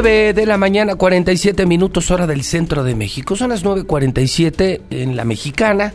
9 0.00 0.32
de 0.32 0.46
la 0.46 0.58
mañana, 0.58 0.94
47 0.94 1.66
minutos 1.66 2.12
hora 2.12 2.28
del 2.28 2.44
centro 2.44 2.84
de 2.84 2.94
México. 2.94 3.34
Son 3.34 3.50
las 3.50 3.64
9.47 3.64 4.80
en 4.90 5.16
la 5.16 5.24
mexicana. 5.24 5.92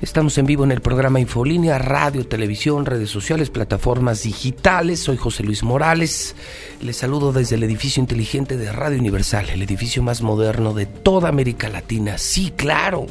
Estamos 0.00 0.38
en 0.38 0.46
vivo 0.46 0.64
en 0.64 0.72
el 0.72 0.80
programa 0.80 1.20
Infolínea, 1.20 1.76
radio, 1.76 2.26
televisión, 2.26 2.86
redes 2.86 3.10
sociales, 3.10 3.50
plataformas 3.50 4.22
digitales. 4.22 5.00
Soy 5.00 5.18
José 5.18 5.42
Luis 5.42 5.64
Morales. 5.64 6.34
Les 6.80 6.96
saludo 6.96 7.30
desde 7.30 7.56
el 7.56 7.64
edificio 7.64 8.00
inteligente 8.00 8.56
de 8.56 8.72
Radio 8.72 8.98
Universal, 8.98 9.50
el 9.50 9.60
edificio 9.60 10.02
más 10.02 10.22
moderno 10.22 10.72
de 10.72 10.86
toda 10.86 11.28
América 11.28 11.68
Latina. 11.68 12.16
Sí, 12.16 12.54
claro. 12.56 13.06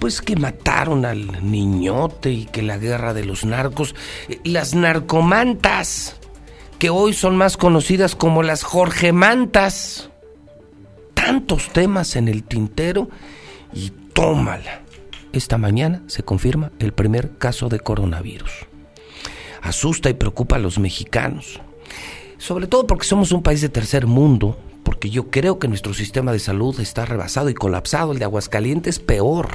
Pues 0.00 0.20
que 0.20 0.34
mataron 0.34 1.04
al 1.04 1.48
niñote 1.48 2.32
y 2.32 2.46
que 2.46 2.62
la 2.62 2.78
guerra 2.78 3.14
de 3.14 3.24
los 3.24 3.44
narcos, 3.44 3.94
eh, 4.28 4.40
las 4.42 4.74
narcomantas 4.74 6.16
que 6.78 6.90
hoy 6.90 7.12
son 7.12 7.36
más 7.36 7.56
conocidas 7.56 8.14
como 8.14 8.42
las 8.42 8.62
Jorge 8.62 9.12
Mantas. 9.12 10.10
Tantos 11.14 11.70
temas 11.70 12.16
en 12.16 12.28
el 12.28 12.44
tintero 12.44 13.08
y 13.72 13.90
tómala. 14.12 14.82
Esta 15.32 15.58
mañana 15.58 16.02
se 16.06 16.22
confirma 16.22 16.70
el 16.78 16.92
primer 16.92 17.38
caso 17.38 17.68
de 17.68 17.80
coronavirus. 17.80 18.52
Asusta 19.62 20.10
y 20.10 20.14
preocupa 20.14 20.56
a 20.56 20.60
los 20.60 20.78
mexicanos. 20.78 21.60
Sobre 22.38 22.66
todo 22.66 22.86
porque 22.86 23.06
somos 23.06 23.32
un 23.32 23.42
país 23.42 23.60
de 23.60 23.70
tercer 23.70 24.06
mundo, 24.06 24.58
porque 24.82 25.08
yo 25.08 25.30
creo 25.30 25.58
que 25.58 25.68
nuestro 25.68 25.94
sistema 25.94 26.32
de 26.32 26.38
salud 26.38 26.78
está 26.78 27.06
rebasado 27.06 27.48
y 27.48 27.54
colapsado. 27.54 28.12
El 28.12 28.18
de 28.18 28.26
Aguascalientes 28.26 28.98
peor. 28.98 29.48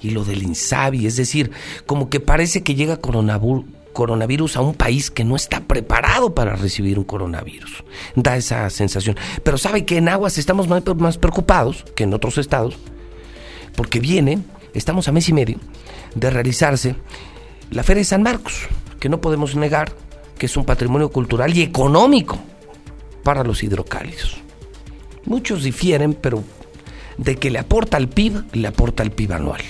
Y 0.00 0.10
lo 0.10 0.24
del 0.24 0.42
Insabi, 0.42 1.06
es 1.06 1.16
decir, 1.16 1.50
como 1.84 2.08
que 2.08 2.20
parece 2.20 2.62
que 2.62 2.74
llega 2.74 2.96
coronavirus 2.96 3.66
coronavirus 3.98 4.56
a 4.56 4.60
un 4.60 4.74
país 4.74 5.10
que 5.10 5.24
no 5.24 5.34
está 5.34 5.58
preparado 5.58 6.32
para 6.32 6.54
recibir 6.54 7.00
un 7.00 7.04
coronavirus. 7.04 7.82
Da 8.14 8.36
esa 8.36 8.70
sensación. 8.70 9.16
Pero 9.42 9.58
sabe 9.58 9.84
que 9.84 9.96
en 9.96 10.08
Aguas 10.08 10.38
estamos 10.38 10.68
más, 10.68 11.18
preocupados 11.18 11.84
que 11.96 12.04
en 12.04 12.14
otros 12.14 12.38
estados, 12.38 12.76
porque 13.74 13.98
viene, 13.98 14.38
estamos 14.72 15.08
a 15.08 15.12
mes 15.12 15.28
y 15.28 15.32
medio 15.32 15.58
de 16.14 16.30
realizarse 16.30 16.94
la 17.72 17.82
Feria 17.82 18.02
de 18.02 18.04
San 18.04 18.22
Marcos, 18.22 18.68
que 19.00 19.08
no 19.08 19.20
podemos 19.20 19.56
negar 19.56 19.90
que 20.38 20.46
es 20.46 20.56
un 20.56 20.64
patrimonio 20.64 21.10
cultural 21.10 21.56
y 21.56 21.62
económico 21.62 22.38
para 23.24 23.42
los 23.42 23.64
hidrocálidos. 23.64 24.36
Muchos 25.24 25.64
difieren, 25.64 26.14
pero 26.14 26.44
de 27.16 27.34
que 27.34 27.50
le 27.50 27.58
aporta 27.58 27.96
al 27.96 28.08
PIB, 28.08 28.44
le 28.52 28.68
aporta 28.68 29.02
al 29.02 29.10
PIB 29.10 29.32
anual. 29.32 29.62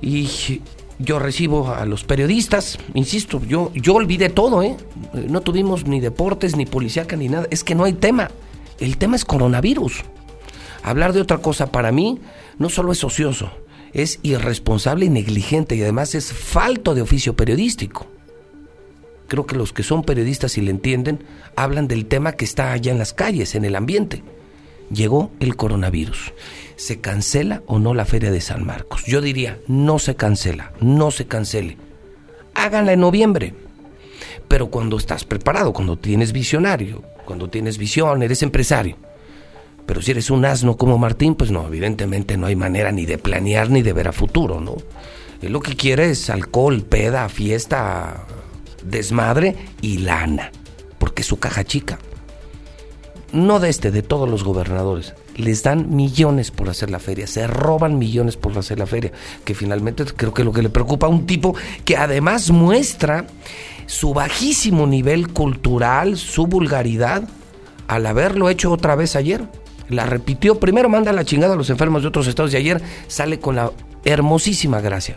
Y 0.00 0.26
yo 1.00 1.18
recibo 1.18 1.72
a 1.72 1.86
los 1.86 2.04
periodistas, 2.04 2.78
insisto, 2.94 3.40
yo, 3.46 3.72
yo 3.74 3.94
olvidé 3.94 4.28
todo, 4.28 4.62
¿eh? 4.62 4.76
No 5.14 5.40
tuvimos 5.40 5.86
ni 5.86 5.98
deportes, 5.98 6.56
ni 6.56 6.66
policíaca, 6.66 7.16
ni 7.16 7.28
nada. 7.28 7.46
Es 7.50 7.64
que 7.64 7.74
no 7.74 7.84
hay 7.84 7.94
tema. 7.94 8.30
El 8.78 8.98
tema 8.98 9.16
es 9.16 9.24
coronavirus. 9.24 10.02
Hablar 10.82 11.12
de 11.12 11.20
otra 11.20 11.38
cosa 11.38 11.72
para 11.72 11.90
mí 11.90 12.20
no 12.58 12.68
solo 12.68 12.92
es 12.92 13.02
ocioso, 13.02 13.50
es 13.92 14.20
irresponsable 14.22 15.06
y 15.06 15.10
negligente 15.10 15.74
y 15.74 15.82
además 15.82 16.14
es 16.14 16.32
falto 16.32 16.94
de 16.94 17.02
oficio 17.02 17.34
periodístico. 17.34 18.06
Creo 19.28 19.46
que 19.46 19.56
los 19.56 19.72
que 19.72 19.82
son 19.82 20.02
periodistas 20.02 20.58
y 20.58 20.60
le 20.60 20.70
entienden 20.70 21.24
hablan 21.56 21.88
del 21.88 22.06
tema 22.06 22.32
que 22.32 22.44
está 22.44 22.72
allá 22.72 22.92
en 22.92 22.98
las 22.98 23.12
calles, 23.14 23.54
en 23.54 23.64
el 23.64 23.76
ambiente. 23.76 24.22
Llegó 24.90 25.30
el 25.40 25.56
coronavirus 25.56 26.32
¿se 26.80 26.98
cancela 26.98 27.62
o 27.66 27.78
no 27.78 27.92
la 27.92 28.06
feria 28.06 28.30
de 28.30 28.40
San 28.40 28.64
Marcos? 28.64 29.04
Yo 29.04 29.20
diría, 29.20 29.58
no 29.68 29.98
se 29.98 30.16
cancela, 30.16 30.72
no 30.80 31.10
se 31.10 31.26
cancele. 31.26 31.76
Háganla 32.54 32.94
en 32.94 33.00
noviembre. 33.00 33.54
Pero 34.48 34.70
cuando 34.70 34.96
estás 34.96 35.24
preparado, 35.24 35.74
cuando 35.74 35.98
tienes 35.98 36.32
visionario, 36.32 37.02
cuando 37.26 37.50
tienes 37.50 37.76
visión, 37.76 38.22
eres 38.22 38.42
empresario. 38.42 38.96
Pero 39.84 40.00
si 40.00 40.12
eres 40.12 40.30
un 40.30 40.46
asno 40.46 40.78
como 40.78 40.96
Martín, 40.96 41.34
pues 41.34 41.50
no, 41.50 41.66
evidentemente 41.66 42.38
no 42.38 42.46
hay 42.46 42.56
manera 42.56 42.92
ni 42.92 43.04
de 43.04 43.18
planear 43.18 43.68
ni 43.68 43.82
de 43.82 43.92
ver 43.92 44.08
a 44.08 44.12
futuro, 44.12 44.58
¿no? 44.58 44.76
Él 45.42 45.52
lo 45.52 45.60
que 45.60 45.76
quiere 45.76 46.10
es 46.10 46.30
alcohol, 46.30 46.82
peda, 46.82 47.28
fiesta, 47.28 48.26
desmadre 48.82 49.54
y 49.82 49.98
lana, 49.98 50.50
porque 50.98 51.20
es 51.20 51.28
su 51.28 51.38
caja 51.38 51.62
chica. 51.62 51.98
No 53.32 53.60
de 53.60 53.68
este, 53.68 53.90
de 53.90 54.02
todos 54.02 54.28
los 54.28 54.42
gobernadores 54.42 55.14
les 55.36 55.62
dan 55.62 55.94
millones 55.94 56.50
por 56.50 56.68
hacer 56.68 56.90
la 56.90 56.98
feria, 56.98 57.26
se 57.26 57.46
roban 57.46 57.98
millones 57.98 58.36
por 58.36 58.56
hacer 58.56 58.78
la 58.78 58.86
feria, 58.86 59.12
que 59.44 59.54
finalmente 59.54 60.04
creo 60.04 60.34
que 60.34 60.44
lo 60.44 60.52
que 60.52 60.62
le 60.62 60.68
preocupa 60.68 61.06
a 61.06 61.10
un 61.10 61.26
tipo 61.26 61.54
que 61.84 61.96
además 61.96 62.50
muestra 62.50 63.26
su 63.86 64.14
bajísimo 64.14 64.86
nivel 64.86 65.28
cultural, 65.32 66.16
su 66.16 66.46
vulgaridad, 66.46 67.28
al 67.88 68.06
haberlo 68.06 68.48
hecho 68.50 68.70
otra 68.70 68.94
vez 68.94 69.16
ayer. 69.16 69.44
La 69.88 70.06
repitió, 70.06 70.60
primero 70.60 70.88
manda 70.88 71.12
la 71.12 71.24
chingada 71.24 71.54
a 71.54 71.56
los 71.56 71.70
enfermos 71.70 72.02
de 72.02 72.08
otros 72.08 72.28
estados 72.28 72.52
y 72.54 72.56
ayer 72.56 72.80
sale 73.08 73.40
con 73.40 73.56
la 73.56 73.72
hermosísima 74.04 74.80
gracia. 74.80 75.16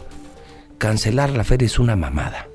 Cancelar 0.79 1.29
la 1.31 1.44
feria 1.44 1.68
es 1.68 1.78
una 1.78 1.96
mamada. 1.96 2.53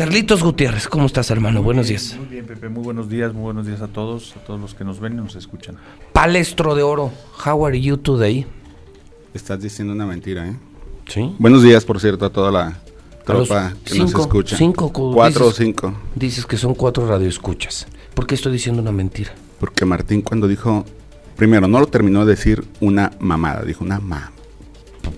Carlitos 0.00 0.42
Gutiérrez, 0.42 0.88
¿cómo 0.88 1.04
estás, 1.04 1.30
hermano? 1.30 1.62
buenos 1.62 1.88
días. 1.88 2.16
Muy 2.16 2.24
bien, 2.24 2.46
Pepe. 2.46 2.70
Muy 2.70 2.82
buenos 2.82 3.10
días, 3.10 3.34
muy 3.34 3.42
buenos 3.42 3.66
días 3.66 3.82
a 3.82 3.86
todos, 3.86 4.34
a 4.34 4.42
todos 4.42 4.58
los 4.58 4.72
que 4.72 4.82
nos 4.82 4.98
ven 4.98 5.12
y 5.12 5.16
nos 5.16 5.36
escuchan. 5.36 5.76
Palestro 6.14 6.74
de 6.74 6.82
oro, 6.82 7.12
how 7.44 7.66
are 7.66 7.78
you 7.78 7.98
today? 7.98 8.46
Estás 9.34 9.60
diciendo 9.60 9.92
una 9.92 10.06
mentira, 10.06 10.48
¿eh? 10.48 10.56
Sí. 11.06 11.36
Buenos 11.38 11.62
días, 11.62 11.84
por 11.84 12.00
cierto, 12.00 12.24
a 12.24 12.30
toda 12.30 12.50
la 12.50 12.80
tropa 13.26 13.74
que 13.84 13.98
nos 13.98 14.14
escucha. 14.14 14.56
Cinco, 14.56 14.90
cuatro 14.90 15.48
o 15.48 15.52
cinco. 15.52 15.92
Dices 16.14 16.46
que 16.46 16.56
son 16.56 16.74
cuatro 16.74 17.06
radioescuchas. 17.06 17.86
¿Por 18.14 18.26
qué 18.26 18.36
estoy 18.36 18.52
diciendo 18.52 18.80
una 18.80 18.92
mentira? 18.92 19.32
Porque 19.58 19.84
Martín 19.84 20.22
cuando 20.22 20.48
dijo, 20.48 20.86
primero, 21.36 21.68
no 21.68 21.78
lo 21.78 21.88
terminó 21.88 22.24
de 22.24 22.36
decir 22.36 22.64
una 22.80 23.12
mamada, 23.20 23.64
dijo 23.64 23.84
una 23.84 24.00
mamada. 24.00 24.32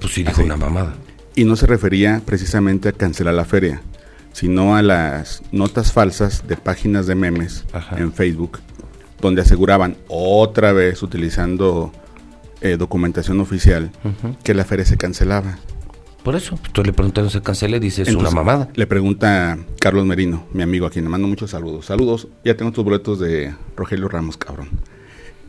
Pues 0.00 0.12
sí, 0.12 0.24
dijo 0.24 0.42
una 0.42 0.56
mamada. 0.56 0.96
Y 1.36 1.44
no 1.44 1.54
se 1.54 1.68
refería 1.68 2.20
precisamente 2.26 2.88
a 2.88 2.92
cancelar 2.92 3.34
la 3.34 3.44
feria 3.44 3.80
sino 4.32 4.76
a 4.76 4.82
las 4.82 5.42
notas 5.52 5.92
falsas 5.92 6.46
de 6.46 6.56
páginas 6.56 7.06
de 7.06 7.14
memes 7.14 7.64
en 7.96 8.12
Facebook, 8.12 8.60
donde 9.20 9.42
aseguraban 9.42 9.96
otra 10.08 10.72
vez, 10.72 11.02
utilizando 11.02 11.92
eh, 12.60 12.76
documentación 12.76 13.40
oficial, 13.40 13.90
que 14.42 14.54
la 14.54 14.64
feria 14.64 14.84
se 14.84 14.96
cancelaba. 14.96 15.58
Por 16.22 16.36
eso, 16.36 16.56
pues, 16.56 16.72
tú 16.72 16.84
le 16.84 16.92
preguntas, 16.92 17.32
se 17.32 17.42
cancela 17.42 17.76
y 17.76 17.80
dices, 17.80 18.08
es 18.08 18.14
una 18.14 18.30
mamada. 18.30 18.68
Le 18.74 18.86
pregunta 18.86 19.58
Carlos 19.80 20.06
Merino, 20.06 20.44
mi 20.52 20.62
amigo, 20.62 20.86
a 20.86 20.90
quien 20.90 21.04
le 21.04 21.10
mando 21.10 21.26
muchos 21.26 21.50
saludos. 21.50 21.86
Saludos, 21.86 22.28
ya 22.44 22.56
tengo 22.56 22.70
tus 22.70 22.84
boletos 22.84 23.18
de 23.18 23.54
Rogelio 23.76 24.08
Ramos, 24.08 24.36
cabrón. 24.36 24.68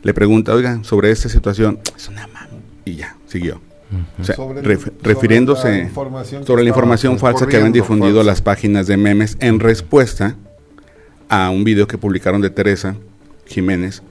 Le 0.02 0.12
pregunta, 0.12 0.52
oiga, 0.52 0.82
sobre 0.82 1.10
esta 1.10 1.28
situación, 1.28 1.78
es 1.96 2.08
una 2.08 2.26
mamada. 2.26 2.50
Y 2.84 2.96
ya, 2.96 3.16
siguió 3.26 3.60
refiriéndose 5.02 5.90
sobre 6.44 6.62
la 6.62 6.68
información, 6.68 7.18
falsa 7.18 7.46
que 7.46 7.56
habían 7.56 7.72
difundido 7.72 8.22
las 8.22 8.42
páginas 8.42 8.86
de 8.86 8.96
memes 8.96 9.36
en 9.40 9.60
respuesta 9.60 10.36
a 11.28 11.50
un 11.50 11.64
video 11.64 11.86
que 11.86 11.98
publicaron 11.98 12.40
de 12.40 12.50
Teresa 12.50 12.96
Jiménez, 13.46 14.02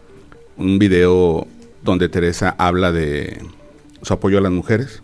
un 0.57 0.79
video 0.79 1.47
donde 1.83 2.09
Teresa 2.09 2.55
habla 2.57 2.91
de 2.91 3.41
su 4.01 4.13
apoyo 4.13 4.37
a 4.37 4.41
las 4.41 4.51
mujeres 4.51 5.03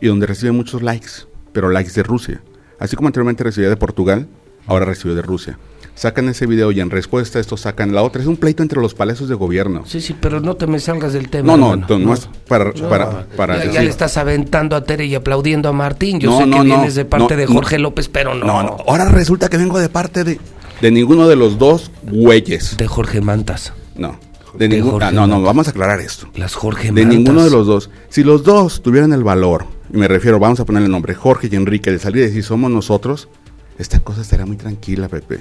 y 0.00 0.08
donde 0.08 0.26
recibe 0.26 0.52
muchos 0.52 0.82
likes, 0.82 1.26
pero 1.52 1.70
likes 1.70 1.92
de 1.92 2.02
Rusia. 2.02 2.42
Así 2.78 2.96
como 2.96 3.08
anteriormente 3.08 3.44
recibía 3.44 3.68
de 3.68 3.76
Portugal, 3.76 4.26
ahora 4.66 4.86
recibe 4.86 5.14
de 5.14 5.22
Rusia 5.22 5.58
sacan 6.00 6.30
ese 6.30 6.46
video 6.46 6.72
y 6.72 6.80
en 6.80 6.88
respuesta 6.88 7.36
a 7.36 7.42
esto 7.42 7.58
sacan 7.58 7.94
la 7.94 8.02
otra. 8.02 8.22
Es 8.22 8.26
un 8.26 8.38
pleito 8.38 8.62
entre 8.62 8.80
los 8.80 8.94
palacios 8.94 9.28
de 9.28 9.34
gobierno. 9.34 9.82
Sí, 9.84 10.00
sí, 10.00 10.16
pero 10.18 10.40
no 10.40 10.56
te 10.56 10.66
me 10.66 10.80
salgas 10.80 11.12
del 11.12 11.28
tema. 11.28 11.58
No, 11.58 11.76
no, 11.76 11.98
no, 11.98 12.14
es 12.14 12.26
para... 12.48 12.72
para, 12.72 13.26
para 13.36 13.66
ya, 13.66 13.82
le 13.82 13.90
estás 13.90 14.16
aventando 14.16 14.76
a 14.76 14.84
Tere 14.84 15.04
y 15.04 15.14
aplaudiendo 15.14 15.68
a 15.68 15.72
Martín. 15.72 16.18
Yo 16.18 16.38
sé 16.38 16.48
que 16.48 16.62
vienes 16.62 16.94
de 16.94 17.04
parte 17.04 17.36
de 17.36 17.46
Jorge 17.46 17.78
López, 17.78 18.08
pero 18.08 18.34
no. 18.34 18.46
No, 18.46 18.78
ahora 18.86 19.10
resulta 19.10 19.50
que 19.50 19.58
vengo 19.58 19.78
de 19.78 19.90
parte 19.90 20.24
de, 20.24 20.40
de 20.80 20.90
ninguno 20.90 21.28
de 21.28 21.36
los 21.36 21.58
dos 21.58 21.90
güeyes. 22.02 22.78
De 22.78 22.86
Jorge 22.86 23.20
Mantas. 23.20 23.74
No. 23.94 24.18
De, 24.54 24.70
ningún, 24.70 25.02
ah, 25.02 25.10
no, 25.12 25.26
no, 25.26 25.42
vamos 25.42 25.68
a 25.68 25.70
aclarar 25.70 26.00
esto. 26.00 26.28
Las 26.34 26.54
Jorge 26.54 26.92
De 26.92 27.04
ninguno 27.04 27.44
de 27.44 27.50
los 27.50 27.66
dos. 27.66 27.90
Si 28.08 28.24
los 28.24 28.42
dos 28.42 28.82
tuvieran 28.82 29.12
el 29.12 29.22
valor, 29.22 29.66
y 29.92 29.98
me 29.98 30.08
refiero, 30.08 30.38
vamos 30.38 30.60
a 30.60 30.64
ponerle 30.64 30.86
el 30.86 30.92
nombre, 30.92 31.14
Jorge 31.14 31.50
y 31.52 31.56
Enrique, 31.56 31.92
de 31.92 31.98
salir 31.98 32.22
y 32.22 32.26
decir 32.26 32.42
somos 32.42 32.70
nosotros, 32.70 33.28
esta 33.78 34.00
cosa 34.00 34.22
estará 34.22 34.46
muy 34.46 34.56
tranquila, 34.56 35.08
Pepe. 35.08 35.40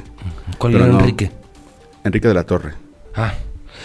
¿Cuál 0.58 0.76
era 0.76 0.88
Enrique? 0.88 1.32
Enrique 2.04 2.28
de 2.28 2.34
la 2.34 2.46
Torre. 2.46 2.74
Ah. 3.16 3.34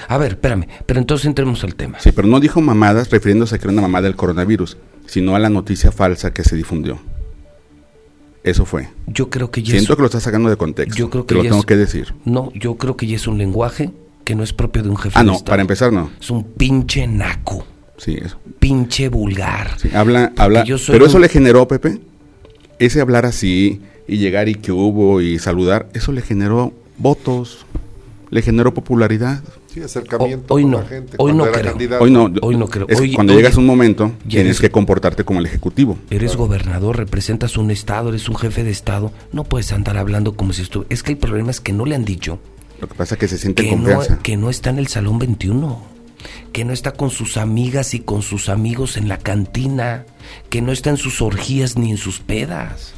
A 0.09 0.19
ver, 0.19 0.33
espérame, 0.33 0.67
pero 0.87 1.01
entonces 1.01 1.27
entremos 1.27 1.63
al 1.65 1.75
tema. 1.75 2.01
Sí, 2.01 2.13
pero 2.13 2.27
no 2.29 2.41
dijo 2.41 2.61
mamadas 2.61 3.11
refiriéndose 3.11 3.55
a 3.55 3.59
que 3.59 3.65
era 3.65 3.73
una 3.73 3.83
mamada 3.83 4.03
del 4.03 4.17
coronavirus, 4.17 4.77
sino 5.07 5.37
a 5.37 5.39
la 5.39 5.51
noticia 5.51 5.93
falsa 5.93 6.33
que 6.33 6.43
se 6.43 6.57
difundió. 6.57 6.99
Eso 8.43 8.67
fue. 8.67 8.89
Yo 9.07 9.31
creo 9.31 9.51
que 9.51 9.63
ya 9.63 9.73
Siento 9.73 9.97
que 9.97 10.03
lo 10.03 10.07
estás 10.07 10.25
sacando 10.25 10.51
de 10.51 10.57
contexto. 10.57 10.97
Yo 10.97 11.09
creo 11.09 11.25
que 11.25 11.35
Te 11.35 11.43
lo 11.43 11.49
tengo 11.49 11.63
que 11.63 11.77
decir. 11.77 12.15
No, 12.25 12.53
yo 12.55 12.77
creo 12.77 12.97
que 12.97 13.07
ya 13.07 13.17
es 13.17 13.27
un 13.27 13.39
lenguaje 13.39 13.91
que 14.25 14.35
no 14.35 14.43
es 14.43 14.53
propio 14.53 14.83
de 14.83 14.91
un 14.91 14.97
jefe 14.97 15.19
ah, 15.19 15.23
no, 15.23 15.39
para 15.41 15.63
empezar 15.63 15.93
no. 15.93 16.11
Es 16.21 16.31
un 16.31 16.45
pinche 16.45 17.07
naco. 17.07 17.67
Sí, 17.97 18.19
eso. 18.21 18.39
Pinche 18.59 19.09
vulgar. 19.09 19.79
Sí, 19.79 19.91
habla, 19.95 20.33
habla. 20.37 20.65
Pero 20.65 21.07
eso 21.07 21.19
le 21.19 21.29
generó, 21.29 21.67
Pepe, 21.69 22.01
ese 22.79 23.01
hablar 23.01 23.25
así, 23.25 23.81
y 24.07 24.19
llegar 24.19 24.49
y 24.49 24.55
que 24.55 24.73
hubo 24.73 25.21
y 25.21 25.39
saludar, 25.39 25.89
eso 25.95 26.13
le 26.13 26.23
generó 26.23 26.73
votos. 26.99 27.67
le 28.31 28.43
generó 28.43 28.75
popularidad. 28.75 29.43
Sí, 29.73 29.81
acercamiento 29.81 30.53
hoy 30.55 30.63
con 30.63 30.71
no, 30.73 30.81
la 30.81 30.87
gente. 30.87 31.17
hoy 31.19 31.33
no 31.33 31.47
era 31.47 31.73
creo. 31.73 31.99
Hoy 32.01 32.11
no, 32.11 32.31
Hoy 32.43 32.57
no 32.57 32.67
creo. 32.69 32.87
es 32.89 32.99
Hoy- 32.99 33.13
cuando 33.13 33.33
hoy- 33.33 33.39
llegas 33.39 33.57
a 33.57 33.61
un 33.61 33.67
momento, 33.67 34.13
tienes 34.27 34.47
eres- 34.47 34.61
que 34.61 34.71
comportarte 34.71 35.25
como 35.25 35.39
el 35.41 35.47
ejecutivo. 35.47 35.99
Eres 36.11 36.35
gobernador, 36.37 36.97
representas 36.97 37.57
un 37.57 37.71
estado, 37.71 38.09
eres 38.09 38.29
un 38.29 38.35
jefe 38.37 38.65
de 38.65 38.71
estado, 38.71 39.13
no 39.33 39.45
puedes 39.45 39.73
andar 39.73 39.97
hablando 39.99 40.35
como 40.37 40.53
si 40.53 40.63
estuviera... 40.63 40.93
Es 40.93 41.03
que 41.05 41.13
el 41.13 41.19
problema 41.19 41.51
es 41.53 41.61
que 41.61 41.73
no 41.73 41.85
le 41.87 41.95
han 41.95 42.05
dicho 42.05 42.41
Lo 42.81 42.89
que 42.89 42.95
pasa 42.95 43.15
es 43.15 43.21
que 43.21 43.29
se 43.29 43.39
siente 43.39 43.63
que 43.63 43.71
no, 43.71 43.77
confianza. 43.77 44.19
que 44.23 44.37
no 44.37 44.51
está 44.51 44.71
en 44.71 44.79
el 44.79 44.87
Salón 44.89 45.19
21, 45.21 45.81
que 46.53 46.65
no 46.65 46.73
está 46.73 46.93
con 46.93 47.11
sus 47.11 47.37
amigas 47.37 47.95
y 47.95 48.01
con 48.01 48.23
sus 48.23 48.49
amigos 48.49 48.97
en 48.97 49.09
la 49.09 49.19
cantina, 49.19 50.07
que 50.51 50.61
no 50.61 50.73
está 50.73 50.91
en 50.91 50.97
sus 50.97 51.21
orgías 51.23 51.77
ni 51.77 51.91
en 51.93 51.99
sus 51.99 52.19
pedas. 52.21 52.95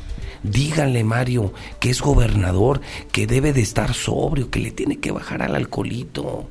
Díganle, 0.51 1.05
Mario, 1.05 1.53
que 1.81 1.91
es 1.91 2.01
gobernador, 2.01 2.81
que 3.13 3.27
debe 3.27 3.53
de 3.53 3.61
estar 3.61 3.95
sobrio, 3.95 4.51
que 4.51 4.61
le 4.61 4.71
tiene 4.71 4.99
que 4.99 5.11
bajar 5.11 5.43
al 5.43 5.55
alcoholito. 5.55 6.49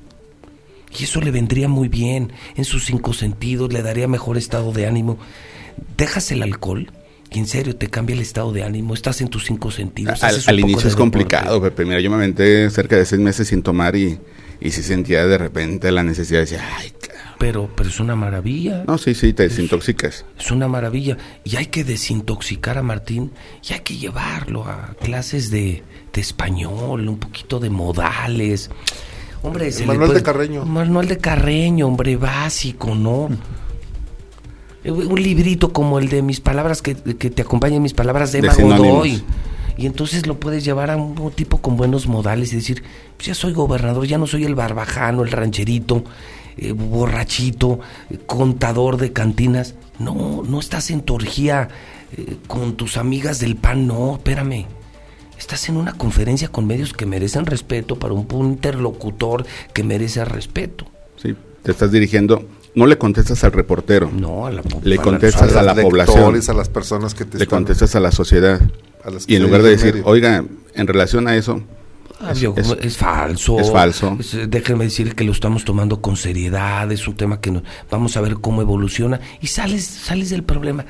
Y 0.97 1.03
eso 1.03 1.19
le 1.21 1.31
vendría 1.31 1.67
muy 1.67 1.87
bien, 1.87 2.31
en 2.55 2.65
sus 2.65 2.85
cinco 2.85 3.13
sentidos, 3.13 3.71
le 3.71 3.81
daría 3.81 4.07
mejor 4.07 4.37
estado 4.37 4.71
de 4.71 4.87
ánimo. 4.87 5.17
Dejas 5.97 6.31
el 6.31 6.41
alcohol 6.43 6.91
y 7.31 7.39
en 7.39 7.47
serio 7.47 7.75
te 7.75 7.89
cambia 7.89 8.13
el 8.13 8.21
estado 8.21 8.53
de 8.53 8.63
ánimo, 8.63 8.93
estás 8.93 9.19
en 9.19 9.27
tus 9.27 9.45
cinco 9.45 9.71
sentidos. 9.71 10.23
Al, 10.23 10.41
al 10.45 10.59
inicio 10.59 10.87
es 10.87 10.95
complicado. 10.95 11.61
Pepe. 11.61 11.83
Mira, 11.85 11.99
yo 11.99 12.09
me 12.09 12.15
aventé 12.15 12.69
cerca 12.69 12.95
de 12.95 13.05
seis 13.05 13.21
meses 13.21 13.49
sin 13.49 13.61
tomar 13.61 13.95
y, 13.95 14.17
y 14.59 14.71
sí 14.71 14.83
sentía 14.83 15.25
de 15.25 15.37
repente 15.37 15.91
la 15.91 16.03
necesidad 16.03 16.39
de 16.39 16.45
decir, 16.45 16.59
ay, 16.61 16.91
cabrón". 16.91 17.15
Pero, 17.37 17.69
pero 17.75 17.89
es 17.89 17.99
una 17.99 18.15
maravilla. 18.15 18.83
no, 18.87 18.97
sí, 18.97 19.13
sí, 19.13 19.33
te 19.33 19.43
desintoxicas. 19.43 20.25
Es 20.39 20.51
una 20.51 20.67
maravilla. 20.67 21.17
Y 21.43 21.57
hay 21.57 21.65
que 21.67 21.83
desintoxicar 21.83 22.77
a 22.77 22.81
Martín 22.81 23.31
y 23.67 23.73
hay 23.73 23.81
que 23.81 23.97
llevarlo 23.97 24.63
a 24.65 24.95
clases 25.01 25.51
de, 25.51 25.83
de 26.13 26.21
español, 26.21 27.07
un 27.09 27.17
poquito 27.17 27.59
de 27.59 27.69
modales. 27.69 28.69
Hombre, 29.43 29.71
se 29.71 29.85
manual 29.85 30.13
de 30.13 30.23
Carreño. 30.23 30.63
Un 30.63 30.71
manual 30.71 31.07
de 31.07 31.17
Carreño, 31.17 31.87
hombre, 31.87 32.15
básico, 32.15 32.95
¿no? 32.95 33.29
Eh, 34.83 34.91
Un 34.91 35.19
librito 35.21 35.73
como 35.73 35.97
el 35.97 36.09
de 36.09 36.21
mis 36.21 36.39
palabras, 36.39 36.83
que, 36.83 36.93
que 36.95 37.31
te 37.31 37.41
acompañen 37.41 37.81
mis 37.81 37.93
palabras 37.95 38.31
de 38.31 38.41
De 38.41 38.47
Emma 38.49 38.55
sinónimos. 38.55 39.23
Y 39.77 39.85
entonces 39.85 40.25
lo 40.27 40.39
puedes 40.39 40.63
llevar 40.63 40.89
a 40.91 40.95
un 40.97 41.31
tipo 41.31 41.57
con 41.61 41.75
buenos 41.77 42.07
modales 42.07 42.53
y 42.53 42.57
decir, 42.57 42.83
pues 43.17 43.27
ya 43.27 43.33
soy 43.35 43.53
gobernador, 43.53 44.05
ya 44.07 44.17
no 44.17 44.25
soy 44.27 44.45
el 44.45 44.55
barbajano, 44.55 45.23
el 45.23 45.31
rancherito, 45.31 46.03
eh, 46.57 46.71
borrachito, 46.71 47.79
eh, 48.09 48.17
contador 48.25 48.97
de 48.97 49.11
cantinas. 49.11 49.75
No, 49.99 50.43
no 50.47 50.59
estás 50.59 50.91
en 50.91 51.01
tu 51.01 51.15
orgía 51.15 51.67
eh, 52.17 52.37
con 52.47 52.75
tus 52.75 52.97
amigas 52.97 53.39
del 53.39 53.55
PAN, 53.57 53.87
no, 53.87 54.15
espérame. 54.15 54.65
Estás 55.37 55.67
en 55.67 55.75
una 55.75 55.91
conferencia 55.93 56.47
con 56.47 56.65
medios 56.65 56.93
que 56.93 57.05
merecen 57.05 57.45
respeto 57.45 57.97
para 57.99 58.13
un, 58.13 58.25
un 58.31 58.45
interlocutor 58.51 59.45
que 59.73 59.83
merece 59.83 60.23
respeto. 60.23 60.85
Sí, 61.21 61.35
te 61.63 61.71
estás 61.71 61.91
dirigiendo. 61.91 62.47
No 62.75 62.87
le 62.87 62.97
contestas 62.97 63.43
al 63.45 63.51
reportero, 63.53 64.09
No, 64.13 64.45
a 64.45 64.51
la 64.51 64.61
Le 64.83 64.95
a 64.95 64.97
la- 64.97 65.03
contestas 65.03 65.53
a 65.55 65.59
a 65.59 65.63
la 65.63 65.75
población. 65.75 66.35
a 66.47 66.53
las 66.53 66.69
personas 66.69 67.13
que 67.13 67.23
te 67.25 67.37
le 67.37 67.43
están- 67.43 67.59
contestas 67.59 67.95
a 67.95 67.99
la 68.01 68.11
sociedad. 68.11 68.61
A 69.05 69.11
las 69.11 69.25
que 69.25 69.33
Y 69.33 69.35
en 69.37 69.43
lugar 69.43 69.61
de 69.61 69.69
decir, 69.71 69.93
medio. 69.93 70.05
oiga, 70.07 70.43
en 70.73 70.87
relación 70.87 71.27
a 71.27 71.35
eso, 71.35 71.61
Ah, 72.21 72.31
Es- 72.31 72.39
yo- 72.39 72.53
es- 72.55 72.73
es, 72.81 72.95
falso. 72.97 73.59
es 73.59 73.69
falso. 73.69 74.15
Es, 74.21 74.49
déjenme 74.49 74.85
decir 74.85 75.15
que 75.15 75.25
lo 75.25 75.33
estamos 75.33 75.65
tomando 75.65 75.99
con 76.01 76.15
seriedad. 76.15 76.89
Es 76.89 77.09
un 77.09 77.15
tema 77.15 77.41
que 77.41 77.51
no- 77.51 77.61
vamos 77.91 78.15
a 78.15 78.21
ver 78.21 78.35
cómo 78.35 78.61
evoluciona. 78.61 79.19
Y 79.41 79.47
sales, 79.47 79.83
sales 79.85 80.29
del 80.29 80.41
problema. 80.43 80.85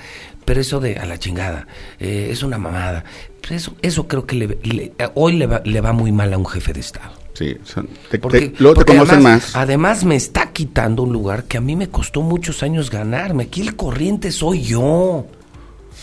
Pero 0.46 0.62
eso 0.62 0.80
de 0.80 0.98
a 0.98 1.06
la 1.08 1.18
chingada, 1.18 1.66
eh, 2.00 2.28
es 2.30 2.44
una 2.44 2.60
mamada. 2.60 3.06
Pues 3.42 3.54
eso, 3.54 3.74
eso 3.82 4.08
creo 4.08 4.28
que 4.28 4.36
le- 4.36 4.60
le- 4.62 4.92
hoy 5.16 5.34
le 5.34 5.48
va, 5.48 5.62
le 5.66 5.82
va 5.82 5.94
muy 5.94 6.12
mal 6.12 6.32
a 6.32 6.38
un 6.38 6.46
jefe 6.46 6.74
de 6.74 6.82
Estado. 6.82 7.12
sí, 7.34 7.58
son- 7.64 7.90
te- 8.12 8.20
Porque, 8.20 8.50
te- 8.50 8.54
luego 8.64 8.86
te 8.86 8.94
conocen 8.94 9.16
además, 9.16 9.42
más. 9.46 9.56
Además 9.56 10.04
me 10.06 10.16
está 10.16 10.52
quitando 10.54 11.02
un 11.02 11.12
lugar 11.12 11.46
que 11.46 11.58
a 11.58 11.62
mí 11.62 11.76
me 11.76 11.90
costó 11.90 12.22
muchos 12.22 12.62
años 12.62 12.92
ganarme. 12.92 13.46
Aquí 13.46 13.62
el 13.62 13.76
corriente 13.76 14.32
soy 14.32 14.62
yo. 14.62 15.26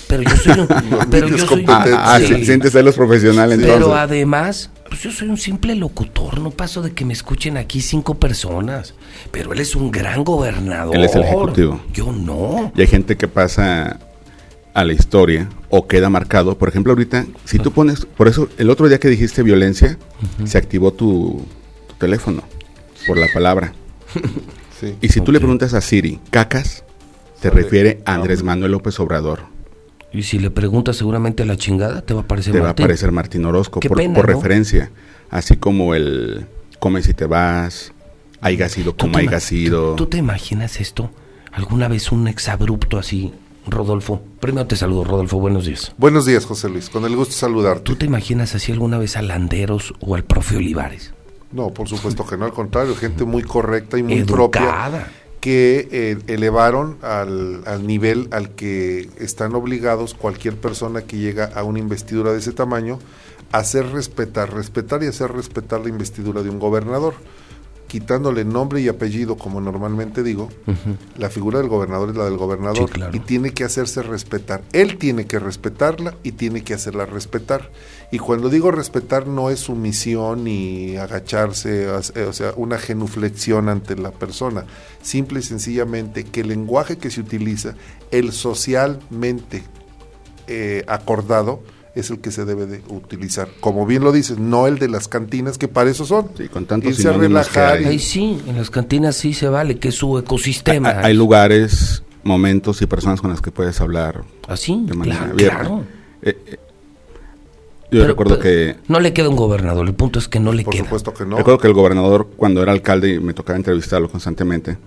Pero 0.08 0.22
yo 0.22 0.37
soy 0.37 0.60
un... 0.60 0.69
pero 1.10 1.28
yo 1.28 1.38
soy 1.38 1.64
Ah, 1.69 2.14
ah, 2.14 2.20
sí. 2.20 2.44
sientes 2.44 2.75
los 2.75 2.94
profesionales. 2.94 3.58
Pero 3.62 3.94
además, 3.94 4.70
pues 4.88 5.02
yo 5.02 5.10
soy 5.10 5.28
un 5.28 5.38
simple 5.38 5.75
locutor, 5.75 6.40
no 6.40 6.50
paso 6.50 6.82
de 6.82 6.93
que 6.93 7.04
me 7.04 7.12
escuchen 7.12 7.56
aquí 7.56 7.81
cinco 7.81 8.14
personas. 8.14 8.94
Pero 9.31 9.52
él 9.52 9.60
es 9.60 9.75
un 9.75 9.90
gran 9.90 10.25
gobernador. 10.25 10.94
Él 10.94 11.04
es 11.04 11.14
el 11.14 11.22
ejecutivo. 11.22 11.81
Yo 11.93 12.12
no. 12.12 12.72
Y 12.76 12.81
hay 12.82 12.87
gente 12.87 13.16
que 13.16 13.28
pasa 13.28 13.99
a 14.75 14.84
la 14.84 14.93
historia 14.93 15.49
o 15.70 15.87
queda 15.87 16.08
marcado. 16.10 16.56
Por 16.58 16.69
ejemplo, 16.69 16.93
ahorita, 16.93 17.26
si 17.44 17.58
tú 17.58 17.72
pones, 17.72 18.06
por 18.06 18.28
eso 18.28 18.49
el 18.58 18.70
otro 18.70 18.88
día 18.88 18.99
que 18.99 19.08
dijiste 19.08 19.43
violencia, 19.43 19.99
se 20.44 20.58
activó 20.58 20.93
tu, 20.93 21.44
tu 21.88 21.94
teléfono 21.94 22.43
por 23.06 23.19
la 23.19 23.28
palabra. 23.32 23.72
Sí. 24.81 24.96
Y 25.00 25.10
si 25.10 25.20
tú 25.20 25.31
le 25.31 25.38
preguntas 25.38 25.75
a 25.75 25.81
Siri, 25.81 26.19
cacas, 26.32 26.82
te 27.40 27.50
Sale. 27.50 27.62
refiere 27.62 28.02
a 28.04 28.14
Andrés 28.14 28.43
Manuel 28.43 28.72
López 28.72 28.99
Obrador. 28.99 29.44
Y 30.12 30.23
si 30.25 30.38
le 30.38 30.50
preguntas 30.50 30.97
seguramente 30.97 31.43
a 31.43 31.47
la 31.47 31.56
chingada, 31.56 32.03
te 32.03 32.12
va 32.14 32.20
a 32.20 32.25
aparecer 32.25 32.53
Te 32.53 32.59
va 32.59 32.67
a 32.67 32.69
Martín. 32.69 32.85
aparecer 32.85 33.12
Martín 33.12 33.44
Orozco 33.47 33.81
Qué 33.81 33.88
por, 33.88 33.99
pena, 33.99 34.14
por 34.14 34.29
¿no? 34.29 34.35
referencia. 34.35 34.91
Así 35.31 35.56
como 35.56 35.94
el 35.94 36.47
come 36.79 37.03
si 37.03 37.14
te 37.14 37.25
vas, 37.26 37.93
haiga 38.41 38.69
sido 38.69 38.93
¿Tú 38.93 39.05
como 39.06 39.14
te 39.14 39.20
haiga 39.20 39.41
sido. 39.41 39.91
¿tú, 39.91 40.05
tú 40.05 40.06
te 40.11 40.19
imaginas 40.19 40.81
esto? 40.81 41.11
¿Alguna 41.53 41.88
vez 41.88 42.12
un 42.12 42.29
exabrupto 42.29 42.99
así, 42.99 43.32
Rodolfo? 43.67 44.23
Primero 44.41 44.67
te 44.67 44.76
saludo, 44.76 45.05
Rodolfo, 45.05 45.38
buenos 45.38 45.64
días. 45.67 45.93
Buenos 45.97 46.26
días, 46.26 46.44
José 46.44 46.69
Luis. 46.69 46.91
Con 46.91 47.05
el 47.06 47.17
gusto 47.17 47.32
de 47.35 47.38
saludarte. 47.41 47.82
¿Tú 47.82 47.97
te 47.97 48.05
imaginas 48.06 48.55
así 48.55 48.73
alguna 48.73 48.99
vez 48.99 49.17
a 49.17 49.23
Landeros 49.23 49.94
o 50.00 50.14
al 50.14 50.25
profe 50.25 50.56
Olivares? 50.56 51.12
No, 51.53 51.70
por 51.73 51.88
supuesto 51.88 52.26
que 52.26 52.37
no, 52.37 52.44
al 52.47 52.53
contrario, 52.53 52.94
gente 52.97 53.25
muy 53.25 53.43
correcta 53.43 53.99
y 53.99 54.03
muy 54.03 54.25
propia 54.25 54.62
Educada. 54.62 55.09
Que 55.43 55.89
eh, 55.91 56.19
elevaron 56.29 56.99
al, 57.03 57.65
al 57.67 57.85
nivel 57.85 58.29
al 58.31 58.50
que 58.50 59.11
están 59.19 59.56
obligados 59.56 60.15
cualquier 60.15 60.56
persona 60.56 61.03
que 61.03 61.19
llega 61.19 61.47
a 61.47 61.64
una 61.64 61.81
investidura 61.81 62.31
de 62.31 62.38
ese 62.38 62.52
tamaño 62.52 63.00
hacer 63.50 63.87
respetar, 63.90 64.55
respetar 64.55 65.02
y 65.02 65.09
hacer 65.09 65.33
respetar 65.33 65.81
la 65.81 65.88
investidura 65.88 66.45
de 66.45 66.50
un 66.50 66.61
gobernador, 66.61 67.14
quitándole 67.92 68.46
nombre 68.46 68.80
y 68.80 68.88
apellido, 68.88 69.37
como 69.37 69.61
normalmente 69.61 70.22
digo, 70.22 70.49
la 71.18 71.28
figura 71.28 71.58
del 71.58 71.68
gobernador 71.68 72.08
es 72.08 72.16
la 72.16 72.25
del 72.25 72.38
gobernador 72.38 72.88
Sí, 72.88 72.94
claro. 72.94 73.14
y 73.14 73.20
tiene 73.20 73.50
que 73.50 73.64
hacerse 73.64 74.00
respetar. 74.02 74.62
Él 74.72 74.96
tiene 74.96 75.26
que 75.26 75.38
respetarla 75.38 76.14
y 76.22 76.32
tiene 76.32 76.64
que 76.64 76.72
hacerla 76.72 77.04
respetar. 77.04 77.70
Y 78.11 78.18
cuando 78.18 78.49
digo 78.49 78.70
respetar 78.70 79.26
no 79.26 79.50
es 79.50 79.61
sumisión 79.61 80.44
ni 80.44 80.96
agacharse, 80.96 81.87
o- 81.90 81.99
o 81.99 82.32
sea, 82.32 82.54
una 82.56 82.78
genuflexión 82.78 83.68
ante 83.68 83.94
la 83.94 84.11
persona. 84.11 84.64
Simple 85.02 85.40
y 85.40 85.42
sencillamente 85.42 86.25
que 86.25 86.40
el 86.40 86.49
lenguaje 86.49 86.96
que 86.96 87.11
se 87.11 87.20
utiliza, 87.20 87.75
el 88.11 88.32
socialmente 88.32 89.64
eh, 90.46 90.82
acordado, 90.88 91.62
es 91.94 92.11
el 92.11 92.20
que 92.20 92.30
se 92.30 92.44
debe 92.44 92.66
de 92.66 92.82
utilizar. 92.88 93.49
Como 93.61 93.84
bien 93.87 94.02
lo 94.02 94.12
dices, 94.12 94.38
no 94.38 94.66
el 94.66 94.78
de 94.78 94.88
las 94.88 95.08
cantinas, 95.08 95.58
que 95.58 95.68
para 95.68 95.90
eso 95.90 96.04
son. 96.06 96.28
Sí, 96.37 96.49
con 96.49 96.64
tantos 96.66 96.90
Irse 96.92 97.08
a 97.08 97.12
relajar 97.12 97.82
y- 97.82 97.84
Ahí 97.84 97.99
sí, 97.99 98.40
en 98.46 98.56
las 98.56 98.70
cantinas 98.70 99.16
sí 99.16 99.34
se 99.34 99.49
vale, 99.49 99.78
que 99.78 99.88
es 99.88 99.94
su 99.94 100.16
ecosistema. 100.18 100.88
Hay, 100.90 101.04
hay 101.06 101.14
lugares, 101.14 102.02
momentos 102.25 102.80
y 102.82 102.87
personas 102.87 103.20
con 103.20 103.30
las 103.30 103.40
que 103.42 103.50
puedes 103.50 103.80
hablar 103.80 104.22
Así, 104.49 104.82
de 104.87 104.94
manera 104.94 105.18
claro, 105.18 105.32
abierta. 105.32 105.58
claro. 105.61 105.84
Eh, 106.22 106.38
eh, 106.46 106.58
yo 107.90 107.99
Pero- 108.00 108.06
recuerdo 108.06 108.38
pero 108.38 108.42
que 108.42 108.76
No 108.88 109.00
le 109.00 109.12
queda 109.12 109.28
un 109.28 109.37
gobernador, 109.37 109.87
el 109.87 109.94
punto 109.94 110.18
es 110.18 110.28
que 110.28 110.40
no 110.40 110.52
le 110.52 110.62
Por 110.64 110.72
queda. 110.72 110.84
supuesto 110.84 111.12
que 111.12 111.26
no. 111.26 111.37
recuerdo 111.37 111.58
que 111.58 111.66
el 111.68 111.75
gobernador 111.75 112.28
cuando 112.37 112.62
era 112.62 112.72
alcalde 112.72 113.12
y 113.14 113.20
me 113.20 113.34
tocaba 113.34 113.56
entrevistarlo 113.58 114.08
constantemente, 114.08 114.78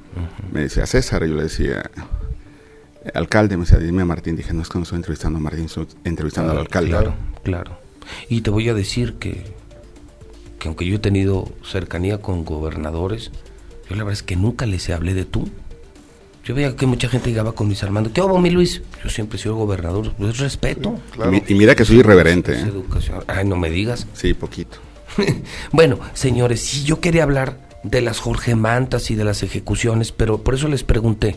me 0.51 0.61
decía 0.61 0.87
César 0.87 1.23
y 1.23 1.29
yo 1.29 1.35
le 1.35 1.43
decía 1.43 1.91
alcalde, 3.13 3.57
me 3.57 3.65
decía 3.65 3.77
dime 3.79 4.01
a 4.01 4.05
Martín, 4.05 4.35
dije 4.35 4.53
no 4.53 4.61
es 4.61 4.69
que 4.69 4.77
no 4.77 4.83
estoy 4.83 4.97
entrevistando 4.97 5.37
a 5.37 5.41
Martín, 5.41 5.65
estoy 5.65 5.87
entrevistando 6.03 6.51
al 6.51 6.59
alcalde. 6.59 6.89
Claro, 6.91 7.13
claro. 7.43 7.77
Y 8.29 8.41
te 8.41 8.49
voy 8.49 8.69
a 8.69 8.73
decir 8.73 9.15
que, 9.15 9.43
que 10.59 10.67
aunque 10.67 10.85
yo 10.85 10.95
he 10.95 10.99
tenido 10.99 11.49
cercanía 11.63 12.19
con 12.21 12.45
gobernadores, 12.45 13.31
yo 13.89 13.95
la 13.95 14.03
verdad 14.03 14.13
es 14.13 14.23
que 14.23 14.35
nunca 14.35 14.65
les 14.65 14.89
hablé 14.89 15.13
de 15.13 15.25
tú. 15.25 15.49
Yo 16.43 16.53
veía 16.53 16.75
que 16.75 16.85
mucha 16.85 17.07
gente 17.09 17.29
llegaba 17.31 17.53
con 17.53 17.65
Luis 17.67 17.81
Armando. 17.83 18.13
¿Qué 18.13 18.21
hago, 18.21 18.39
mi 18.39 18.51
Luis? 18.51 18.83
Yo 19.03 19.09
siempre 19.09 19.39
he 19.39 19.41
sido 19.41 19.55
gobernador. 19.55 20.13
Es 20.19 20.37
respeto. 20.37 20.99
Claro. 21.11 21.31
Y, 21.31 21.35
mi- 21.37 21.43
y 21.47 21.55
mira 21.55 21.73
que 21.73 21.83
soy 21.85 21.97
irreverente, 21.99 22.51
Es 22.53 22.59
¿eh? 22.59 22.67
educación. 22.67 23.23
Ay, 23.25 23.45
no 23.45 23.55
me 23.55 23.71
digas. 23.71 24.05
sí, 24.13 24.35
poquito. 24.35 24.77
bueno, 25.71 25.99
señores, 26.13 26.61
sí, 26.61 26.83
yo 26.83 26.99
quería 26.99 27.23
hablar 27.23 27.57
de 27.83 28.01
las 28.01 28.19
Jorge 28.19 28.53
Mantas 28.55 29.09
y 29.09 29.15
de 29.15 29.23
las 29.23 29.41
ejecuciones, 29.41 30.11
pero 30.11 30.43
por 30.43 30.53
eso 30.53 30.67
les 30.67 30.83
pregunté. 30.83 31.35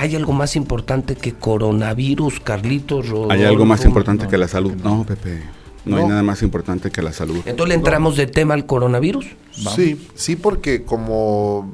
¿Hay 0.00 0.16
algo 0.16 0.32
más 0.32 0.56
importante 0.56 1.14
que 1.14 1.34
coronavirus, 1.34 2.40
Carlitos? 2.40 3.04
¿Hay 3.28 3.44
algo 3.44 3.66
más 3.66 3.80
Rodolfo? 3.80 3.88
importante 3.88 4.28
que 4.28 4.38
la 4.38 4.48
salud? 4.48 4.72
No, 4.82 5.04
Pepe, 5.04 5.42
no, 5.84 5.98
hay 5.98 6.06
nada 6.06 6.22
más 6.22 6.42
importante 6.42 6.90
que 6.90 7.02
la 7.02 7.12
salud. 7.12 7.36
Entonces 7.44 7.68
le 7.68 7.74
entramos 7.74 8.16
de 8.16 8.26
tema 8.26 8.54
al 8.54 8.64
coronavirus. 8.64 9.26
Sí, 9.52 10.08
sí, 10.14 10.36
porque 10.36 10.84
como 10.84 11.70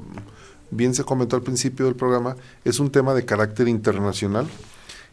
bien 0.72 0.92
se 0.92 1.04
comentó 1.04 1.36
al 1.36 1.42
principio 1.42 1.86
del 1.86 1.94
programa, 1.94 2.34
es 2.64 2.80
un 2.80 2.90
tema 2.90 3.14
de 3.14 3.24
carácter 3.24 3.68
internacional 3.68 4.48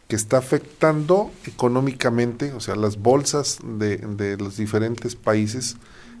que 0.08 0.16
está 0.16 0.38
afectando 0.38 1.30
económicamente, 1.46 2.52
o 2.52 2.58
sea, 2.58 2.74
las 2.74 2.96
bolsas 2.96 3.60
de, 3.62 3.98
de 3.98 4.38
los 4.38 4.56
diferentes 4.56 5.14
países 5.14 5.76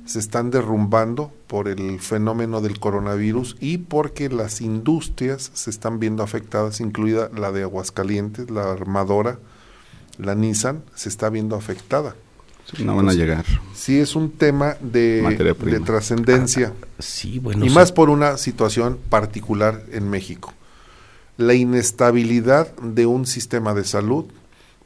se 0.06 0.18
están 0.18 0.50
derrumbando 0.50 1.32
por 1.46 1.68
el 1.68 1.98
fenómeno 2.00 2.60
del 2.60 2.78
coronavirus 2.78 3.56
y 3.60 3.78
porque 3.78 4.28
las 4.28 4.60
industrias 4.60 5.50
se 5.54 5.70
están 5.70 5.98
viendo 5.98 6.22
afectadas, 6.22 6.80
incluida 6.80 7.30
la 7.34 7.52
de 7.52 7.62
Aguascalientes, 7.62 8.50
la 8.50 8.70
armadora, 8.72 9.38
la 10.18 10.34
Nissan, 10.34 10.82
se 10.94 11.08
está 11.08 11.30
viendo 11.30 11.56
afectada. 11.56 12.14
no 12.78 12.96
van 12.96 13.08
a 13.08 13.14
llegar. 13.14 13.44
Sí, 13.74 13.98
es 13.98 14.14
un 14.14 14.30
tema 14.30 14.76
de, 14.80 15.54
de 15.64 15.80
trascendencia. 15.80 16.72
sí, 16.98 17.38
bueno. 17.38 17.64
Y 17.64 17.70
más 17.70 17.90
por 17.90 18.10
una 18.10 18.36
situación 18.36 18.98
particular 19.08 19.84
en 19.90 20.10
México. 20.10 20.52
La 21.36 21.54
inestabilidad 21.54 22.76
de 22.76 23.06
un 23.06 23.26
sistema 23.26 23.74
de 23.74 23.84
salud 23.84 24.26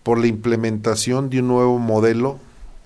por 0.02 0.18
la 0.18 0.28
implementación 0.28 1.28
de 1.28 1.40
un 1.40 1.48
nuevo 1.48 1.78
modelo 1.78 2.38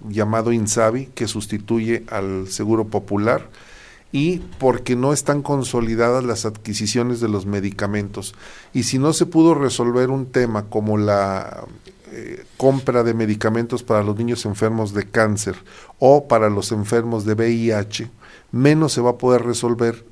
llamado 0.09 0.53
Insabi 0.53 1.07
que 1.15 1.29
sustituye 1.29 2.05
al 2.09 2.49
Seguro 2.49 2.87
Popular 2.87 3.49
y 4.13 4.39
porque 4.59 4.95
no 4.95 5.13
están 5.13 5.43
consolidadas 5.43 6.23
las 6.23 6.45
adquisiciones 6.45 7.21
de 7.21 7.29
los 7.29 7.47
medicamentos. 7.47 8.35
Y 8.75 8.83
si 8.85 8.99
no 8.99 9.13
se 9.15 9.27
pudo 9.27 9.55
resolver 9.55 10.11
un 10.11 10.27
tema 10.27 10.65
como 10.65 10.99
la 10.99 11.65
eh, 12.13 12.45
compra 12.59 13.03
de 13.03 13.15
medicamentos 13.15 13.83
para 13.83 14.03
los 14.03 14.17
niños 14.17 14.45
enfermos 14.45 14.93
de 14.93 15.09
cáncer 15.09 15.57
o 15.99 16.29
para 16.29 16.51
los 16.51 16.71
enfermos 16.71 17.25
de 17.25 17.33
VIH, 17.33 18.11
menos 18.51 18.93
se 18.93 19.01
va 19.01 19.11
a 19.11 19.19
poder 19.19 19.43
resolver 19.45 20.05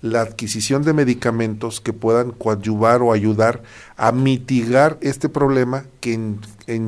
la 0.00 0.20
adquisición 0.20 0.82
de 0.82 0.92
medicamentos 0.92 1.80
que 1.80 1.92
puedan 1.92 2.30
coadyuvar 2.30 3.02
o 3.02 3.12
ayudar 3.12 3.62
a 3.96 4.12
mitigar 4.12 4.98
este 5.00 5.28
problema 5.28 5.84
que 6.00 6.14
en, 6.14 6.40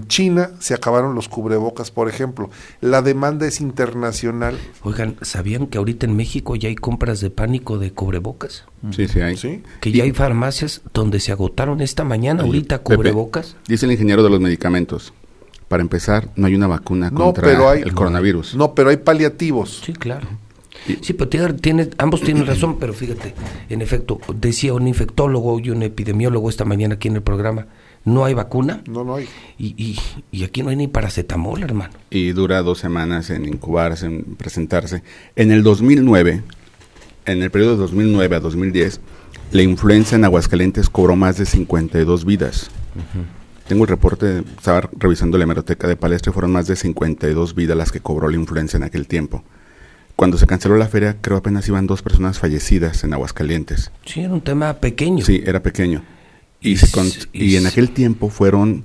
China 0.08 0.50
se 0.58 0.74
acabaron 0.74 1.14
los 1.14 1.28
cubrebocas, 1.28 1.90
por 1.90 2.08
ejemplo. 2.08 2.50
La 2.80 3.00
demanda 3.00 3.46
es 3.46 3.60
internacional. 3.60 4.58
Oigan, 4.82 5.16
¿sabían 5.22 5.66
que 5.66 5.78
ahorita 5.78 6.04
en 6.04 6.16
México 6.16 6.54
ya 6.54 6.68
hay 6.68 6.74
compras 6.74 7.20
de 7.20 7.30
pánico 7.30 7.78
de 7.78 7.90
cubrebocas? 7.90 8.64
Sí, 8.90 9.08
sí 9.08 9.20
hay. 9.20 9.36
Que 9.80 9.92
ya 9.92 10.04
hay 10.04 10.12
farmacias 10.12 10.82
donde 10.92 11.18
se 11.18 11.32
agotaron 11.32 11.80
esta 11.80 12.04
mañana 12.04 12.42
ahorita 12.42 12.80
cubrebocas. 12.80 13.56
dice 13.66 13.86
el 13.86 13.92
ingeniero 13.92 14.22
de 14.22 14.30
los 14.30 14.40
medicamentos. 14.40 15.14
Para 15.68 15.82
empezar, 15.82 16.28
no 16.36 16.46
hay 16.46 16.54
una 16.54 16.66
vacuna 16.66 17.10
contra 17.10 17.74
el 17.74 17.94
coronavirus. 17.94 18.56
No, 18.56 18.74
pero 18.74 18.90
hay 18.90 18.96
paliativos. 18.98 19.82
Sí, 19.84 19.92
claro. 19.92 20.26
Sí, 21.00 21.12
pero 21.12 21.54
tiene, 21.56 21.90
ambos 21.98 22.20
tienen 22.20 22.46
razón, 22.46 22.78
pero 22.78 22.92
fíjate, 22.92 23.34
en 23.68 23.82
efecto, 23.82 24.20
decía 24.34 24.74
un 24.74 24.88
infectólogo 24.88 25.58
y 25.60 25.70
un 25.70 25.82
epidemiólogo 25.82 26.48
esta 26.48 26.64
mañana 26.64 26.94
aquí 26.94 27.08
en 27.08 27.16
el 27.16 27.22
programa, 27.22 27.66
no 28.04 28.24
hay 28.24 28.34
vacuna. 28.34 28.82
No, 28.86 29.04
no 29.04 29.16
hay. 29.16 29.28
Y, 29.58 29.98
y, 30.32 30.44
aquí 30.44 30.62
no 30.62 30.70
hay 30.70 30.76
ni 30.76 30.88
paracetamol, 30.88 31.62
hermano. 31.62 31.92
Y 32.10 32.32
dura 32.32 32.62
dos 32.62 32.78
semanas 32.78 33.30
en 33.30 33.44
incubarse, 33.44 34.06
en 34.06 34.22
presentarse. 34.36 35.02
En 35.36 35.50
el 35.50 35.62
2009, 35.62 36.42
en 37.26 37.42
el 37.42 37.50
periodo 37.50 37.72
de 37.72 37.78
2009 37.78 38.36
a 38.36 38.40
2010, 38.40 39.00
la 39.52 39.62
influenza 39.62 40.16
en 40.16 40.24
Aguascalientes 40.24 40.88
cobró 40.88 41.16
más 41.16 41.36
de 41.36 41.44
52 41.44 42.24
vidas. 42.24 42.70
Tengo 43.68 43.84
el 43.84 43.88
reporte, 43.88 44.42
estaba 44.56 44.88
revisando 44.98 45.38
la 45.38 45.44
hemeroteca 45.44 45.86
de 45.86 45.96
Palestre, 45.96 46.32
fueron 46.32 46.52
más 46.52 46.66
de 46.66 46.76
52 46.76 47.54
vidas 47.54 47.76
las 47.76 47.92
que 47.92 48.00
cobró 48.00 48.28
la 48.28 48.36
influenza 48.36 48.76
en 48.76 48.84
aquel 48.84 49.06
tiempo. 49.06 49.44
Cuando 50.20 50.36
se 50.36 50.46
canceló 50.46 50.76
la 50.76 50.86
feria, 50.86 51.16
creo 51.18 51.38
apenas 51.38 51.66
iban 51.66 51.86
dos 51.86 52.02
personas 52.02 52.38
fallecidas 52.38 53.04
en 53.04 53.14
Aguascalientes. 53.14 53.90
Sí, 54.04 54.20
era 54.20 54.34
un 54.34 54.42
tema 54.42 54.74
pequeño. 54.74 55.24
Sí, 55.24 55.40
era 55.46 55.62
pequeño. 55.62 56.02
Y, 56.60 56.76
y, 57.32 57.56
en 57.56 57.66
aquel 57.66 57.90
tiempo 57.92 58.28
fueron 58.28 58.84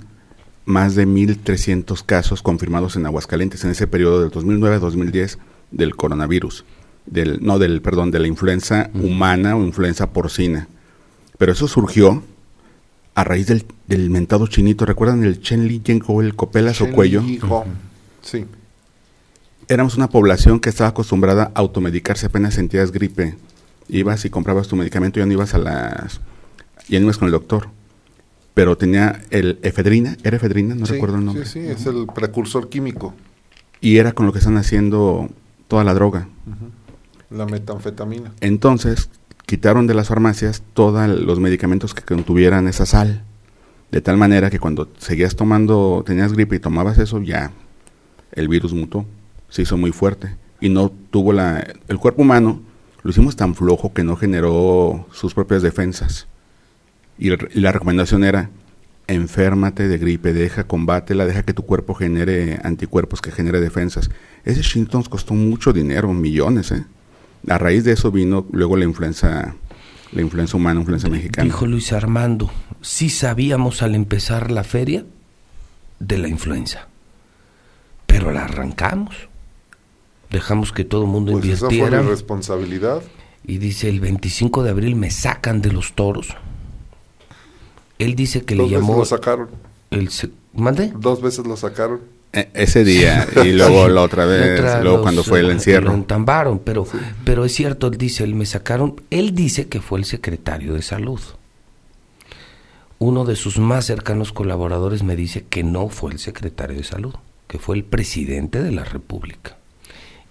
más 0.64 0.94
de 0.94 1.06
1.300 1.06 2.02
casos 2.06 2.40
confirmados 2.40 2.96
en 2.96 3.04
Aguascalientes 3.04 3.62
en 3.64 3.72
ese 3.72 3.86
periodo 3.86 4.22
del 4.22 4.30
2009 4.30 4.76
a 4.76 4.78
2010 4.78 5.38
del 5.72 5.94
coronavirus. 5.94 6.64
Del, 7.04 7.44
no, 7.44 7.58
del, 7.58 7.82
perdón, 7.82 8.10
de 8.10 8.20
la 8.20 8.28
influenza 8.28 8.88
humana 8.94 9.56
o 9.56 9.62
influenza 9.62 10.14
porcina. 10.14 10.68
Pero 11.36 11.52
eso 11.52 11.68
surgió 11.68 12.22
a 13.14 13.24
raíz 13.24 13.46
del, 13.46 13.66
del 13.88 14.08
mentado 14.08 14.46
chinito. 14.46 14.86
¿Recuerdan 14.86 15.22
el 15.22 15.42
Chen 15.42 15.68
Li 15.68 15.82
o 16.06 16.22
el 16.22 16.34
Copelas 16.34 16.80
o 16.80 16.90
Cuello? 16.90 17.22
Sí 18.22 18.46
éramos 19.68 19.96
una 19.96 20.08
población 20.08 20.60
que 20.60 20.68
estaba 20.68 20.90
acostumbrada 20.90 21.50
a 21.54 21.60
automedicarse 21.60 22.26
apenas 22.26 22.54
sentías 22.54 22.92
gripe. 22.92 23.36
Ibas 23.88 24.24
y 24.24 24.30
comprabas 24.30 24.68
tu 24.68 24.76
medicamento 24.76 25.18
y 25.18 25.22
ya 25.22 25.26
no 25.26 25.32
ibas 25.32 25.54
a 25.54 25.58
las... 25.58 26.20
ya 26.88 26.98
no 26.98 27.04
ibas 27.04 27.18
con 27.18 27.26
el 27.26 27.32
doctor. 27.32 27.68
Pero 28.54 28.76
tenía 28.76 29.20
el 29.30 29.58
efedrina, 29.62 30.16
¿era 30.22 30.36
efedrina? 30.36 30.74
No 30.74 30.86
recuerdo 30.86 31.16
el 31.18 31.24
nombre. 31.24 31.44
Sí, 31.44 31.60
sí, 31.60 31.68
es 31.68 31.86
el 31.86 32.06
precursor 32.06 32.68
químico. 32.68 33.14
Y 33.80 33.98
era 33.98 34.12
con 34.12 34.26
lo 34.26 34.32
que 34.32 34.38
están 34.38 34.56
haciendo 34.56 35.28
toda 35.68 35.84
la 35.84 35.92
droga. 35.92 36.28
La 37.28 37.44
metanfetamina. 37.44 38.32
Entonces, 38.40 39.10
quitaron 39.44 39.86
de 39.86 39.94
las 39.94 40.08
farmacias 40.08 40.62
todos 40.72 41.08
los 41.08 41.38
medicamentos 41.38 41.92
que 41.92 42.02
contuvieran 42.02 42.66
esa 42.66 42.86
sal. 42.86 43.24
De 43.90 44.00
tal 44.00 44.16
manera 44.16 44.48
que 44.48 44.58
cuando 44.58 44.88
seguías 44.98 45.36
tomando, 45.36 46.02
tenías 46.06 46.32
gripe 46.32 46.56
y 46.56 46.60
tomabas 46.60 46.98
eso, 46.98 47.20
ya 47.20 47.52
el 48.32 48.48
virus 48.48 48.72
mutó 48.72 49.06
se 49.56 49.62
hizo 49.62 49.76
muy 49.78 49.90
fuerte 49.90 50.36
y 50.60 50.68
no 50.68 50.92
tuvo 51.10 51.32
la... 51.32 51.66
El 51.88 51.98
cuerpo 51.98 52.22
humano 52.22 52.60
lo 53.02 53.10
hicimos 53.10 53.36
tan 53.36 53.54
flojo 53.54 53.94
que 53.94 54.04
no 54.04 54.16
generó 54.16 55.06
sus 55.12 55.32
propias 55.32 55.62
defensas. 55.62 56.28
Y, 57.18 57.30
la 57.58 57.72
recomendación 57.72 58.22
era, 58.22 58.50
enférmate 59.06 59.88
de 59.88 59.96
gripe, 59.96 60.34
deja, 60.34 60.64
combátela, 60.64 61.24
deja 61.24 61.42
que 61.42 61.54
tu 61.54 61.64
cuerpo 61.64 61.94
genere 61.94 62.60
anticuerpos, 62.64 63.22
que 63.22 63.30
genere 63.30 63.60
defensas. 63.60 64.10
Ese 64.44 64.60
Shinton 64.60 65.02
costó 65.04 65.32
mucho 65.32 65.72
dinero, 65.72 66.12
millones, 66.12 66.72
¿eh? 66.72 66.84
A 67.48 67.58
raíz 67.58 67.84
de 67.84 67.92
eso 67.92 68.10
vino 68.10 68.44
luego 68.50 68.76
la 68.76 68.84
influenza, 68.84 69.54
la 70.12 70.20
influenza 70.20 70.56
humana, 70.56 70.80
influenza 70.80 71.08
mexicana. 71.08 71.44
Dijo 71.44 71.64
Luis 71.64 71.92
Armando, 71.92 72.50
sí 72.82 73.08
sabíamos 73.08 73.82
al 73.82 73.94
empezar 73.94 74.50
la 74.50 74.64
feria 74.64 75.06
de 76.00 76.18
la 76.18 76.28
influenza, 76.28 76.88
pero 78.06 78.32
la 78.32 78.44
arrancamos 78.44 79.28
dejamos 80.30 80.72
que 80.72 80.84
todo 80.84 81.02
el 81.02 81.08
mundo 81.08 81.32
pues 81.32 81.44
invirtiera. 81.44 82.00
Esa 82.00 82.08
responsabilidad. 82.08 83.02
Y 83.44 83.58
dice, 83.58 83.88
el 83.88 84.00
25 84.00 84.62
de 84.62 84.70
abril 84.70 84.96
me 84.96 85.10
sacan 85.10 85.62
de 85.62 85.72
los 85.72 85.94
toros. 85.94 86.28
Él 87.98 88.14
dice 88.16 88.42
que 88.42 88.54
le 88.54 88.68
llamó... 88.68 88.98
Veces 88.98 89.12
lo 89.12 89.16
sacaron. 89.16 89.48
El 89.90 90.10
¿Mande? 90.52 90.92
Dos 90.98 91.22
veces 91.22 91.46
lo 91.46 91.56
sacaron. 91.56 92.00
E, 92.32 92.50
ese 92.54 92.84
día 92.84 93.26
y 93.44 93.52
luego 93.52 93.88
la 93.88 94.02
otra 94.02 94.26
vez, 94.26 94.60
luego 94.82 95.02
cuando 95.02 95.22
fue 95.22 95.40
el 95.40 95.50
encierro. 95.50 95.88
Lo 95.88 95.94
entambaron, 95.94 96.58
pero, 96.58 96.86
pero 97.24 97.44
es 97.44 97.54
cierto, 97.54 97.86
él 97.86 97.96
dice, 97.96 98.24
él 98.24 98.34
me 98.34 98.46
sacaron, 98.46 99.00
él 99.10 99.34
dice 99.34 99.68
que 99.68 99.80
fue 99.80 99.98
el 99.98 100.04
secretario 100.04 100.74
de 100.74 100.82
salud. 100.82 101.20
Uno 102.98 103.24
de 103.24 103.36
sus 103.36 103.58
más 103.58 103.84
cercanos 103.84 104.32
colaboradores 104.32 105.02
me 105.02 105.14
dice 105.14 105.44
que 105.48 105.62
no 105.62 105.88
fue 105.88 106.12
el 106.12 106.18
secretario 106.18 106.78
de 106.78 106.84
salud, 106.84 107.14
que 107.46 107.58
fue 107.58 107.76
el 107.76 107.84
presidente 107.84 108.62
de 108.62 108.72
la 108.72 108.84
República 108.84 109.55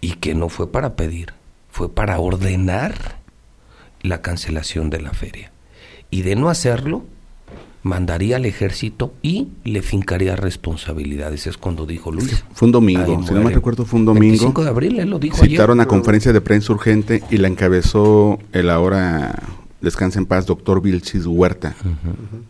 y 0.02 0.14
que 0.14 0.36
no 0.36 0.50
fue 0.50 0.72
para 0.72 0.96
pedir, 0.96 1.34
fue 1.70 1.90
para 1.90 2.20
ordenar 2.20 3.20
la 4.02 4.22
cancelación 4.22 4.90
de 4.90 5.02
la 5.02 5.12
feria. 5.12 5.52
Y 6.12 6.22
de 6.22 6.36
no 6.36 6.50
hacerlo, 6.50 7.04
mandaría 7.86 8.38
al 8.38 8.46
ejército 8.46 9.14
y 9.22 9.50
le 9.64 9.84
fincaría 9.84 10.36
responsabilidades. 10.36 11.46
Es 11.46 11.58
cuando 11.58 11.86
dijo 11.86 12.12
Luis. 12.12 12.44
Fue 12.54 12.66
un 12.66 12.72
domingo, 12.72 13.24
si 13.26 13.34
no 13.34 13.42
me 13.42 13.52
recuerdo, 13.52 13.86
fue 13.86 14.00
un 14.00 14.06
domingo. 14.06 14.30
25 14.30 14.64
de 14.64 14.70
abril, 14.70 15.00
él 15.00 15.10
lo 15.10 15.20
dijo 15.20 15.38
Citaron 15.38 15.80
a 15.80 15.86
conferencia 15.86 16.34
de 16.34 16.42
prensa 16.42 16.74
urgente 16.74 17.24
y 17.30 17.38
la 17.38 17.48
encabezó 17.48 18.40
el 18.54 18.72
ahora, 18.72 19.36
descansa 19.82 20.18
en 20.18 20.26
paz, 20.26 20.48
doctor 20.48 20.82
Vilchis 20.82 21.28
Huerta, 21.28 21.76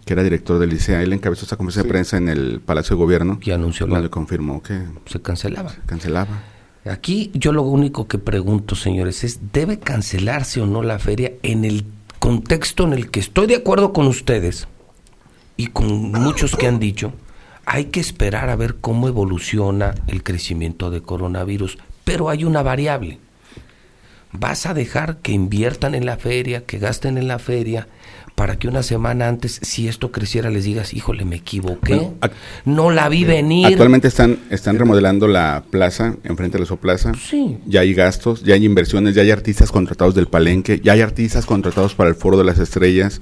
que 0.05 0.13
era 0.13 0.23
director 0.23 0.57
del 0.57 0.69
liceo. 0.69 0.99
Él 1.01 1.11
encabezó 1.11 1.45
esa 1.45 1.57
conferencia 1.57 1.83
de 1.83 1.89
prensa 1.89 2.17
en 2.17 2.29
el 2.29 2.61
Palacio 2.61 2.95
de 2.95 3.03
Gobierno. 3.03 3.39
Y 3.41 3.51
anunció 3.51 3.87
donde 3.87 4.09
confirmó 4.09 4.63
que 4.63 4.83
se 5.05 5.21
cancelaba. 5.21 5.69
Se 5.71 5.81
cancelaba. 5.85 6.54
Aquí 6.85 7.31
yo 7.33 7.51
lo 7.51 7.63
único 7.63 8.07
que 8.07 8.19
pregunto, 8.19 8.75
señores, 8.75 9.23
es, 9.23 9.51
¿debe 9.51 9.79
cancelarse 9.79 10.61
o 10.61 10.67
no 10.67 10.83
la 10.83 10.99
feria 10.99 11.33
en 11.41 11.65
el 11.65 11.83
contexto 12.19 12.83
en 12.83 12.93
el 12.93 13.09
que 13.09 13.19
estoy 13.19 13.47
de 13.47 13.55
acuerdo 13.55 13.91
con 13.91 14.05
ustedes 14.05 14.67
y 15.57 15.67
con 15.67 16.11
muchos 16.11 16.55
que 16.55 16.67
han 16.67 16.79
dicho? 16.79 17.13
Hay 17.65 17.85
que 17.85 17.99
esperar 17.99 18.51
a 18.51 18.55
ver 18.55 18.75
cómo 18.75 19.07
evoluciona 19.07 19.95
el 20.05 20.21
crecimiento 20.21 20.91
de 20.91 21.01
coronavirus, 21.01 21.79
pero 22.03 22.29
hay 22.29 22.43
una 22.43 22.61
variable. 22.61 23.19
¿Vas 24.39 24.65
a 24.65 24.73
dejar 24.73 25.17
que 25.17 25.31
inviertan 25.31 25.95
en 25.95 26.05
la 26.05 26.17
feria, 26.17 26.65
que 26.65 26.77
gasten 26.77 27.17
en 27.17 27.27
la 27.27 27.39
feria, 27.39 27.87
para 28.35 28.59
que 28.59 28.67
una 28.67 28.83
semana 28.83 29.29
antes, 29.29 29.59
si 29.63 29.87
esto 29.87 30.11
creciera, 30.11 30.49
les 30.49 30.65
digas, 30.65 30.93
híjole, 30.93 31.23
me 31.23 31.37
equivoqué, 31.37 32.11
no 32.65 32.91
la 32.91 33.07
vi 33.07 33.23
venir. 33.23 33.65
Actualmente 33.65 34.09
están, 34.09 34.39
están 34.49 34.77
remodelando 34.77 35.27
la 35.27 35.63
plaza, 35.69 36.15
enfrente 36.25 36.57
de 36.57 36.65
la 36.65 36.75
plaza. 36.75 37.13
Sí. 37.13 37.57
Ya 37.65 37.79
hay 37.79 37.93
gastos, 37.93 38.43
ya 38.43 38.55
hay 38.55 38.65
inversiones, 38.65 39.15
ya 39.15 39.21
hay 39.21 39.31
artistas 39.31 39.71
contratados 39.71 40.15
del 40.15 40.27
Palenque, 40.27 40.81
ya 40.83 40.93
hay 40.93 41.01
artistas 41.01 41.45
contratados 41.45 41.95
para 41.95 42.09
el 42.09 42.15
Foro 42.15 42.37
de 42.37 42.43
las 42.43 42.59
Estrellas, 42.59 43.21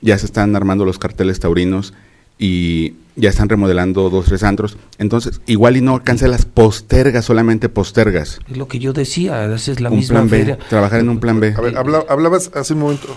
ya 0.00 0.16
se 0.16 0.26
están 0.26 0.54
armando 0.54 0.84
los 0.84 0.98
carteles 1.00 1.40
taurinos. 1.40 1.92
Y 2.38 2.94
ya 3.16 3.30
están 3.30 3.48
remodelando 3.48 4.10
dos, 4.10 4.26
tres 4.26 4.42
antros. 4.42 4.76
Entonces, 4.98 5.40
igual 5.46 5.76
y 5.76 5.80
no 5.80 6.02
cancelas, 6.04 6.44
postergas, 6.44 7.24
solamente 7.24 7.68
postergas. 7.68 8.40
Es 8.48 8.56
lo 8.56 8.68
que 8.68 8.78
yo 8.78 8.92
decía, 8.92 9.46
es 9.54 9.80
la 9.80 9.90
un 9.90 9.96
misma 9.96 10.16
plan 10.20 10.28
B, 10.30 10.38
feria. 10.38 10.58
trabajar 10.68 11.00
en 11.00 11.08
un 11.08 11.18
plan 11.20 11.40
B. 11.40 11.54
A 11.56 11.60
ver, 11.60 11.76
habla- 11.78 12.04
hablabas 12.08 12.50
hace 12.54 12.74
un 12.74 12.80
momento 12.80 13.08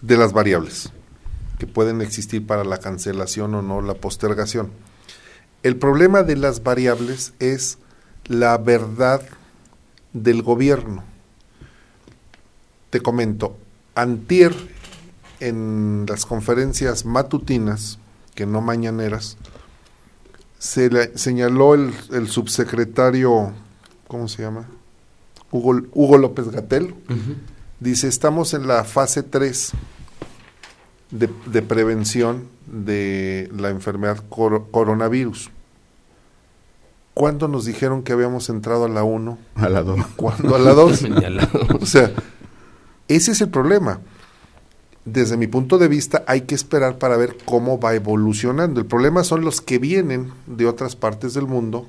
de 0.00 0.16
las 0.16 0.32
variables 0.32 0.90
que 1.58 1.66
pueden 1.66 2.00
existir 2.00 2.46
para 2.46 2.64
la 2.64 2.78
cancelación 2.78 3.54
o 3.56 3.62
no, 3.62 3.82
la 3.82 3.94
postergación. 3.94 4.70
El 5.62 5.76
problema 5.76 6.22
de 6.22 6.36
las 6.36 6.62
variables 6.62 7.32
es 7.40 7.78
la 8.26 8.56
verdad 8.58 9.20
del 10.12 10.42
gobierno. 10.42 11.02
Te 12.90 13.00
comento, 13.00 13.58
antier 13.94 14.54
en 15.40 16.04
las 16.08 16.26
conferencias 16.26 17.04
matutinas, 17.04 17.98
que 18.34 18.46
no 18.46 18.60
mañaneras, 18.60 19.36
se 20.58 20.90
le 20.90 21.16
señaló 21.16 21.74
el, 21.74 21.92
el 22.12 22.28
subsecretario, 22.28 23.52
¿cómo 24.08 24.28
se 24.28 24.42
llama? 24.42 24.66
Hugo, 25.50 25.80
Hugo 25.92 26.18
López 26.18 26.50
Gatel, 26.50 26.94
dice, 27.80 28.08
estamos 28.08 28.54
en 28.54 28.66
la 28.66 28.84
fase 28.84 29.22
3 29.22 29.72
de, 31.10 31.30
de 31.46 31.62
prevención 31.62 32.44
de 32.66 33.50
la 33.56 33.70
enfermedad 33.70 34.22
coro- 34.28 34.66
coronavirus. 34.70 35.50
¿Cuándo 37.14 37.48
nos 37.48 37.64
dijeron 37.64 38.02
que 38.02 38.12
habíamos 38.12 38.48
entrado 38.48 38.84
a 38.84 38.88
la 38.88 39.02
1? 39.02 39.38
A 39.56 39.68
la 39.68 39.82
dos. 39.82 39.98
¿Cuándo 40.16 40.54
a 40.54 40.58
la 40.58 40.72
2? 40.74 40.96
Señalado. 40.98 41.48
O 41.80 41.86
sea, 41.86 42.12
ese 43.08 43.32
es 43.32 43.40
el 43.40 43.48
problema. 43.48 44.00
Desde 45.12 45.36
mi 45.36 45.46
punto 45.46 45.78
de 45.78 45.88
vista 45.88 46.24
hay 46.26 46.42
que 46.42 46.54
esperar 46.54 46.98
para 46.98 47.16
ver 47.16 47.36
cómo 47.44 47.78
va 47.80 47.94
evolucionando. 47.94 48.80
El 48.80 48.86
problema 48.86 49.24
son 49.24 49.44
los 49.44 49.60
que 49.60 49.78
vienen 49.78 50.30
de 50.46 50.66
otras 50.66 50.96
partes 50.96 51.34
del 51.34 51.46
mundo, 51.46 51.86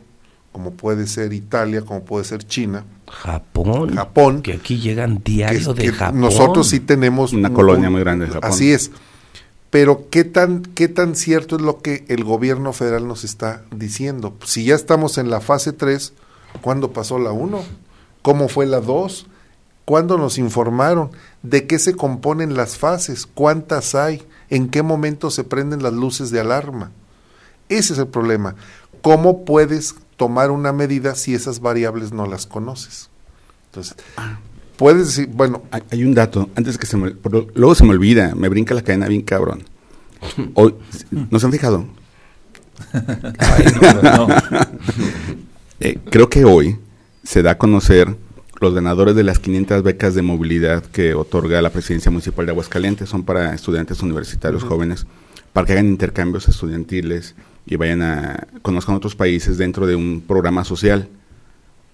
como 0.52 0.72
puede 0.72 1.06
ser 1.08 1.34
Italia, 1.34 1.82
como 1.82 2.04
puede 2.04 2.24
ser 2.26 2.44
China, 2.46 2.86
Japón. 3.08 3.96
Japón, 3.96 4.42
Que 4.42 4.54
aquí 4.54 4.80
llegan 4.80 5.18
que, 5.18 5.32
diario 5.32 5.74
de 5.74 5.84
que 5.84 5.92
Japón. 5.92 6.22
nosotros 6.22 6.68
sí 6.68 6.80
tenemos 6.80 7.34
Una 7.34 7.50
un- 7.50 7.56
colonia 7.56 7.90
muy 7.90 8.02
grande 8.02 8.26
de 8.26 8.32
Japón. 8.32 8.50
Así 8.50 8.72
es. 8.72 8.92
Pero 9.70 10.08
qué 10.10 10.24
tan 10.24 10.64
qué 10.64 10.88
tan 10.88 11.16
cierto 11.16 11.56
es 11.58 11.62
lo 11.62 11.80
que 11.82 12.04
el 12.08 12.24
gobierno 12.24 12.74
federal 12.74 13.08
nos 13.08 13.24
está 13.24 13.64
diciendo? 13.76 14.36
Si 14.44 14.66
ya 14.66 14.74
estamos 14.76 15.18
en 15.20 15.30
la 15.30 15.42
fase 15.42 15.74
3, 15.74 16.14
¿cuándo 16.62 16.92
pasó 16.92 17.20
la 17.20 17.32
1? 17.32 17.62
¿Cómo 18.24 18.48
fue 18.50 18.66
la 18.66 18.82
2? 18.82 19.28
¿Cuándo 19.90 20.20
nos 20.20 20.38
informaron? 20.38 21.10
¿De 21.42 21.66
qué 21.66 21.80
se 21.80 21.96
componen 21.96 22.56
las 22.56 22.78
fases? 22.78 23.26
¿Cuántas 23.26 23.96
hay? 23.96 24.22
¿En 24.52 24.70
qué 24.70 24.84
momento 24.84 25.32
se 25.32 25.44
prenden 25.44 25.82
las 25.82 25.94
luces 25.94 26.30
de 26.30 26.40
alarma? 26.40 26.92
Ese 27.70 27.94
es 27.94 27.98
el 27.98 28.06
problema. 28.06 28.54
¿Cómo 29.02 29.46
puedes 29.46 29.96
tomar 30.16 30.52
una 30.52 30.72
medida 30.74 31.16
si 31.16 31.34
esas 31.34 31.60
variables 31.60 32.12
no 32.12 32.28
las 32.28 32.46
conoces? 32.46 33.10
Entonces, 33.66 33.96
puedes 34.78 35.08
decir, 35.08 35.28
bueno, 35.34 35.64
Hay, 35.72 35.82
hay 35.90 36.04
un 36.04 36.14
dato, 36.14 36.52
antes 36.56 36.78
que 36.78 36.86
se 36.86 36.96
me... 36.96 37.10
pero 37.10 37.48
luego 37.56 37.74
se 37.74 37.84
me 37.84 37.90
olvida, 37.90 38.36
me 38.36 38.48
brinca 38.48 38.76
la 38.76 38.84
cadena 38.84 39.08
bien 39.08 39.24
cabrón. 39.24 39.64
Hoy, 40.54 40.76
¿No 41.10 41.40
se 41.40 41.48
han 41.48 41.52
fijado? 41.52 41.88
Ay, 42.94 43.66
no, 43.82 44.28
no. 44.28 44.28
Eh, 45.80 45.98
creo 46.12 46.30
que 46.30 46.44
hoy 46.44 46.78
se 47.24 47.42
da 47.42 47.52
a 47.52 47.58
conocer 47.58 48.18
los 48.62 48.74
ganadores 48.74 49.16
de 49.16 49.24
las 49.24 49.40
500 49.40 49.84
becas 49.84 50.16
de 50.16 50.22
movilidad 50.22 50.84
que 50.84 51.14
otorga 51.14 51.62
la 51.62 51.70
Presidencia 51.70 52.12
Municipal 52.12 52.46
de 52.46 52.52
Aguascalientes. 52.52 53.10
Son 53.10 53.24
para 53.24 53.54
estudiantes 53.54 54.02
universitarios 54.02 54.64
jóvenes, 54.64 55.06
para 55.54 55.66
que 55.66 55.74
hagan 55.74 55.88
intercambios 55.88 56.48
estudiantiles 56.48 57.36
y 57.66 57.76
vayan 57.78 58.02
a 58.02 58.48
conozcan 58.62 58.96
otros 58.96 59.16
países 59.16 59.58
dentro 59.58 59.88
de 59.88 59.96
un 59.96 60.22
programa 60.26 60.64
social. 60.64 61.08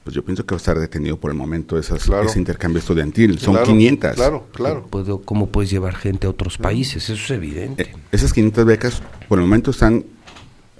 Pues 0.04 0.16
yo 0.16 0.24
pienso 0.24 0.46
que 0.46 0.54
va 0.54 0.58
a 0.58 0.60
estar 0.60 0.78
detenido 0.80 1.18
por 1.18 1.32
el 1.32 1.38
momento 1.38 1.80
esas, 1.80 2.04
Claro. 2.04 2.28
ese 2.28 2.38
intercambio 2.38 2.80
estudiantil. 2.80 3.40
Son 3.40 3.56
claro, 3.56 3.68
500. 3.68 4.14
Claro, 4.14 4.48
claro. 4.54 4.88
Puedo- 4.90 5.22
¿Cómo 5.22 5.48
puedes 5.50 5.72
llevar 5.72 5.96
gente 5.96 6.28
a 6.28 6.30
otros 6.30 6.58
países? 6.60 7.10
Eso 7.10 7.14
es 7.14 7.32
evidente. 7.32 7.84
Eh, 7.84 7.96
esas 8.12 8.32
500 8.32 8.66
becas 8.66 9.02
por 9.28 9.40
el 9.40 9.46
momento 9.46 9.72
están, 9.72 10.06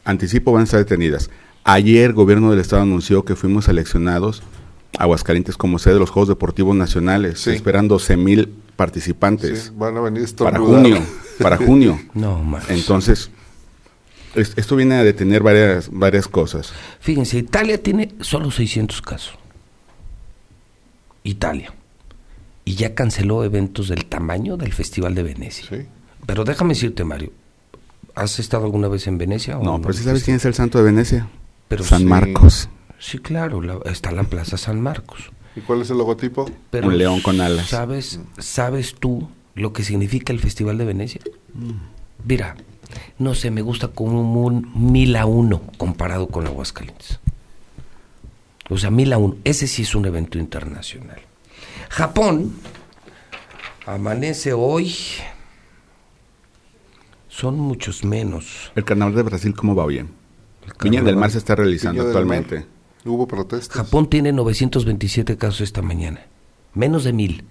anticipo, 0.04 0.52
van 0.52 0.62
a 0.62 0.64
estar 0.66 0.80
detenidas. 0.80 1.32
Ayer 1.64 2.06
el 2.12 2.14
gobierno 2.14 2.52
del 2.52 2.60
estado 2.60 2.84
anunció 2.84 3.26
que 3.26 3.36
fuimos 3.36 3.66
seleccionados 3.66 4.44
Aguascalientes 5.00 5.58
como 5.58 5.80
sede 5.80 5.96
de 5.96 6.00
los 6.00 6.10
Juegos 6.10 6.30
Deportivos 6.30 6.76
Nacionales. 6.76 7.40
Sí. 7.42 7.52
Esperan 7.52 7.88
12 7.88 8.18
mil 8.18 8.50
participantes 8.76 9.66
Sí, 9.66 9.72
van 9.76 9.96
a 9.98 10.02
venir 10.02 10.28
para 10.36 10.60
junio. 10.60 11.02
Para 11.40 11.58
junio. 11.58 12.00
No, 12.14 12.44
más. 12.44 12.70
Entonces, 12.70 13.30
es- 14.36 14.54
esto 14.58 14.76
viene 14.76 14.96
a 14.96 15.04
detener 15.04 15.44
varias, 15.44 15.90
varias 15.92 16.28
cosas. 16.28 16.72
Fíjense, 17.00 17.38
Italia 17.38 17.82
tiene 17.82 18.14
solo 18.22 18.52
600 18.52 19.02
casos. 19.02 19.36
Italia. 21.24 21.74
Y 22.66 22.76
ya 22.76 22.96
canceló 22.96 23.44
eventos 23.44 23.90
del 23.90 24.06
tamaño 24.06 24.58
del 24.58 24.74
Festival 24.74 25.14
de 25.16 25.24
Venecia. 25.24 25.66
Sí. 25.70 25.86
Pero 26.26 26.44
déjame 26.44 26.74
decirte, 26.74 27.04
Mario, 27.04 27.32
¿has 28.16 28.40
estado 28.40 28.66
alguna 28.66 28.88
vez 28.88 29.06
en 29.08 29.18
Venecia? 29.18 29.58
o 29.60 29.64
No, 29.64 29.80
pero 29.82 29.94
si 29.94 30.04
sabes 30.04 30.24
quién 30.24 30.38
es 30.38 30.46
el 30.46 30.54
santo 30.54 30.78
de 30.80 30.86
Venecia. 30.86 31.28
Pero 31.68 31.84
San. 31.84 32.06
Marcos. 32.06 32.70
Sí, 33.06 33.20
claro, 33.20 33.62
la- 33.62 33.78
está 33.86 34.12
la 34.12 34.24
Plaza 34.24 34.58
San 34.58 34.82
Marcos. 34.82 35.30
¿Y 35.56 35.62
cuál 35.62 35.82
es 35.84 35.90
el 35.92 35.98
logotipo? 36.00 36.50
Pero 36.72 36.88
Un 36.88 36.98
león 36.98 37.22
con 37.22 37.40
alas. 37.40 37.68
¿Sabes, 37.68 38.20
¿Sabes 38.40 38.96
tú 39.00 39.30
lo 39.54 39.74
que 39.74 39.84
significa 39.84 40.34
el 40.34 40.40
Festival 40.40 40.78
de 40.80 40.86
Venecia? 40.86 41.22
Mira, 42.28 42.56
no 43.20 43.36
sé, 43.36 43.52
me 43.52 43.62
gusta 43.62 43.90
como 43.90 44.44
un 44.44 44.72
mil 44.92 45.16
a 45.18 45.28
uno 45.28 45.62
comparado 45.78 46.28
con 46.30 46.48
Aguascalientes. 46.48 47.20
O 48.70 48.78
sea, 48.80 48.90
mil 48.90 49.14
a 49.14 49.20
uno. 49.20 49.36
Ese 49.44 49.68
sí 49.68 49.84
es 49.84 49.94
un 49.94 50.06
evento 50.08 50.40
internacional. 50.40 51.22
Japón 51.90 52.54
amanece 53.86 54.52
hoy. 54.54 54.96
Son 57.30 57.60
muchos 57.60 58.04
menos. 58.04 58.72
El 58.76 58.84
carnaval 58.84 59.14
de 59.16 59.22
Brasil, 59.24 59.54
¿cómo 59.56 59.76
va 59.76 59.86
bien? 59.86 60.10
El 60.66 60.74
Viña 60.90 61.02
del. 61.04 61.16
Mar 61.18 61.30
se 61.32 61.38
está 61.38 61.54
realizando 61.56 62.02
Viña 62.04 62.14
del 62.18 62.26
Mar. 62.26 62.38
actualmente. 62.40 62.75
Hubo 63.06 63.28
protestas. 63.28 63.78
Japón 63.78 64.10
tiene 64.10 64.32
927 64.32 65.38
casos 65.38 65.62
esta 65.62 65.82
mañana, 65.82 66.22
menos 66.74 67.04
de 67.04 67.14
mil. 67.14 67.44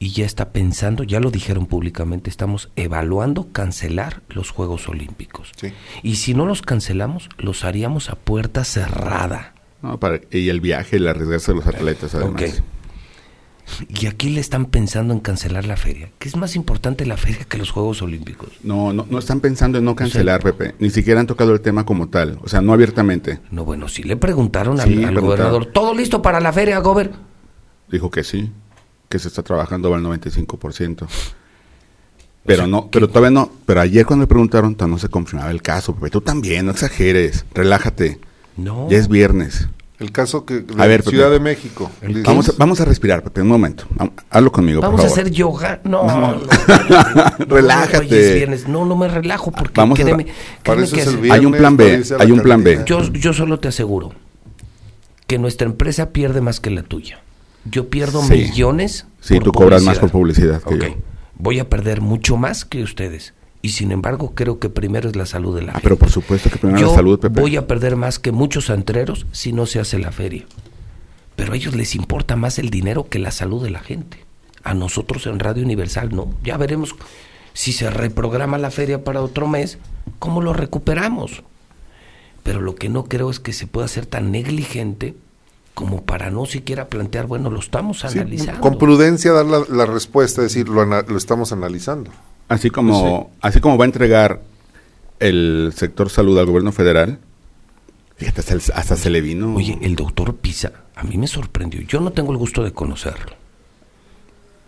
Y 0.00 0.10
ya 0.10 0.26
está 0.26 0.50
pensando, 0.50 1.04
ya 1.04 1.20
lo 1.20 1.30
dijeron 1.30 1.66
públicamente, 1.66 2.28
estamos 2.28 2.70
evaluando 2.74 3.52
cancelar 3.52 4.22
los 4.28 4.50
Juegos 4.50 4.88
Olímpicos. 4.88 5.52
Sí. 5.56 5.72
Y 6.02 6.16
si 6.16 6.34
no 6.34 6.44
los 6.44 6.62
cancelamos, 6.62 7.28
los 7.38 7.64
haríamos 7.64 8.10
a 8.10 8.16
puerta 8.16 8.64
cerrada. 8.64 9.54
No, 9.80 9.98
para, 10.00 10.20
y 10.30 10.48
el 10.48 10.60
viaje, 10.60 10.96
el 10.96 11.06
arriesgarse 11.06 11.52
de 11.52 11.56
los 11.56 11.66
atletas, 11.66 12.14
además. 12.14 12.62
Y 13.88 14.06
aquí 14.06 14.28
le 14.30 14.40
están 14.40 14.66
pensando 14.66 15.14
en 15.14 15.20
cancelar 15.20 15.64
la 15.66 15.76
feria. 15.76 16.10
¿Qué 16.18 16.28
es 16.28 16.36
más 16.36 16.54
importante 16.54 17.06
la 17.06 17.16
feria 17.16 17.44
que 17.44 17.56
los 17.58 17.70
Juegos 17.70 18.02
Olímpicos? 18.02 18.50
No, 18.62 18.92
no, 18.92 19.06
no 19.08 19.18
están 19.18 19.40
pensando 19.40 19.78
en 19.78 19.84
no 19.84 19.96
cancelar, 19.96 20.42
Pepe. 20.42 20.74
Ni 20.78 20.90
siquiera 20.90 21.20
han 21.20 21.26
tocado 21.26 21.52
el 21.52 21.60
tema 21.60 21.84
como 21.86 22.08
tal. 22.08 22.38
O 22.42 22.48
sea, 22.48 22.60
no 22.60 22.72
abiertamente. 22.72 23.40
No, 23.50 23.64
bueno, 23.64 23.88
sí 23.88 24.02
le 24.02 24.16
preguntaron 24.16 24.78
al, 24.80 24.86
Sí, 24.88 24.92
al 24.94 25.12
preguntaron. 25.12 25.26
gobernador, 25.26 25.66
¿todo 25.66 25.94
listo 25.94 26.20
para 26.22 26.40
la 26.40 26.52
feria, 26.52 26.78
gober? 26.78 27.12
Dijo 27.90 28.10
que 28.10 28.22
sí, 28.22 28.50
que 29.08 29.18
se 29.18 29.28
está 29.28 29.42
trabajando 29.42 29.94
al 29.94 30.02
95%. 30.02 31.06
Pero 32.46 32.66
no, 32.66 32.90
pero 32.90 33.08
todavía 33.08 33.30
no. 33.30 33.50
Pero 33.64 33.80
ayer 33.80 34.04
cuando 34.04 34.24
le 34.24 34.28
preguntaron, 34.28 34.76
no 34.78 34.98
se 34.98 35.08
confirmaba 35.08 35.50
el 35.50 35.62
caso. 35.62 35.94
Pepe, 35.94 36.10
tú 36.10 36.20
también, 36.20 36.66
no 36.66 36.72
exageres. 36.72 37.46
Relájate. 37.54 38.20
No. 38.56 38.88
Ya 38.90 38.98
es 38.98 39.08
viernes. 39.08 39.68
El 40.00 40.10
caso 40.10 40.44
que 40.44 40.60
de 40.60 40.82
A 40.82 40.86
ver, 40.86 41.00
Pepe. 41.00 41.10
Ciudad 41.10 41.30
de 41.30 41.38
México. 41.38 41.90
Vamos 42.24 42.48
a, 42.48 42.52
vamos 42.58 42.80
a 42.80 42.84
respirar, 42.84 43.22
Pepe, 43.22 43.42
un 43.42 43.48
momento. 43.48 43.86
Hazlo 44.28 44.50
conmigo, 44.50 44.80
Vamos 44.80 45.00
por 45.00 45.08
a 45.08 45.12
hacer 45.12 45.30
yoga. 45.30 45.80
No, 45.84 46.04
no. 46.04 46.40
Relájate. 47.46 47.98
Hoy 47.98 48.08
es 48.12 48.34
viernes. 48.34 48.68
No, 48.68 48.84
no 48.84 48.96
me 48.96 49.08
relajo 49.08 49.52
porque 49.52 49.74
Vamos 49.76 49.98
a- 49.98 50.02
créeme, 50.02 50.26
que 50.62 50.74
viernes, 50.74 51.30
Hay 51.30 51.46
un 51.46 51.52
plan 51.52 51.76
B, 51.76 52.02
hay 52.18 52.32
un 52.32 52.40
plan 52.40 52.64
B. 52.64 52.82
yo, 52.86 53.02
yo 53.12 53.32
solo 53.32 53.60
te 53.60 53.68
aseguro 53.68 54.12
que 55.26 55.38
nuestra 55.38 55.66
empresa 55.66 56.10
pierde 56.10 56.40
más 56.40 56.60
que 56.60 56.70
la 56.70 56.82
tuya. 56.82 57.20
Yo 57.64 57.88
pierdo 57.88 58.22
Sí. 58.22 58.34
millones. 58.34 59.06
Sí, 59.20 59.34
por 59.36 59.44
tú 59.44 59.52
cobras 59.52 59.82
más 59.82 59.98
por 59.98 60.10
publicidad 60.10 60.60
que 60.62 60.74
Ok. 60.74 60.82
yo. 60.82 60.94
Voy 61.36 61.58
a 61.60 61.68
perder 61.68 62.00
mucho 62.00 62.36
más 62.36 62.64
que 62.64 62.82
ustedes. 62.82 63.32
Y 63.64 63.70
sin 63.70 63.92
embargo, 63.92 64.32
creo 64.34 64.58
que 64.58 64.68
primero 64.68 65.08
es 65.08 65.16
la 65.16 65.24
salud 65.24 65.56
de 65.56 65.62
la 65.62 65.70
Ah, 65.70 65.74
gente. 65.76 65.84
pero 65.84 65.96
por 65.96 66.10
supuesto 66.10 66.50
que 66.50 66.58
primero 66.58 66.78
Yo 66.80 66.88
la 66.88 66.94
salud, 66.96 67.18
Pepe. 67.18 67.40
voy 67.40 67.56
a 67.56 67.66
perder 67.66 67.96
más 67.96 68.18
que 68.18 68.30
muchos 68.30 68.68
antreros 68.68 69.24
si 69.32 69.54
no 69.54 69.64
se 69.64 69.80
hace 69.80 69.98
la 69.98 70.12
feria. 70.12 70.44
Pero 71.34 71.54
a 71.54 71.56
ellos 71.56 71.74
les 71.74 71.94
importa 71.94 72.36
más 72.36 72.58
el 72.58 72.68
dinero 72.68 73.08
que 73.08 73.18
la 73.18 73.30
salud 73.30 73.64
de 73.64 73.70
la 73.70 73.78
gente. 73.80 74.18
A 74.64 74.74
nosotros 74.74 75.26
en 75.26 75.38
Radio 75.38 75.64
Universal 75.64 76.14
no. 76.14 76.28
Ya 76.44 76.58
veremos 76.58 76.94
si 77.54 77.72
se 77.72 77.88
reprograma 77.88 78.58
la 78.58 78.70
feria 78.70 79.02
para 79.02 79.22
otro 79.22 79.48
mes, 79.48 79.78
cómo 80.18 80.42
lo 80.42 80.52
recuperamos. 80.52 81.42
Pero 82.42 82.60
lo 82.60 82.74
que 82.74 82.90
no 82.90 83.04
creo 83.04 83.30
es 83.30 83.40
que 83.40 83.54
se 83.54 83.66
pueda 83.66 83.88
ser 83.88 84.04
tan 84.04 84.30
negligente 84.30 85.14
como 85.72 86.02
para 86.02 86.30
no 86.30 86.44
siquiera 86.44 86.88
plantear, 86.88 87.26
bueno, 87.26 87.48
lo 87.50 87.60
estamos 87.60 88.00
Sí, 88.00 88.06
analizando. 88.18 88.60
con 88.60 88.76
prudencia 88.76 89.32
dar 89.32 89.46
la, 89.46 89.62
la 89.70 89.86
respuesta, 89.86 90.42
es 90.42 90.52
decir, 90.52 90.68
lo 90.68 91.16
estamos 91.16 91.50
analizando. 91.50 92.10
Así 92.48 92.70
como, 92.70 93.30
así 93.40 93.60
como 93.60 93.78
va 93.78 93.84
a 93.84 93.86
entregar 93.86 94.42
el 95.18 95.72
sector 95.74 96.10
salud 96.10 96.38
al 96.38 96.46
gobierno 96.46 96.72
federal, 96.72 97.18
fíjate, 98.16 98.40
hasta, 98.74 98.96
se 98.96 99.10
le 99.10 99.20
vino. 99.20 99.54
Oye, 99.54 99.78
el 99.82 99.96
doctor 99.96 100.36
Pisa, 100.36 100.72
a 100.94 101.04
mí 101.04 101.16
me 101.16 101.26
sorprendió. 101.26 101.80
Yo 101.82 102.00
no 102.00 102.12
tengo 102.12 102.32
el 102.32 102.38
gusto 102.38 102.62
de 102.62 102.72
conocerlo. 102.72 103.43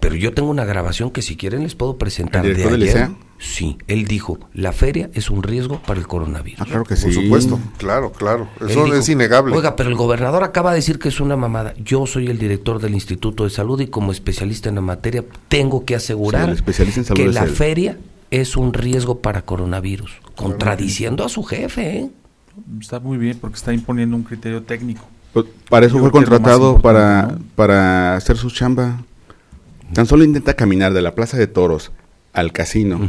Pero 0.01 0.15
yo 0.15 0.33
tengo 0.33 0.51
una 0.51 0.65
grabación 0.65 1.11
que 1.11 1.23
si 1.23 1.37
quieren 1.37 1.63
les 1.63 1.75
puedo 1.75 1.97
presentar 1.99 2.45
¿El 2.47 2.53
de 2.57 2.63
director 2.63 2.81
ayer. 3.09 3.27
Sí, 3.39 3.77
él 3.87 4.07
dijo, 4.07 4.39
la 4.55 4.73
feria 4.73 5.11
es 5.15 5.31
un 5.31 5.43
riesgo 5.43 5.83
para 5.83 6.01
el 6.01 6.07
coronavirus. 6.07 6.61
Ah, 6.61 6.65
claro 6.65 6.85
que 6.85 6.95
Por 6.97 6.99
sí. 6.99 7.13
supuesto, 7.13 7.59
claro, 7.77 8.13
claro. 8.13 8.49
Eso 8.67 8.85
dijo, 8.85 8.95
es 8.95 9.09
innegable. 9.09 9.55
Oiga, 9.55 9.77
pero 9.77 9.91
el 9.91 9.95
gobernador 9.95 10.43
acaba 10.45 10.71
de 10.71 10.77
decir 10.77 10.99
que 10.99 11.09
es 11.09 11.21
una 11.21 11.37
mamada. 11.37 11.75
Yo 11.83 12.07
soy 12.07 12.29
el 12.29 12.39
director 12.39 12.81
del 12.81 12.95
Instituto 12.95 13.45
de 13.45 13.51
Salud 13.51 13.79
y 13.81 13.89
como 13.89 14.13
especialista 14.13 14.69
en 14.71 14.77
la 14.77 14.81
materia 14.81 15.25
tengo 15.49 15.85
que 15.85 15.95
Sí, 15.95 16.05
asegurar 16.05 16.49
especialista 16.51 17.01
en 17.01 17.05
salud 17.07 17.21
que 17.21 17.29
es 17.29 17.35
la 17.35 17.45
él. 17.45 17.51
feria 17.51 17.99
es 18.31 18.57
un 18.57 18.73
riesgo 18.73 19.19
para 19.21 19.43
coronavirus. 19.43 20.13
Contradiciendo 20.35 21.25
a 21.25 21.29
su 21.29 21.43
jefe, 21.43 21.99
¿eh? 21.99 22.11
Está 22.81 23.01
muy 23.01 23.19
bien 23.19 23.39
porque 23.39 23.57
está 23.57 23.73
imponiendo 23.75 24.17
un 24.17 24.23
criterio 24.23 24.63
técnico. 24.63 25.07
Pues, 25.35 25.45
para 25.69 25.85
eso 25.85 25.97
Yo 25.97 26.01
fue 26.01 26.11
contratado 26.11 26.81
para, 26.81 27.37
para 27.55 28.17
hacer 28.17 28.39
su 28.39 28.51
chamba. 28.51 29.03
Tan 29.93 30.07
solo 30.07 30.25
intenta 30.25 30.55
caminar 30.55 30.93
de 30.93 31.03
la 31.03 31.15
Plaza 31.15 31.37
de 31.37 31.47
Toros 31.47 31.93
al 32.33 32.53
casino 32.53 33.09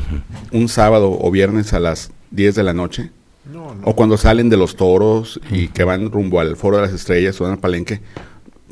un 0.51 0.69
sábado 0.69 1.17
o 1.19 1.31
viernes 1.31 1.73
a 1.73 1.79
las 1.79 2.11
10 2.31 2.55
de 2.55 2.63
la 2.63 2.73
noche. 2.73 3.11
No, 3.51 3.73
no. 3.75 3.81
O 3.85 3.95
cuando 3.95 4.17
salen 4.17 4.49
de 4.49 4.57
los 4.57 4.75
toros 4.75 5.39
y 5.51 5.69
que 5.69 5.83
van 5.83 6.11
rumbo 6.11 6.39
al 6.39 6.55
Foro 6.57 6.77
de 6.77 6.83
las 6.83 6.93
Estrellas 6.93 7.39
o 7.39 7.45
van 7.45 7.53
al 7.53 7.59
Palenque, 7.59 8.01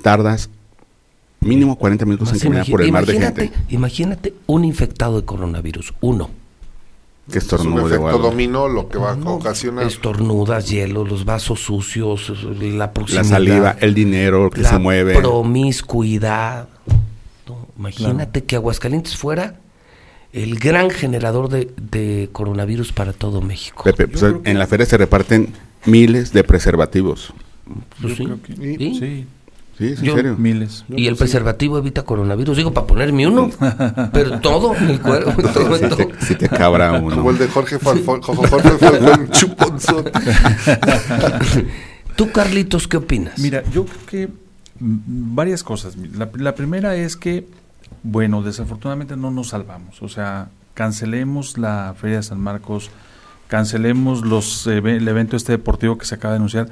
tardas 0.02 0.50
mínimo 1.39 1.78
40 1.78 2.06
minutos 2.06 2.30
en 2.30 2.36
Más 2.36 2.44
caminar 2.44 2.65
imagi- 2.65 2.72
por 2.72 2.82
el 2.82 2.91
mar 2.91 3.06
de 3.06 3.20
gente 3.20 3.52
imagínate 3.70 4.34
un 4.48 4.65
infectado 4.65 5.20
de 5.20 5.26
coronavirus, 5.26 5.94
uno. 6.02 6.30
que 7.32 7.38
es 7.39 7.52
un 7.54 7.80
efecto 7.80 8.18
dominó 8.20 8.68
lo 8.68 8.88
que 8.89 8.98
va 8.98 9.12
a 9.13 9.30
ocasionar. 9.30 9.86
Estornudas, 9.88 10.70
hielo, 10.70 11.04
los 11.06 11.26
vasos 11.26 11.60
sucios, 11.62 12.32
la 12.60 12.91
proximidad. 12.91 13.24
La 13.24 13.30
saliva, 13.30 13.76
el 13.80 13.94
dinero 13.94 14.50
que 14.52 14.62
la 14.62 14.70
se 14.70 14.78
mueve. 14.80 15.15
promiscuidad. 15.15 16.68
Imagínate 17.77 18.43
que 18.43 18.55
Aguascalientes 18.55 19.17
fuera 19.17 19.55
el 20.33 20.59
gran 20.59 20.89
generador 20.89 21.49
de, 21.49 21.71
de 21.91 22.29
coronavirus 22.31 22.91
para 22.91 23.13
todo 23.13 23.41
México. 23.41 23.83
Pepe, 23.83 24.07
pues, 24.07 24.23
que- 24.23 24.49
en 24.51 24.59
la 24.59 24.67
feria 24.67 24.85
se 24.85 24.97
reparten 24.97 25.53
miles 25.85 26.33
de 26.33 26.43
preservativos. 26.43 27.33
Pues 28.01 28.11
Yo 28.11 28.15
sí. 28.17 28.23
creo 28.25 28.41
que 28.41 28.55
¿Sí? 28.77 28.95
sí, 28.99 29.27
Sí, 29.77 29.88
es 29.88 29.99
en 29.99 30.05
Yo- 30.05 30.15
serio. 30.15 30.35
miles. 30.38 30.85
Y 30.95 31.07
el 31.07 31.17
preservativo 31.17 31.77
evita 31.77 32.03
coronavirus. 32.03 32.55
Digo, 32.55 32.71
para 32.73 32.88
ponerme 32.88 33.27
uno. 33.27 33.49
Pero 34.13 34.39
todo 34.41 34.73
en 34.73 34.89
el 34.89 35.01
cuerpo. 35.01 35.33
todo, 35.53 35.75
Si 35.77 35.81
todo. 35.89 35.95
te, 35.97 36.25
si 36.25 36.35
te 36.35 36.47
cabra 36.47 36.93
uno. 36.93 37.13
Como 37.17 37.31
el 37.31 37.38
de 37.38 37.47
Jorge 37.49 37.77
Falfón. 37.77 38.21
Chuponzote. 39.31 40.11
Tú, 42.15 42.31
Carlitos, 42.31 42.88
¿qué 42.88 42.97
opinas? 42.97 43.38
Mira, 43.39 43.63
yo 43.73 43.85
creo 43.85 44.05
que 44.07 44.29
varias 44.79 45.63
cosas. 45.63 45.95
La, 45.97 46.29
la 46.38 46.55
primera 46.55 46.95
es 46.95 47.15
que, 47.17 47.45
bueno, 48.04 48.41
desafortunadamente 48.43 49.17
no 49.17 49.32
nos 49.32 49.50
salvamos. 49.50 50.02
O 50.02 50.10
sea, 50.10 50.50
cancelemos 50.74 51.58
la 51.58 51.95
Feria 51.98 52.17
de 52.17 52.24
San 52.24 52.39
Marcos, 52.39 52.91
cancelemos 53.48 54.26
los 54.26 54.67
el 54.67 55.08
evento 55.08 55.36
este 55.36 55.54
deportivo 55.54 55.98
que 55.98 56.06
se 56.06 56.15
acaba 56.15 56.34
de 56.34 56.38
anunciar. 56.38 56.69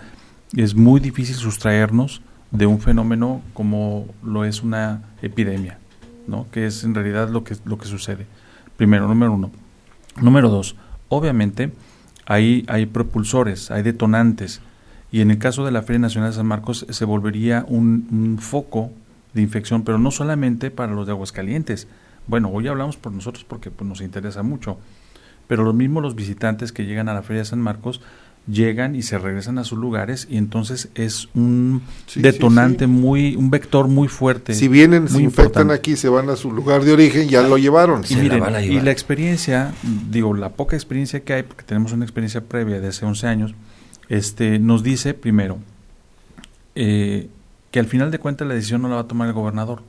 Es 0.55 0.75
muy 0.75 0.99
difícil 0.99 1.35
sustraernos 1.35 2.21
de 2.51 2.67
un 2.67 2.79
fenómeno 2.79 3.41
como 3.53 4.05
lo 4.21 4.45
es 4.45 4.61
una 4.61 5.01
epidemia, 5.21 5.79
¿no? 6.27 6.45
Que 6.51 6.67
es 6.67 6.83
en 6.83 6.93
realidad 6.93 7.29
lo 7.29 7.43
que, 7.43 7.55
lo 7.65 7.77
que 7.77 7.87
sucede. 7.87 8.27
Primero, 8.77 9.07
número 9.07 9.31
uno. 9.31 9.51
Número 10.21 10.49
dos, 10.49 10.75
obviamente 11.09 11.73
hay, 12.27 12.63
hay 12.67 12.85
propulsores, 12.85 13.71
hay 13.71 13.81
detonantes. 13.81 14.61
Y 15.11 15.21
en 15.21 15.31
el 15.31 15.39
caso 15.39 15.65
de 15.65 15.71
la 15.71 15.81
Feria 15.81 15.99
Nacional 15.99 16.29
de 16.31 16.37
San 16.37 16.45
Marcos 16.45 16.85
se 16.89 17.05
volvería 17.05 17.65
un 17.67 18.37
foco 18.39 18.91
de 19.33 19.41
infección, 19.41 19.83
pero 19.83 19.97
no 19.97 20.11
solamente 20.11 20.71
para 20.71 20.93
los 20.93 21.05
de 21.05 21.11
Aguascalientes. 21.13 21.87
Bueno, 22.27 22.49
hoy 22.49 22.67
hablamos 22.67 22.97
por 22.97 23.11
nosotros 23.11 23.43
porque 23.43 23.71
pues, 23.71 23.87
nos 23.87 24.01
interesa 24.01 24.43
mucho, 24.43 24.77
pero 25.47 25.63
lo 25.63 25.73
mismo 25.73 26.01
los 26.01 26.15
visitantes 26.15 26.71
que 26.71 26.85
llegan 26.85 27.09
a 27.09 27.13
la 27.13 27.21
Feria 27.23 27.39
de 27.41 27.45
San 27.45 27.59
Marcos 27.59 28.01
llegan 28.45 28.93
y 28.95 29.03
se 29.03 29.17
regresan 29.17 29.57
a 29.57 29.63
sus 29.63 29.77
lugares 29.79 30.27
y 30.29 30.35
entonces 30.35 30.89
es 30.95 31.29
un 31.33 31.81
Sí, 32.07 32.21
detonante 32.21 32.85
sí, 32.85 32.91
sí. 32.91 32.99
muy, 32.99 33.35
un 33.37 33.49
vector 33.49 33.87
muy 33.87 34.09
fuerte. 34.09 34.53
Si 34.53 34.67
vienen, 34.67 35.07
se 35.07 35.13
muy 35.13 35.23
infectan 35.23 35.63
importante. 35.63 35.73
aquí, 35.75 35.95
se 35.95 36.09
van 36.09 36.29
a 36.29 36.35
su 36.35 36.51
lugar 36.51 36.83
de 36.83 36.91
origen, 36.91 37.29
ya 37.29 37.41
lo 37.41 37.57
llevaron. 37.57 38.03
Y 38.09 38.15
la 38.15 38.21
miren, 38.21 38.39
van 38.41 38.55
a 38.55 38.61
y 38.61 38.81
la 38.81 38.91
experiencia, 38.91 39.73
digo, 40.09 40.33
la 40.33 40.49
poca 40.49 40.75
experiencia 40.75 41.21
que 41.21 41.33
hay, 41.33 41.43
porque 41.43 41.63
tenemos 41.63 41.93
una 41.93 42.03
experiencia 42.03 42.41
previa 42.41 42.81
de 42.81 42.87
hace 42.89 43.05
11 43.05 43.27
años, 43.27 43.55
este, 44.09 44.59
nos 44.59 44.83
dice 44.83 45.13
primero 45.13 45.59
eh, 46.75 47.29
que 47.73 47.79
al 47.79 47.87
final 47.87 48.11
de 48.11 48.19
cuentas 48.19 48.47
la 48.47 48.53
decisión 48.53 48.83
no 48.83 48.87
la 48.87 48.95
va 48.95 49.01
a 49.01 49.07
tomar 49.07 49.27
el 49.27 49.33
gobernador. 49.33 49.81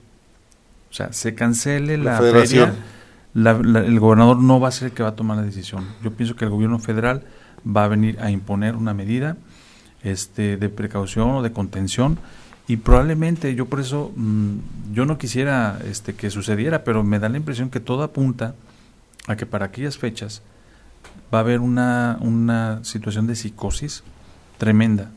O 0.90 0.94
sea, 0.94 1.12
se 1.12 1.34
cancele 1.34 1.98
La 1.98 2.12
la, 2.12 2.18
federación. 2.18 2.68
feria, 2.70 2.84
la- 3.34 3.52
la- 3.62 3.80
el 3.86 4.00
gobernador 4.00 4.38
no 4.40 4.58
va 4.58 4.68
a 4.68 4.72
ser 4.72 4.88
el 4.88 4.94
que 4.94 5.02
va 5.02 5.10
a 5.10 5.14
tomar 5.16 5.36
la 5.36 5.42
decisión. 5.42 5.84
Yo 6.02 6.10
pienso 6.12 6.34
que 6.34 6.46
el 6.46 6.50
gobierno 6.50 6.78
federal 6.78 7.24
va 7.64 7.84
a 7.84 7.88
venir 7.88 8.18
a 8.22 8.30
imponer 8.30 8.74
una 8.74 8.94
medida 8.94 9.36
este, 10.02 10.56
de 10.56 10.68
precaución 10.70 11.30
o 11.32 11.42
de 11.42 11.52
contención 11.52 12.18
y 12.68 12.78
probablemente 12.78 13.54
yo 13.54 13.66
por 13.66 13.80
eso 13.80 14.12
mm, 14.16 14.94
yo 14.94 15.04
no 15.04 15.18
quisiera 15.18 15.78
este, 15.84 16.14
que 16.14 16.30
sucediera, 16.30 16.84
pero 16.84 17.04
me 17.04 17.18
da 17.18 17.28
la 17.28 17.36
impresión 17.36 17.68
que 17.68 17.80
todo 17.80 18.02
apunta 18.02 18.54
a 19.26 19.36
que 19.36 19.44
para 19.44 19.66
aquellas 19.66 19.98
fechas 19.98 20.40
va 21.32 21.38
a 21.38 21.40
haber 21.42 21.60
una, 21.60 22.16
una 22.20 22.82
situación 22.84 23.26
de 23.26 23.36
psicosis 23.36 24.02
tremenda. 24.56 25.10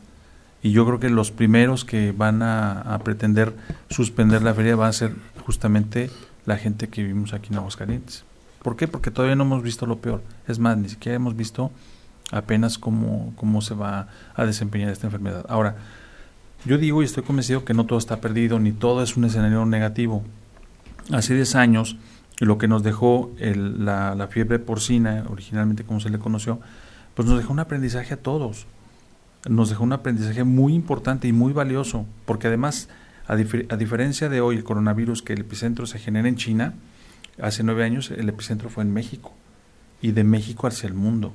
Y 0.62 0.72
yo 0.72 0.84
creo 0.86 0.98
que 0.98 1.08
los 1.08 1.30
primeros 1.30 1.84
que 1.84 2.12
van 2.12 2.42
a, 2.42 2.98
pretender 3.04 3.54
suspender 3.90 4.42
la 4.42 4.54
feria 4.54 4.74
va 4.76 4.88
a 4.88 4.92
ser 4.92 5.12
justamente 5.46 6.10
la 6.46 6.56
gente 6.56 6.88
que 6.88 7.02
vivimos 7.02 7.32
aquí 7.32 7.48
en 7.52 7.58
Aguascalientes. 7.58 8.24
¿Por 8.62 8.74
qué? 8.76 8.88
Porque 8.88 9.10
todavía 9.12 9.36
no 9.36 9.44
hemos 9.44 9.62
visto 9.62 9.86
lo 9.86 9.98
peor. 9.98 10.22
Es 10.48 10.58
más, 10.58 10.76
ni 10.76 10.88
siquiera 10.88 11.14
hemos 11.16 11.36
visto 11.36 11.70
apenas 12.32 12.76
cómo, 12.78 13.32
cómo 13.36 13.62
se 13.62 13.74
va 13.74 14.08
a 14.34 14.44
desempeñar 14.44 14.90
esta 14.90 15.06
enfermedad. 15.06 15.46
Ahora, 15.48 15.76
yo 16.64 16.76
digo 16.76 17.02
y 17.02 17.04
estoy 17.04 17.22
convencido 17.22 17.64
que 17.64 17.72
no 17.72 17.86
todo 17.86 17.98
está 17.98 18.20
perdido, 18.20 18.58
ni 18.58 18.72
todo 18.72 19.02
es 19.02 19.16
un 19.16 19.24
escenario 19.24 19.64
negativo. 19.64 20.24
Hace 21.12 21.34
10 21.34 21.54
años, 21.54 21.96
lo 22.40 22.58
que 22.58 22.66
nos 22.66 22.82
dejó 22.82 23.30
el- 23.38 23.84
la, 23.84 24.14
la 24.16 24.26
fiebre 24.26 24.58
porcina, 24.58 25.24
originalmente 25.28 25.84
como 25.84 26.00
se 26.00 26.10
le 26.10 26.18
conoció, 26.18 26.60
pues 27.14 27.28
nos 27.28 27.38
dejó 27.38 27.52
un 27.52 27.60
aprendizaje 27.60 28.14
a 28.14 28.16
todos. 28.16 28.66
Nos 29.46 29.68
dejó 29.70 29.84
un 29.84 29.92
aprendizaje 29.92 30.44
muy 30.44 30.74
importante 30.74 31.28
y 31.28 31.32
muy 31.32 31.52
valioso, 31.52 32.06
porque 32.24 32.48
además, 32.48 32.88
a, 33.26 33.36
difer- 33.36 33.66
a 33.72 33.76
diferencia 33.76 34.28
de 34.28 34.40
hoy, 34.40 34.56
el 34.56 34.64
coronavirus, 34.64 35.22
que 35.22 35.34
el 35.34 35.40
epicentro 35.40 35.86
se 35.86 35.98
genera 35.98 36.28
en 36.28 36.36
China, 36.36 36.74
hace 37.40 37.62
nueve 37.62 37.84
años 37.84 38.10
el 38.10 38.28
epicentro 38.28 38.68
fue 38.68 38.82
en 38.82 38.92
México, 38.92 39.32
y 40.02 40.12
de 40.12 40.24
México 40.24 40.66
hacia 40.66 40.88
el 40.88 40.94
mundo. 40.94 41.32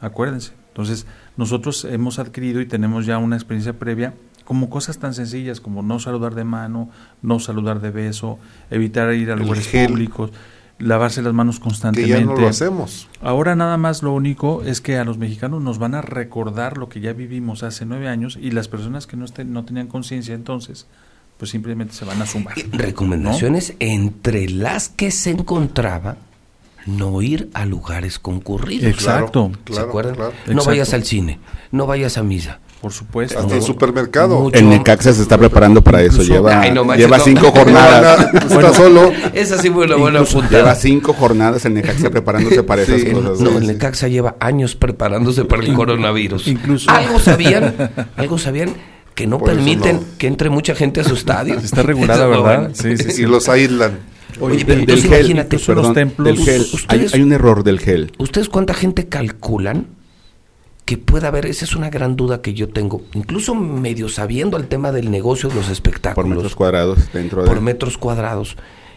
Acuérdense. 0.00 0.52
Entonces, 0.68 1.06
nosotros 1.36 1.84
hemos 1.84 2.18
adquirido 2.18 2.60
y 2.60 2.66
tenemos 2.66 3.06
ya 3.06 3.18
una 3.18 3.36
experiencia 3.36 3.78
previa 3.78 4.14
como 4.44 4.70
cosas 4.70 4.98
tan 4.98 5.14
sencillas 5.14 5.60
como 5.60 5.82
no 5.82 6.00
saludar 6.00 6.34
de 6.34 6.44
mano, 6.44 6.90
no 7.22 7.38
saludar 7.38 7.80
de 7.80 7.90
beso, 7.90 8.38
evitar 8.70 9.12
ir 9.14 9.30
a 9.30 9.36
lugares 9.36 9.68
públicos, 9.68 10.30
lavarse 10.80 11.22
las 11.22 11.32
manos 11.34 11.56
Que 11.58 11.62
constantemente. 11.64 12.18
ya 12.18 12.24
no 12.24 12.34
lo 12.36 12.48
hacemos. 12.48 13.06
Ahora 13.22 13.54
nada 13.54 13.76
más 13.76 14.02
lo 14.02 14.12
único 14.12 14.62
es 14.64 14.80
que 14.80 14.96
a 14.98 15.04
los 15.04 15.18
mexicanos 15.18 15.62
nos 15.62 15.78
van 15.78 15.94
a 15.94 16.00
recordar 16.02 16.78
lo 16.78 16.88
que 16.88 17.00
ya 17.00 17.12
vivimos 17.12 17.62
hace 17.62 17.84
nueve 17.86 18.08
años 18.08 18.38
y 18.40 18.50
las 18.50 18.66
personas 18.68 19.06
que 19.06 19.16
no, 19.16 19.24
estén, 19.24 19.52
no 19.52 19.64
tenían 19.64 19.86
conciencia 19.86 20.34
entonces, 20.34 20.86
pues 21.36 21.50
simplemente 21.50 21.94
se 21.94 22.04
van 22.04 22.20
a 22.20 22.26
sumar. 22.26 22.54
Recomendaciones 22.72 23.74
entre 23.78 24.48
las 24.48 24.88
que 24.88 25.10
se 25.10 25.30
encontraba 25.30 26.16
no 26.86 27.20
ir 27.22 27.50
a 27.54 27.66
lugares 27.66 28.18
concurridos. 28.18 28.84
Exacto. 28.90 29.50
¿Se 29.66 29.72
Claro, 29.72 29.88
acuerdan? 29.88 30.14
claro. 30.14 30.32
No 30.46 30.52
Exacto. 30.52 30.70
vayas 30.70 30.94
al 30.94 31.04
cine, 31.04 31.38
no 31.72 31.86
vayas 31.86 32.16
a 32.18 32.22
misa. 32.22 32.58
Por 32.80 32.92
supuesto. 32.92 33.38
Hasta 33.38 33.56
el 33.56 33.62
supermercado. 33.62 34.40
Mucho. 34.40 34.56
El 34.58 34.68
Necaxa 34.70 35.12
se 35.12 35.20
está 35.20 35.36
preparando 35.36 35.82
para 35.82 36.00
eso. 36.00 36.22
Incluso- 36.22 36.32
Lleva, 36.32 36.60
Ay, 36.62 36.70
no 36.72 36.82
manches, 36.84 37.04
lleva 37.06 37.18
no. 37.18 37.24
cinco 37.24 37.42
No, 37.42 37.50
jornadas. 37.52 38.34
Está 38.34 38.72
solo. 38.74 39.12
Esa 39.34 39.58
sí 39.58 39.68
fue 39.68 39.84
una 39.84 39.96
buena 39.96 40.22
puntada. 40.24 40.48
lleva 40.58 40.74
cinco 40.74 41.12
jornadas 41.12 41.64
el 41.66 41.74
Necaxa 41.74 42.08
preparándose 42.08 42.62
para 42.62 42.80
esas 42.82 43.04
cosas. 43.04 43.40
No, 43.40 43.58
el. 43.58 43.66
Necaxa 43.66 44.08
lleva 44.08 44.36
años 44.40 44.76
preparándose 44.76 45.44
para 45.44 45.62
el 45.62 45.74
coronavirus. 45.74 46.46
incluso- 46.48 46.90
Algo 46.90 47.18
sabían, 47.18 47.74
algo 48.16 48.38
sabían 48.38 48.70
que 49.14 49.26
no 49.26 49.38
Por 49.38 49.50
permiten 49.50 49.96
no. 49.96 50.02
que 50.16 50.26
entre 50.28 50.48
mucha 50.48 50.74
gente 50.74 51.02
a 51.02 51.04
su 51.04 51.12
estadio. 51.14 51.58
Está 51.58 51.82
regulada, 51.82 52.26
¿verdad? 52.28 52.70
Sí, 52.72 52.96
sí, 52.96 53.10
sí. 53.10 53.22
Y 53.22 53.26
los 53.26 53.50
aíslan. 53.50 53.98
Oye, 54.40 54.56
Del- 54.56 54.64
pero 54.64 54.74
del 54.76 54.80
entonces 54.88 55.04
gel, 55.10 55.18
imagínate, 55.20 55.56
incluso 55.56 55.74
los 55.74 55.92
templos- 55.92 56.24
del 56.24 56.38
gel. 56.38 56.62
Hay, 56.62 56.70
Ustedes- 56.72 57.14
hay 57.14 57.20
un 57.20 57.32
error 57.34 57.62
del 57.62 57.78
gel. 57.78 58.12
¿Ustedes 58.16 58.48
cuánta 58.48 58.72
gente 58.72 59.06
calculan 59.08 59.86
que 60.90 60.98
pueda 60.98 61.28
haber? 61.28 61.46
Esa 61.46 61.64
es 61.64 61.76
una 61.76 61.88
gran 61.88 62.16
duda 62.16 62.42
que 62.42 62.52
yo 62.52 62.68
tengo. 62.68 63.02
Incluso 63.14 63.54
medio 63.54 64.08
sabiendo 64.08 64.56
el 64.56 64.66
tema 64.66 64.90
del 64.90 65.08
negocio 65.12 65.48
de 65.48 65.54
los 65.54 65.66
Por 65.66 65.72
espectáculos. 65.72 66.28
metros 66.28 66.56
cuadrados 66.56 67.12
dentro 67.12 67.42
de... 67.42 67.48
por 67.48 67.60
metros 67.60 67.96
cuadrados. 67.96 68.56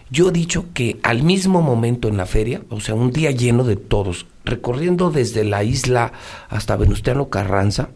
Yo 0.09 0.29
he 0.29 0.31
dicho 0.31 0.65
que 0.73 0.99
al 1.03 1.21
mismo 1.21 1.61
momento 1.61 2.07
en 2.07 2.17
la 2.17 2.25
feria, 2.25 2.63
o 2.71 2.79
sea, 2.79 2.95
un 2.95 3.11
día 3.11 3.29
lleno 3.29 3.63
de 3.63 3.75
todos, 3.75 4.25
recorriendo 4.43 5.11
desde 5.11 5.43
la 5.43 5.63
isla 5.63 6.13
hasta 6.49 6.77
Venustiano 6.77 7.29
Carranza, 7.29 7.89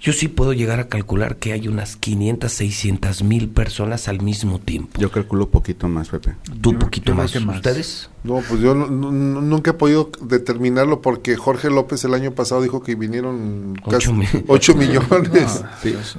yo 0.00 0.14
sí 0.14 0.28
puedo 0.28 0.54
llegar 0.54 0.80
a 0.80 0.88
calcular 0.88 1.36
que 1.36 1.52
hay 1.52 1.68
unas 1.68 1.96
500, 1.96 2.50
600 2.50 3.22
mil 3.22 3.48
personas 3.50 4.08
al 4.08 4.22
mismo 4.22 4.58
tiempo. 4.58 4.98
Yo 4.98 5.10
calculo 5.10 5.44
un 5.44 5.50
poquito 5.50 5.88
más, 5.88 6.08
Pepe. 6.08 6.36
¿Tú 6.62 6.70
un 6.70 6.78
poquito 6.78 7.14
más. 7.14 7.38
más. 7.42 7.56
¿Ustedes? 7.56 8.08
No, 8.24 8.42
pues 8.48 8.60
yo 8.62 8.74
nunca 8.74 9.72
he 9.72 9.74
podido 9.74 10.10
determinarlo 10.22 11.02
porque 11.02 11.36
Jorge 11.36 11.68
López 11.68 12.02
el 12.04 12.14
año 12.14 12.32
pasado 12.32 12.62
dijo 12.62 12.82
que 12.82 12.94
vinieron 12.94 13.74
8 13.84 13.90
casi 13.90 14.12
millones. 14.74 15.64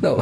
no, 0.02 0.14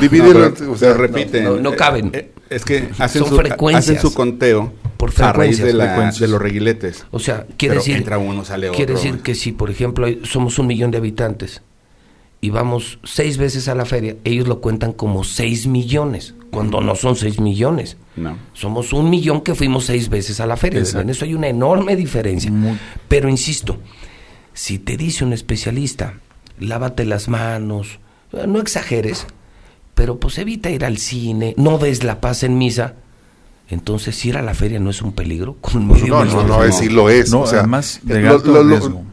o 0.71 0.77
sea, 0.77 0.93
repite. 0.93 1.41
No, 1.41 1.75
caben. 1.75 2.11
Eh, 2.13 2.31
es 2.49 2.63
que 2.63 2.89
hacen, 2.97 3.25
su, 3.25 3.39
hacen 3.75 3.99
su 3.99 4.13
conteo 4.13 4.71
por 4.95 5.11
a 5.21 5.33
raíz 5.33 5.57
de, 5.57 5.73
de, 5.73 6.27
los 6.27 6.41
reguiletes. 6.41 7.05
O 7.11 7.19
sea, 7.19 7.45
quiere 7.57 7.75
decir, 7.75 7.97
entra 7.97 8.17
uno, 8.17 8.45
sale 8.45 8.69
quiere 8.71 8.93
decir 8.93 9.19
que 9.19 9.35
si, 9.35 9.51
por 9.51 9.69
ejemplo, 9.69 10.07
somos 10.23 10.59
un 10.59 10.67
millón 10.67 10.91
de 10.91 10.97
habitantes 10.97 11.61
y 12.41 12.49
vamos 12.51 12.99
seis 13.03 13.37
veces 13.37 13.67
a 13.67 13.75
la 13.75 13.85
feria, 13.85 14.15
ellos 14.23 14.47
lo 14.47 14.61
cuentan 14.61 14.93
como 14.93 15.23
seis 15.23 15.67
millones, 15.67 16.35
cuando 16.51 16.79
no 16.79 16.95
son 16.95 17.15
seis 17.15 17.39
millones. 17.39 17.97
No. 18.15 18.37
Somos 18.53 18.93
un 18.93 19.09
millón 19.09 19.41
que 19.41 19.55
fuimos 19.55 19.85
seis 19.85 20.09
veces 20.09 20.39
a 20.39 20.45
la 20.45 20.55
feria. 20.55 20.81
En 20.95 21.09
eso 21.09 21.25
hay 21.25 21.33
una 21.33 21.47
enorme 21.47 21.95
diferencia. 21.95 22.51
Pero 23.07 23.29
insisto, 23.29 23.77
si 24.53 24.79
te 24.79 24.95
dice 24.95 25.25
un 25.25 25.33
especialista, 25.33 26.19
lávate 26.59 27.05
las 27.05 27.27
manos, 27.27 27.99
no 28.47 28.59
exageres, 28.59 29.27
pero 29.93 30.17
pues 30.19 30.37
evita 30.37 30.69
ir 30.69 30.85
al 30.85 30.97
cine, 30.97 31.53
no 31.57 31.77
des 31.77 32.03
la 32.03 32.21
paz 32.21 32.43
en 32.43 32.57
misa. 32.57 32.95
Entonces, 33.71 34.25
ir 34.25 34.35
a 34.35 34.41
la 34.41 34.55
feria 34.55 34.79
no 34.79 34.89
es 34.89 35.01
un 35.03 35.11
peligro. 35.11 35.57
Con 35.61 35.87
no, 35.87 35.95
no, 35.95 36.25
no, 36.25 36.43
no, 36.43 36.63
es, 36.63 36.77
sí 36.77 36.89
lo 36.89 37.07
es. 37.07 37.31
o 37.31 37.45
sea, 37.45 37.59
además, 37.59 38.01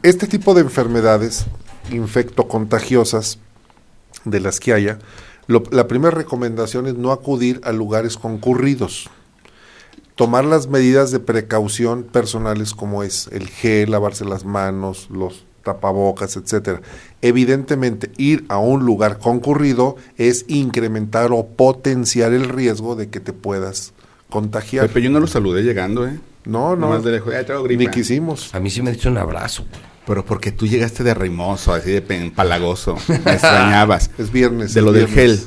este 0.03 0.27
tipo 0.27 0.55
de 0.55 0.63
enfermedades 0.63 1.47
infectocontagiosas 1.91 3.39
de 4.25 4.41
las 4.41 4.61
que 4.61 4.73
haya, 4.73 4.99
la 5.47 5.87
primera 5.87 6.15
recomendación 6.15 6.87
es 6.87 6.95
no 6.95 7.13
acudir 7.13 7.61
a 7.65 7.73
lugares 7.73 8.17
concurridos. 8.17 9.09
Tomar 10.17 10.45
las 10.45 10.67
medidas 10.69 11.11
de 11.11 11.21
precaución 11.21 12.03
personales 12.03 12.73
como 12.73 13.03
es 13.03 13.29
el 13.33 13.49
gel, 13.49 13.91
lavarse 13.91 14.25
las 14.25 14.45
manos, 14.45 15.09
los 15.11 15.45
tapabocas, 15.63 16.37
etcétera. 16.37 16.81
Evidentemente, 17.23 18.11
ir 18.17 18.45
a 18.49 18.59
un 18.59 18.87
lugar 18.87 19.19
concurrido 19.19 19.97
es 20.17 20.45
incrementar 20.49 21.33
o 21.33 21.47
potenciar 21.47 22.33
el 22.33 22.49
riesgo 22.49 22.97
de 22.97 23.11
que 23.11 23.21
te 23.21 23.33
puedas 23.33 23.93
contagiar. 24.31 24.87
Pepe, 24.89 25.03
yo 25.03 25.11
no 25.11 25.21
lo 25.21 25.27
saludé 25.27 25.63
llegando, 25.63 26.07
¿eh? 26.07 26.19
No, 26.45 26.77
no. 26.77 26.99
Ni 27.69 27.89
quisimos. 27.89 28.55
A 28.55 28.61
mí 28.61 28.71
sí 28.71 28.81
me 28.81 28.93
dicho 28.93 29.11
un 29.11 29.19
abrazo. 29.19 29.65
Pero 30.07 30.25
porque 30.25 30.53
tú 30.53 30.67
llegaste 30.67 31.03
de 31.03 31.15
rimoso, 31.15 31.73
así 31.73 31.91
de 31.91 32.05
empalagoso. 32.17 32.97
Me 33.09 33.17
extrañabas. 33.33 34.11
es 34.19 34.31
viernes. 34.31 34.73
De 34.75 34.83
lo 34.83 34.93
del 34.93 35.09
gel. 35.09 35.41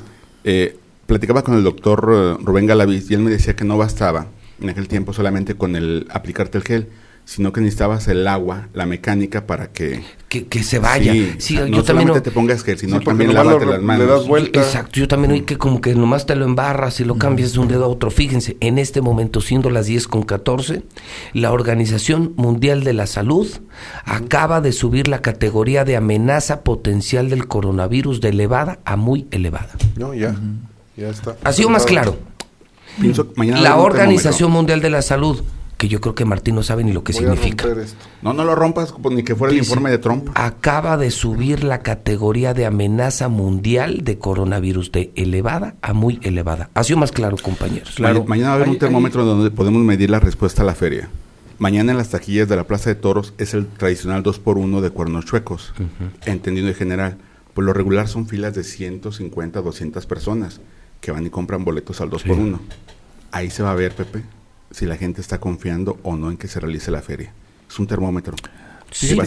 Eh, 0.44 0.78
platicaba 1.06 1.44
con 1.44 1.56
el 1.56 1.64
doctor 1.64 2.10
eh, 2.12 2.44
Rubén 2.44 2.66
Galaviz 2.66 3.10
y 3.10 3.14
él 3.14 3.22
me 3.22 3.32
decía 3.32 3.56
que 3.56 3.66
no 3.66 3.78
bastaba 3.78 4.28
en 4.62 4.70
aquel 4.70 4.88
tiempo 4.88 5.14
solamente 5.14 5.56
con 5.56 5.76
el 5.76 6.08
aplicarte 6.12 6.58
el 6.58 6.64
gel, 6.64 6.90
sino 7.30 7.54
que 7.54 7.62
necesitabas 7.62 8.08
el 8.08 8.28
agua, 8.28 8.70
la 8.74 8.88
mecánica 8.88 9.46
para 9.46 9.72
que... 9.72 10.02
Que, 10.30 10.64
se 10.64 10.80
vaya. 10.80 11.14
Sí, 11.38 11.58
no 11.58 11.68
yo 11.68 11.84
también 11.84 12.12
te 12.24 12.32
pongas 12.32 12.64
que 12.64 12.76
sino 12.76 13.00
también 13.02 13.36
lávate 13.36 13.68
las 13.68 13.82
manos. 13.82 14.08
Le 14.08 14.12
das 14.12 14.28
vuelta. 14.28 14.60
Exacto, 14.60 15.00
yo 15.00 15.08
también 15.08 15.34
oí 15.34 15.42
que 15.42 15.58
como 15.58 15.80
que 15.80 15.94
nomás 15.94 16.26
te 16.26 16.36
lo 16.36 16.46
embarras 16.46 17.00
y 17.00 17.04
lo 17.04 17.18
cambias 17.20 17.54
de 17.54 17.60
un 17.60 17.68
dedo 17.68 17.86
a 17.86 17.88
otro. 17.88 18.10
Fíjense, 18.10 18.58
en 18.62 18.80
este 18.80 19.02
momento, 19.02 19.42
siendo 19.42 19.70
las 19.70 19.86
10 19.86 20.08
con 20.08 20.24
14, 20.24 20.82
la 21.34 21.52
Organización 21.52 22.34
Mundial 22.36 22.84
de 22.84 22.94
la 22.94 23.06
Salud 23.06 23.48
acaba 24.06 24.60
de 24.60 24.72
subir 24.72 25.08
la 25.08 25.22
categoría 25.22 25.86
de 25.86 25.98
amenaza 25.98 26.64
potencial 26.64 27.30
del 27.30 27.48
coronavirus 27.48 28.22
de 28.22 28.30
elevada 28.30 28.80
a 28.86 28.96
muy 28.96 29.28
elevada. 29.30 29.74
No, 29.98 30.16
ya, 30.16 30.36
ya 30.98 31.10
está. 31.10 31.38
Ha 31.44 31.54
sido 31.54 31.70
más 31.70 31.86
claro. 31.86 32.18
la 33.38 33.78
Organización 33.78 34.52
Mundial 34.52 34.82
de 34.82 34.90
la 34.90 35.04
Salud 35.04 35.44
que 35.80 35.88
yo 35.88 36.02
creo 36.02 36.14
que 36.14 36.26
Martín 36.26 36.56
no 36.56 36.62
sabe 36.62 36.84
ni 36.84 36.92
lo 36.92 37.06
que 37.06 37.14
significa. 37.14 37.66
No, 38.22 38.34
no 38.34 38.44
lo 38.44 38.54
rompas 38.54 38.94
pues, 39.02 39.16
ni 39.16 39.24
que 39.24 39.34
fuera 39.34 39.54
el 39.54 39.60
informe 39.60 39.90
de 39.90 39.98
Trump. 39.98 40.28
Acaba 40.36 40.98
de 40.98 41.10
subir 41.10 41.64
la 41.64 41.84
categoría 41.84 42.54
de 42.54 42.66
amenaza 42.66 43.30
mundial 43.30 44.04
de 44.04 44.20
coronavirus 44.20 44.92
de 44.92 45.12
elevada 45.16 45.76
a 45.82 45.94
muy 45.94 46.20
elevada. 46.22 46.70
Ha 46.74 46.84
sido 46.84 47.00
más 47.00 47.14
claro, 47.14 47.38
compañeros. 47.42 47.94
Claro. 47.96 48.26
mañana 48.26 48.50
va 48.50 48.54
a 48.54 48.58
haber 48.58 48.70
un 48.70 48.78
termómetro 48.78 49.24
donde 49.24 49.52
podemos 49.52 49.82
medir 49.82 50.10
la 50.10 50.20
respuesta 50.20 50.64
a 50.64 50.66
la 50.66 50.76
feria. 50.76 51.08
Mañana 51.60 51.94
en 51.94 51.98
las 51.98 52.10
taquillas 52.10 52.50
de 52.50 52.58
la 52.58 52.66
Plaza 52.66 52.90
de 52.90 52.96
Toros 52.96 53.34
es 53.38 53.54
el 53.54 53.66
tradicional 53.66 54.22
2x1 54.22 54.82
de 54.82 54.90
cuernos 54.90 55.26
chuecos, 55.26 55.74
entendido 56.26 56.68
en 56.68 56.76
general. 56.76 57.18
Por 57.54 57.64
lo 57.64 57.72
regular 57.72 58.10
son 58.10 58.28
filas 58.28 58.54
de 58.54 58.66
150, 58.66 59.62
200 59.62 60.06
personas 60.06 60.60
que 61.00 61.14
van 61.14 61.26
y 61.26 61.30
compran 61.30 61.64
boletos 61.64 62.02
al 62.02 62.10
2x1. 62.10 62.60
Ahí 63.32 63.50
se 63.50 63.64
va 63.64 63.72
a 63.72 63.76
ver, 63.76 63.94
Pepe, 63.94 64.24
si 64.72 64.86
la 64.86 64.98
gente 64.98 65.22
está 65.22 65.40
confiando 65.40 65.98
o 66.04 66.16
no 66.16 66.32
en 66.32 66.38
que 66.38 66.48
se 66.48 66.60
realice 66.60 66.92
la 66.92 67.02
feria. 67.02 67.34
Es 67.70 67.80
un 67.80 67.88
termómetro. 67.88 68.36
Sí, 68.92 69.18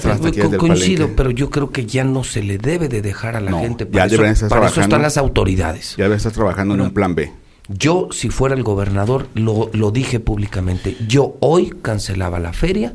coincido, 0.59 1.11
pero 1.15 1.31
yo 1.31 1.49
creo 1.49 1.71
que 1.71 1.87
ya 1.87 2.05
no 2.05 2.25
se 2.25 2.43
le 2.43 2.59
debe 2.59 2.89
de 2.89 3.01
dejar 3.01 3.37
a 3.37 3.41
la 3.41 3.53
gente. 3.61 3.87
Para, 3.87 4.07
ya 4.09 4.29
eso, 4.29 4.49
para 4.49 4.67
eso 4.67 4.81
están 4.81 5.03
las 5.03 5.17
autoridades. 5.17 5.95
Ya 5.97 6.05
debe 6.05 6.17
estar 6.17 6.33
trabajando 6.33 6.75
en 6.75 6.81
un 6.81 6.91
plan 6.93 7.15
B. 7.15 7.33
Yo, 7.69 8.09
si 8.11 8.29
fuera 8.29 8.57
el 8.57 8.65
gobernador, 8.65 9.29
lo, 9.35 9.71
lo 9.73 9.93
dije 9.93 10.19
públicamente, 10.19 10.97
yo 11.07 11.37
hoy 11.41 11.73
cancelaba 11.81 12.41
la 12.41 12.53
feria 12.53 12.95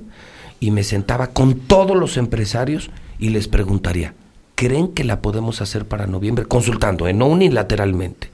y 0.59 0.71
me 0.71 0.83
sentaba 0.83 1.27
con 1.27 1.55
todos 1.55 1.95
los 1.95 2.17
empresarios 2.17 2.89
y 3.17 3.29
les 3.29 3.47
preguntaría, 3.47 4.13
¿creen 4.55 4.89
que 4.89 5.05
la 5.05 5.21
podemos 5.21 5.61
hacer 5.61 5.87
para 5.87 6.05
noviembre? 6.05 6.45
Consultando, 6.45 7.07
¿eh? 7.07 7.13
no 7.13 7.27
unilateralmente. 7.27 8.29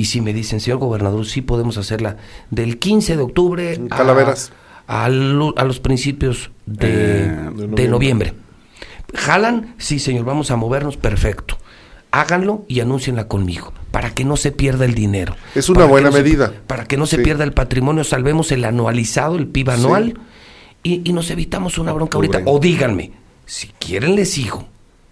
Y 0.00 0.06
si 0.06 0.22
me 0.22 0.32
dicen, 0.32 0.60
señor 0.60 0.78
gobernador, 0.78 1.26
sí 1.26 1.42
podemos 1.42 1.76
hacerla 1.76 2.16
del 2.50 2.78
15 2.78 3.18
de 3.18 3.22
octubre 3.22 3.78
A, 4.86 5.08
los 5.10 5.80
principios 5.80 6.50
de, 6.64 7.24
eh, 7.26 7.50
de, 7.54 7.86
noviembre. 7.86 8.32
¿Jalan? 9.14 9.74
Sí, 9.76 9.98
señor, 9.98 10.24
vamos 10.24 10.50
a 10.50 10.56
movernos, 10.56 10.96
perfecto. 10.96 11.58
Háganlo 12.12 12.64
y 12.66 12.80
anúncienla 12.80 13.28
conmigo, 13.28 13.74
para 13.90 14.14
que 14.14 14.24
no 14.24 14.38
se 14.38 14.52
pierda 14.52 14.86
el 14.86 14.94
dinero. 14.94 15.36
Es 15.54 15.68
una 15.68 15.84
buena 15.84 16.10
medida. 16.10 16.50
para 16.66 16.86
que 16.86 16.96
no 16.96 17.04
se 17.04 17.18
pierda 17.18 17.44
el 17.44 17.52
patrimonio, 17.52 18.02
salvemos 18.02 18.52
el 18.52 18.64
anualizado, 18.64 19.36
el 19.36 19.48
PIB 19.48 19.68
anual, 19.68 20.18
y, 20.82 21.02
y, 21.04 21.12
nos 21.12 21.30
evitamos 21.30 21.76
una 21.76 21.92
bronca 21.92 22.16
ahorita. 22.16 22.40
O 22.46 22.58
díganme, 22.58 23.12
si 23.44 23.68
quieren 23.78 24.16
les 24.16 24.30
sigo. 24.30 24.66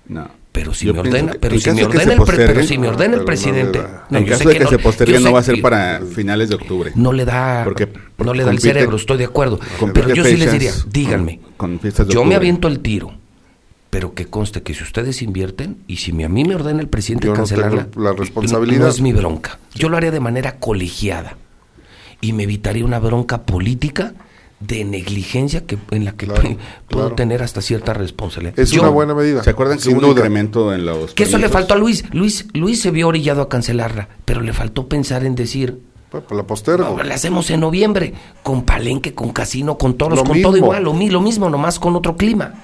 No 0.07 0.31
pero 0.53 0.75
si 0.75 0.93
me 0.93 0.99
ordena, 0.99 1.35
pero 1.41 1.59
si 1.59 1.71
me 1.71 1.85
ordena, 1.85 2.13
el, 2.15 2.23
pero 2.25 2.63
si 2.63 2.79
me 2.79 2.89
ordena 2.89 3.17
el 3.17 3.25
presidente. 3.25 3.81
en 4.11 4.25
caso 4.25 4.49
de 4.49 4.59
que, 4.59 4.67
se 4.67 4.79
postergue 4.79 5.21
no 5.21 5.33
va 5.33 5.41
a 5.41 5.43
ser 5.43 5.61
para 5.61 6.01
finales 6.01 6.49
de 6.49 6.57
octubre. 6.57 6.93
No 6.95 7.13
le 7.13 7.25
da, 7.25 7.65
porque, 7.65 7.89
no 8.19 8.35
le 8.35 8.45
da 8.45 8.51
el 8.51 8.59
cerebro, 8.59 8.97
estoy 8.97 9.19
de 9.19 9.25
acuerdo. 9.25 9.61
Pero 9.93 10.15
yo 10.15 10.25
sí 10.25 10.37
les 10.37 10.53
diría, 10.53 10.73
díganme, 10.89 11.41
yo 12.09 12.25
me 12.25 12.35
aviento 12.35 12.69
el 12.69 12.81
tiro, 12.81 13.13
pero 13.91 14.15
que 14.15 14.27
conste 14.27 14.63
que 14.63 14.75
si 14.75 14.83
ustedes 14.83 15.23
invierten 15.23 15.79
y 15.87 15.97
si 15.97 16.11
a 16.23 16.29
mí 16.29 16.45
me 16.45 16.55
ordena 16.55 16.81
el 16.81 16.89
presidente 16.89 17.33
cancelarla, 17.33 17.89
la 17.97 18.13
responsabilidad 18.13 18.81
no 18.81 18.89
es 18.89 19.01
mi 19.01 19.13
bronca. 19.13 19.59
Yo 19.75 19.89
lo 19.89 19.97
haría 19.97 20.11
de 20.11 20.21
manera 20.21 20.57
colegiada 20.57 21.37
y 22.21 22.33
me 22.33 22.45
evitaría 22.45 22.85
una 22.85 22.99
bronca 22.99 23.43
política 23.43 24.15
de 24.61 24.85
negligencia 24.85 25.67
que 25.67 25.79
en 25.91 26.05
la 26.05 26.13
que 26.13 26.27
puedo 26.89 27.13
tener 27.13 27.43
hasta 27.43 27.63
cierta 27.63 27.95
responsabilidad. 27.95 28.59
Es 28.59 28.73
una 28.73 28.89
buena 28.89 29.15
medida. 29.15 29.43
¿Se 29.43 29.51
acuerdan 29.51 29.79
que 29.79 29.89
hubo 29.89 29.99
un 29.99 30.07
incremento 30.07 30.73
en 30.73 30.85
los 30.85 31.15
Que 31.15 31.25
eso 31.25 31.39
le 31.39 31.49
faltó 31.49 31.75
a 31.75 31.77
Luis. 31.77 32.05
Luis 32.13 32.47
Luis 32.55 32.81
se 32.81 32.91
vio 32.91 33.09
orillado 33.09 33.43
a 33.43 33.49
cancelarla, 33.49 34.09
pero 34.25 34.41
le 34.41 34.53
faltó 34.53 34.89
pensar 34.89 35.25
en 35.25 35.35
decir 35.35 35.81
pues, 36.11 36.25
pues 36.27 36.37
la 36.37 36.47
postergo. 36.47 37.03
la 37.03 37.15
hacemos 37.15 37.51
en 37.51 37.61
noviembre 37.61 38.15
con 38.43 38.63
Palenque, 38.63 39.15
con 39.15 39.31
Casino, 39.31 39.77
con 39.77 39.95
toros, 39.95 40.23
con 40.23 40.41
todo 40.41 40.57
igual, 40.57 40.83
lo, 40.83 40.95
lo 40.95 41.21
mismo, 41.21 41.51
nomás 41.51 41.79
con 41.79 41.95
otro 41.97 42.17
clima. 42.17 42.55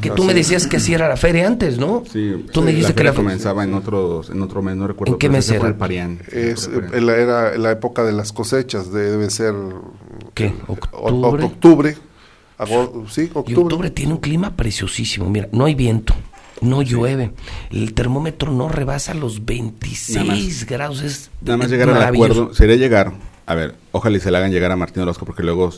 Que 0.00 0.10
tú 0.10 0.22
me 0.22 0.32
decías 0.32 0.68
que 0.68 0.76
así 0.76 0.94
era 0.94 1.08
la 1.08 1.16
feria 1.16 1.46
antes, 1.46 1.76
¿no? 1.76 2.04
Sí, 2.10 2.46
tú 2.52 2.62
me 2.62 2.70
dijiste 2.70 2.94
que 2.94 3.02
la 3.02 3.14
comenzaba 3.14 3.64
en 3.64 3.74
otros 3.74 4.30
en 4.30 4.40
otro 4.40 4.62
mes, 4.62 4.76
no 4.76 4.86
recuerdo. 4.86 5.14
¿En 5.14 5.18
qué 5.18 5.28
mes 5.28 5.50
era? 5.50 5.66
El 5.66 5.74
Parián. 5.74 6.20
Es, 6.30 6.68
la, 6.68 7.16
era 7.16 7.58
la 7.58 7.72
época 7.72 8.04
de 8.04 8.12
las 8.12 8.32
cosechas, 8.32 8.92
debe 8.92 9.28
ser 9.30 9.54
¿Qué? 10.34 10.54
¿Octubre? 10.68 11.44
octubre. 11.44 11.96
sí, 13.10 13.30
octubre. 13.34 13.52
Y 13.52 13.54
octubre 13.56 13.90
tiene 13.90 14.12
un 14.12 14.20
clima 14.20 14.56
preciosísimo. 14.56 15.28
Mira, 15.28 15.48
no 15.50 15.64
hay 15.64 15.74
viento, 15.74 16.14
no 16.60 16.82
llueve. 16.82 17.32
El 17.72 17.92
termómetro 17.92 18.52
no 18.52 18.68
rebasa 18.68 19.14
los 19.14 19.44
26 19.44 20.64
grados. 20.66 21.02
Es, 21.02 21.30
nada 21.40 21.56
más 21.58 21.70
llegar 21.70 21.90
al 21.90 22.02
acuerdo. 22.02 22.54
Sería 22.54 22.76
llegar. 22.76 23.12
A 23.46 23.56
ver, 23.56 23.74
ojalá 23.90 24.16
y 24.16 24.20
se 24.20 24.30
le 24.30 24.38
hagan 24.38 24.52
llegar 24.52 24.70
a 24.70 24.76
Martín 24.76 25.02
Orozco 25.02 25.26
porque 25.26 25.42
luego 25.42 25.70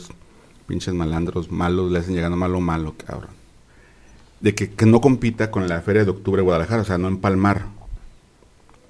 pinches 0.67 0.93
malandros 0.93 1.51
malos 1.51 1.91
le 1.91 1.99
hacen 1.99 2.13
llegando 2.13 2.37
malo, 2.37 2.61
malo, 2.61 2.93
cabrón. 3.03 3.34
De 4.41 4.53
que, 4.53 4.69
que 4.71 4.85
no 4.85 5.01
compita 5.01 5.49
con 5.51 5.67
la 5.67 5.81
Feria 5.81 6.03
de 6.03 6.11
Octubre 6.11 6.41
de 6.41 6.43
Guadalajara, 6.43 6.81
o 6.81 6.85
sea, 6.85 6.97
no 6.97 7.07
empalmar 7.07 7.65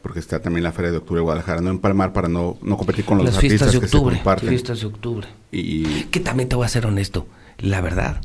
porque 0.01 0.19
está 0.19 0.39
también 0.39 0.63
la 0.63 0.71
Feria 0.71 0.91
de 0.91 0.97
Octubre 0.97 1.17
de 1.19 1.23
Guadalajara, 1.23 1.61
no 1.61 1.71
empalmar 1.71 2.13
para 2.13 2.27
no, 2.27 2.57
no 2.61 2.77
competir 2.77 3.05
con 3.05 3.17
los 3.17 3.25
Las 3.25 3.35
artistas 3.37 3.71
fiestas 3.71 3.73
de 3.73 3.79
que 3.79 3.87
se 3.87 3.97
octubre. 3.97 4.15
comparten. 4.17 4.49
Fiestas 4.49 4.79
de 4.81 4.85
octubre. 4.85 5.27
Y 5.51 6.03
Que 6.11 6.19
también 6.19 6.47
te 6.47 6.55
voy 6.55 6.63
a 6.63 6.69
ser 6.69 6.85
honesto. 6.85 7.25
La 7.57 7.81
verdad, 7.81 8.21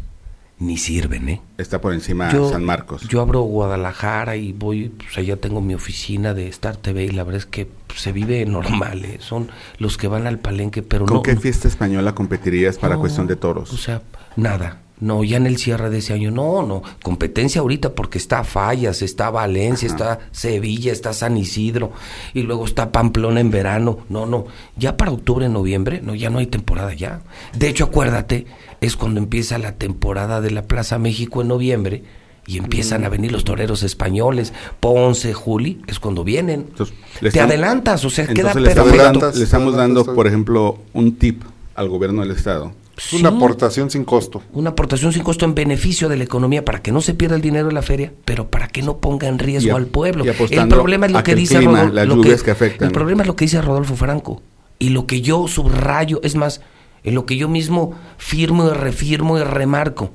ni 0.58 0.76
sirven, 0.76 1.30
¿eh? 1.30 1.40
está 1.56 1.80
por 1.80 1.94
encima 1.94 2.30
Yo- 2.30 2.50
San 2.50 2.64
Marcos. 2.64 3.08
Yo 3.08 3.22
abro 3.22 3.40
Guadalajara 3.40 4.36
y 4.36 4.52
voy, 4.52 4.90
pues 4.90 5.16
allá 5.16 5.36
tengo 5.38 5.62
mi 5.62 5.72
oficina 5.74 6.34
de 6.34 6.48
Star 6.48 6.76
TV 6.76 7.04
y 7.04 7.10
la 7.12 7.24
verdad 7.24 7.38
es 7.38 7.46
que 7.46 7.66
pues, 7.86 7.98
se 8.02 8.12
vive 8.12 8.44
normal, 8.44 9.02
¿eh? 9.06 9.16
Son 9.20 9.48
los 9.78 9.96
que 9.96 10.06
van 10.06 10.26
al 10.26 10.38
palenque, 10.38 10.82
pero 10.82 11.06
¿Con 11.06 11.16
no... 11.16 11.22
qué 11.22 11.34
fiesta 11.36 11.66
española 11.66 12.14
competirías 12.14 12.76
para 12.76 12.96
no, 12.96 13.00
cuestión 13.00 13.26
de 13.26 13.36
toros? 13.36 13.72
O 13.72 13.78
sea, 13.78 14.02
nada. 14.36 14.82
No, 15.00 15.24
ya 15.24 15.38
en 15.38 15.46
el 15.46 15.56
cierre 15.56 15.88
de 15.88 15.98
ese 15.98 16.12
año, 16.12 16.30
no, 16.30 16.62
no. 16.62 16.82
Competencia 17.02 17.60
ahorita 17.62 17.94
porque 17.94 18.18
está 18.18 18.44
Fallas, 18.44 19.00
está 19.02 19.30
Valencia, 19.30 19.86
está 19.86 20.18
Sevilla, 20.30 20.92
está 20.92 21.12
San 21.14 21.36
Isidro 21.38 21.92
y 22.34 22.42
luego 22.42 22.66
está 22.66 22.92
Pamplona 22.92 23.40
en 23.40 23.50
verano. 23.50 24.00
No, 24.10 24.26
no. 24.26 24.44
Ya 24.76 24.96
para 24.96 25.10
octubre, 25.12 25.48
noviembre, 25.48 26.00
no, 26.02 26.14
ya 26.14 26.28
no 26.28 26.38
hay 26.38 26.46
temporada 26.46 26.92
ya. 26.92 27.22
De 27.56 27.68
hecho, 27.68 27.84
acuérdate, 27.84 28.46
es 28.82 28.96
cuando 28.96 29.20
empieza 29.20 29.58
la 29.58 29.72
temporada 29.72 30.40
de 30.40 30.50
la 30.50 30.62
Plaza 30.62 30.98
México 30.98 31.40
en 31.42 31.48
noviembre 31.48 32.04
y 32.46 32.58
empiezan 32.58 33.04
a 33.04 33.08
venir 33.08 33.32
los 33.32 33.44
toreros 33.44 33.82
españoles. 33.82 34.52
Ponce, 34.80 35.32
Juli, 35.32 35.80
es 35.86 35.98
cuando 35.98 36.24
vienen. 36.24 36.66
Entonces, 36.70 36.94
Te 37.20 37.28
estamos- 37.28 37.50
adelantas, 37.52 38.04
o 38.04 38.10
sea, 38.10 38.26
queda 38.26 38.52
Entonces 38.52 38.62
le 38.62 38.68
estamos, 38.68 38.92
perfecto. 38.92 39.32
le 39.38 39.44
estamos 39.44 39.76
dando, 39.76 40.04
por 40.14 40.26
ejemplo, 40.26 40.78
un 40.92 41.16
tip 41.16 41.42
al 41.74 41.88
gobierno 41.88 42.22
del 42.22 42.32
estado. 42.32 42.72
Una 43.12 43.30
aportación 43.30 43.90
sin 43.90 44.04
costo. 44.04 44.42
una 44.52 44.70
aportación 44.70 45.12
sin 45.12 45.22
costo 45.22 45.44
en 45.44 45.54
beneficio 45.54 46.08
de 46.08 46.16
la 46.16 46.24
economía 46.24 46.64
para 46.64 46.82
que 46.82 46.92
no 46.92 47.00
se 47.00 47.14
pierda 47.14 47.36
el 47.36 47.42
dinero 47.42 47.68
de 47.68 47.72
la 47.74 47.82
feria, 47.82 48.12
pero 48.24 48.48
para 48.50 48.68
que 48.68 48.82
no 48.82 48.98
ponga 48.98 49.26
en 49.28 49.38
riesgo 49.38 49.74
a- 49.74 49.78
al 49.78 49.86
pueblo. 49.86 50.24
El 50.24 50.68
problema 50.68 51.06
es 51.06 51.12
lo 51.12 51.22
que 51.22 51.34
dice 51.34 51.56
clima, 51.58 51.72
Rodolfo. 51.78 51.94
las 51.94 52.06
lo 52.08 52.16
lluvias 52.16 52.42
que 52.42 52.50
afectan. 52.50 52.86
El 52.88 52.92
problema 52.92 53.22
es 53.22 53.26
lo 53.28 53.36
que 53.36 53.44
dice 53.46 53.60
Rodolfo 53.62 53.96
Franco. 53.96 54.42
Y 54.78 54.90
lo 54.90 55.06
que 55.06 55.20
yo 55.22 55.46
subrayo, 55.48 56.20
es 56.22 56.36
más, 56.36 56.60
en 57.04 57.14
lo 57.14 57.26
que 57.26 57.36
yo 57.36 57.48
mismo 57.48 57.94
firmo 58.18 58.68
y 58.68 58.72
refirmo 58.74 59.38
y 59.38 59.42
remarco, 59.42 60.10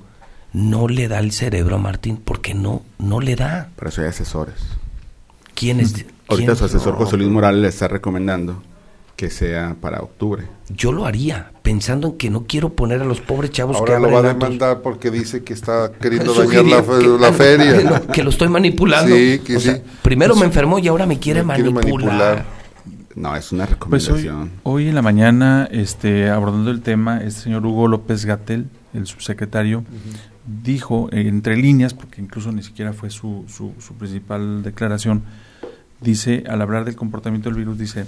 no 0.53 0.87
le 0.87 1.07
da 1.07 1.19
el 1.19 1.31
cerebro 1.31 1.75
a 1.75 1.79
Martín, 1.79 2.17
porque 2.23 2.53
no, 2.53 2.81
no 2.97 3.19
le 3.19 3.35
da. 3.35 3.69
Para 3.75 3.89
eso 3.89 4.01
hay 4.01 4.07
asesores. 4.07 4.55
¿Quién 5.53 5.79
es? 5.79 6.05
Ahorita 6.27 6.55
su 6.55 6.65
asesor 6.65 6.95
José 6.95 7.17
Luis 7.17 7.29
Morales 7.29 7.61
le 7.61 7.67
está 7.67 7.87
recomendando 7.87 8.61
que 9.15 9.29
sea 9.29 9.75
para 9.79 9.99
octubre. 10.01 10.43
Yo 10.69 10.91
lo 10.91 11.05
haría, 11.05 11.51
pensando 11.61 12.09
en 12.09 12.17
que 12.17 12.29
no 12.29 12.45
quiero 12.47 12.73
poner 12.73 13.01
a 13.01 13.05
los 13.05 13.21
pobres 13.21 13.51
chavos 13.51 13.75
que 13.77 13.79
Ahora 13.79 13.99
lo 13.99 14.11
va 14.11 14.19
a 14.19 14.33
demandar 14.33 14.81
porque 14.81 15.09
dice 15.11 15.43
que 15.43 15.53
está 15.53 15.91
queriendo 16.01 16.33
dañar 16.45 16.65
la, 16.65 16.83
fe- 16.83 16.99
que- 16.99 17.07
la 17.07 17.27
que 17.27 17.33
feria. 17.33 17.81
lo- 17.81 18.07
que 18.07 18.23
lo 18.23 18.29
estoy 18.29 18.49
manipulando. 18.49 19.15
Sí, 19.15 19.39
que 19.45 19.55
O 19.57 19.59
sea, 19.59 19.75
sí. 19.75 19.81
primero 20.01 20.35
me 20.35 20.45
enfermó 20.45 20.79
y 20.79 20.87
ahora 20.87 21.05
me 21.05 21.17
quiere, 21.19 21.43
Me 21.43 21.53
quiere 21.55 21.69
manipular. 21.71 22.07
manipular. 22.07 22.45
No, 23.15 23.33
es 23.37 23.53
una 23.53 23.65
Pues 23.65 24.09
hoy, 24.09 24.23
recomendación. 24.23 24.51
hoy 24.63 24.89
en 24.89 24.95
la 24.95 25.01
mañana, 25.01 25.69
este, 25.71 26.29
abordando 26.29 26.69
el 26.71 26.81
tema, 26.81 27.19
el 27.19 27.31
señor 27.31 27.65
Hugo 27.65 27.87
López 27.87 28.25
Gatel, 28.25 28.67
el 28.93 29.07
subsecretario, 29.07 29.85
dijo, 30.63 31.07
eh, 31.13 31.21
entre 31.27 31.55
líneas, 31.55 31.93
porque 31.93 32.21
incluso 32.21 32.51
ni 32.51 32.61
siquiera 32.63 32.91
fue 32.91 33.09
su, 33.09 33.45
su, 33.47 33.71
su 33.79 33.93
principal 33.93 34.63
declaración, 34.63 35.23
dice, 36.01 36.43
al 36.49 36.61
hablar 36.61 36.83
del 36.83 36.97
comportamiento 36.97 37.47
del 37.49 37.57
virus, 37.57 37.77
dice, 37.77 38.05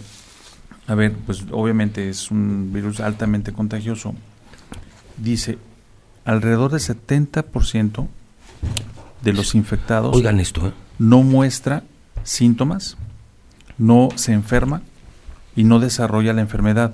a 0.88 0.96
ver, 0.96 1.14
pues 1.26 1.46
obviamente 1.52 2.10
es 2.10 2.32
un 2.32 2.72
virus 2.74 3.00
altamente 3.00 3.52
contagioso, 3.54 4.16
dice, 5.18 5.58
alrededor 6.26 6.72
del 6.72 6.80
70% 6.82 8.08
de 9.22 9.34
los 9.34 9.56
infectados 9.56 10.16
Oigan 10.16 10.40
esto, 10.40 10.68
¿eh? 10.68 10.72
no 11.00 11.24
muestra 11.24 11.84
síntomas, 12.24 12.98
no 13.78 14.10
se 14.16 14.34
enferma 14.34 14.82
y 15.56 15.64
no 15.64 15.80
desarrolla 15.80 16.34
la 16.34 16.42
enfermedad. 16.42 16.94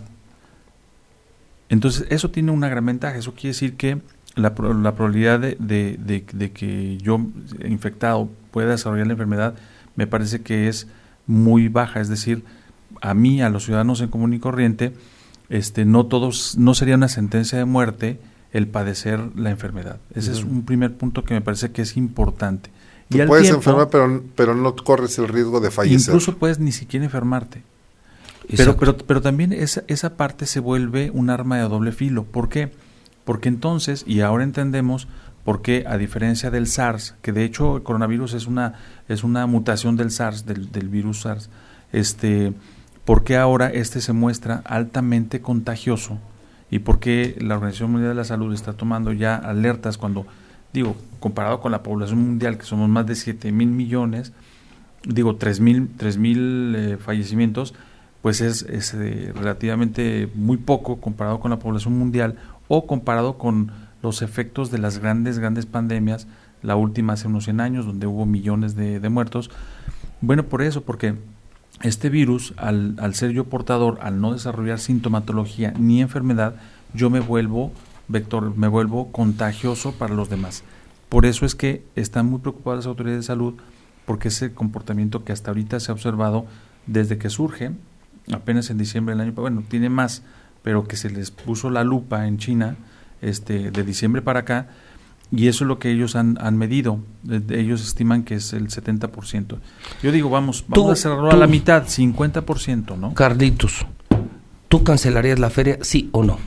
Entonces, 1.69 2.06
eso 2.10 2.29
tiene 2.29 2.51
una 2.51 2.69
gran 2.69 2.86
ventaja. 2.86 3.17
Eso 3.17 3.34
quiere 3.34 3.49
decir 3.49 3.75
que 3.75 4.01
la, 4.36 4.53
la 4.82 4.95
probabilidad 4.95 5.39
de, 5.39 5.56
de- 5.60 5.97
de- 5.99 6.25
de 6.34 6.51
que 6.51 6.97
yo 6.97 7.19
infectado 7.67 8.29
pueda 8.51 8.69
desarrollar 8.71 9.08
la 9.08 9.13
enfermedad 9.13 9.56
me 9.95 10.08
parece 10.08 10.41
que 10.41 10.67
es 10.67 10.88
muy 11.27 11.67
baja. 11.67 11.99
Es 11.99 12.10
decir, 12.10 12.43
a 13.04 13.13
mí, 13.13 13.42
a 13.42 13.50
los 13.50 13.66
ciudadanos 13.66 14.02
en 14.02 14.08
común 14.08 14.34
y 14.34 14.39
corriente, 14.39 14.94
este, 15.50 15.84
no 15.86 16.06
todos, 16.06 16.58
no 16.58 16.74
sería 16.74 16.96
una 16.96 17.10
sentencia 17.10 17.58
de 17.58 17.66
muerte 17.66 18.20
el 18.54 18.68
padecer 18.68 19.20
la 19.36 19.50
enfermedad. 19.50 19.98
Ese 20.16 20.32
es 20.32 20.44
un 20.44 20.63
primer 20.63 20.94
punto 20.96 21.24
que 21.24 21.34
me 21.34 21.42
parece 21.42 21.72
que 21.72 21.82
es 21.82 21.98
importante. 21.98 22.70
Tú 23.10 23.22
al 23.22 23.28
puedes 23.28 23.48
tiempo- 23.48 23.60
enfermar, 23.60 23.89
pero, 23.89 24.24
pero 24.36 24.56
no 24.56 24.76
corres 24.76 25.18
el 25.20 25.28
riesgo 25.28 25.60
de 25.60 25.70
fallecer. 25.70 26.00
Incluso 26.13 26.38
puedes 26.38 26.60
ni 26.60 26.72
siquiera 26.72 27.04
enfermarte. 27.06 27.62
Pero, 28.56 28.78
pero, 28.78 28.98
pero 28.98 29.22
también 29.22 29.54
esa, 29.54 29.84
esa 29.88 30.16
parte 30.16 30.46
se 30.46 30.60
vuelve 30.60 31.12
un 31.12 31.30
arma 31.30 31.58
de 31.58 31.63
doble 31.63 31.92
filo. 31.92 32.24
¿Por 32.24 32.48
qué? 32.50 32.72
Porque 33.26 33.50
entonces, 33.50 34.04
y 34.08 34.22
ahora 34.22 34.44
entendemos 34.44 35.08
por 35.44 35.62
qué, 35.62 35.84
a 35.88 35.98
diferencia 35.98 36.52
del 36.52 36.68
SARS, 36.68 37.16
que 37.22 37.32
de 37.34 37.44
hecho 37.44 37.78
el 37.78 37.84
coronavirus 37.84 38.34
es 38.34 38.48
una, 38.48 38.76
es 39.10 39.24
una 39.24 39.46
mutación 39.46 39.96
del 39.98 40.12
SARS, 40.12 40.46
del, 40.46 40.72
del 40.72 40.89
virus 40.89 41.22
SARS, 41.22 41.50
este, 41.92 42.54
¿por 43.06 43.24
qué 43.24 43.38
ahora 43.38 43.68
este 43.68 44.02
se 44.02 44.13
muestra 44.13 44.62
altamente 44.66 45.42
contagioso? 45.42 46.20
¿Y 46.70 46.80
por 46.80 47.00
qué 47.00 47.36
la 47.39 47.56
Organización 47.56 47.92
Mundial 47.92 48.12
de 48.12 48.16
la 48.16 48.24
Salud 48.24 48.54
está 48.54 48.74
tomando 48.74 49.12
ya 49.12 49.36
alertas 49.36 49.98
cuando, 49.98 50.26
digo, 50.74 50.96
comparado 51.20 51.62
con 51.62 51.72
la 51.72 51.84
población 51.84 52.20
mundial, 52.20 52.58
que 52.58 52.66
somos 52.66 52.89
más 52.89 53.06
de 53.06 53.16
7 53.16 53.52
mil 53.52 53.70
millones, 53.70 54.34
digo, 55.04 55.36
3 55.36 55.60
mil, 55.60 55.89
tres 55.98 56.18
mil 56.18 56.74
eh, 56.76 56.98
fallecimientos, 56.98 57.74
pues 58.22 58.42
es, 58.42 58.63
es, 58.63 58.94
eh, 58.94 59.34
relativamente 59.36 60.30
muy 60.34 60.58
poco 60.58 61.02
comparado 61.02 61.39
con 61.39 61.52
la 61.52 61.60
población 61.60 61.98
mundial 61.98 62.38
o 62.70 62.88
comparado 62.88 63.38
con 63.38 63.72
los 64.02 64.22
efectos 64.22 64.72
de 64.72 64.80
las 64.80 64.98
grandes, 64.98 65.39
grandes 65.39 65.66
pandemias, 65.66 66.28
la 66.62 66.76
última 66.76 67.13
hace 67.13 67.28
unos 67.28 67.44
100 67.44 67.60
años, 67.60 67.86
donde 67.86 68.08
hubo 68.08 68.26
millones 68.26 68.76
de, 68.76 69.00
de 69.00 69.10
muertos. 69.10 69.52
Bueno, 70.22 70.44
por 70.44 70.62
eso, 70.62 70.84
porque 70.84 71.16
este 71.84 72.10
virus, 72.10 72.54
al, 72.58 72.96
al 72.98 73.13
ser 73.13 73.32
yo 73.32 73.46
portador, 73.46 74.00
al 74.02 74.19
no 74.19 74.34
desarrollar 74.34 74.80
sintomatología 74.80 75.74
ni 75.78 76.02
enfermedad, 76.02 76.56
yo 76.93 77.10
me 77.10 77.19
vuelvo 77.19 77.72
vector, 78.08 78.56
me 78.56 78.67
vuelvo 78.67 79.12
contagioso 79.12 79.93
para 79.93 80.13
los 80.13 80.30
demás. 80.30 80.63
Por 81.10 81.26
eso 81.26 81.46
es 81.46 81.56
que 81.56 81.84
están 81.96 82.26
muy 82.26 82.39
preocupadas 82.39 82.80
las 82.80 82.88
autoridades 82.88 83.24
de 83.24 83.28
salud, 83.28 83.54
porque 84.06 84.30
es 84.30 84.41
el 84.41 84.54
comportamiento 84.54 85.24
que 85.24 85.32
hasta 85.32 85.52
ahorita 85.52 85.80
se 85.80 85.91
ha 85.91 85.93
observado 85.93 86.46
desde 86.88 87.17
que 87.17 87.30
surge, 87.30 87.72
apenas 88.32 88.69
en 88.69 88.78
diciembre 88.78 89.13
del 89.13 89.22
año, 89.22 89.34
bueno, 89.34 89.63
tiene 89.67 89.89
más, 89.89 90.24
pero 90.62 90.88
que 90.88 90.96
se 90.96 91.10
les 91.10 91.32
puso 91.32 91.69
la 91.69 91.84
lupa 91.84 92.28
en 92.28 92.38
China, 92.38 92.76
este, 93.22 93.72
de 93.72 93.84
diciembre 93.84 94.22
para 94.22 94.41
acá, 94.41 94.67
y 95.36 95.48
eso 95.48 95.63
es 95.63 95.67
lo 95.67 95.80
que 95.80 95.89
ellos 95.91 96.15
han, 96.15 96.38
han 96.39 96.58
medido. 96.58 97.00
Eh, 97.30 97.41
Ellos 97.50 97.82
estiman 97.86 98.24
que 98.24 98.36
es 98.36 98.54
el 98.54 98.67
70%. 98.69 99.58
Yo 100.04 100.12
digo, 100.12 100.30
vamos, 100.30 100.63
vamos 100.67 100.86
Tú- 100.86 100.91
a 100.91 100.96
cerrarlo 100.96 101.30
tú- 101.30 101.36
a 101.36 101.39
la 101.39 101.48
mitad, 101.48 101.86
50%, 101.88 102.96
¿no? 102.98 103.13
Carlitos, 103.13 103.86
¿tú 104.69 104.84
cancelarías 104.84 105.39
la 105.39 105.50
feria, 105.50 105.80
sí 105.82 106.10
o 106.12 106.24
no? 106.24 106.38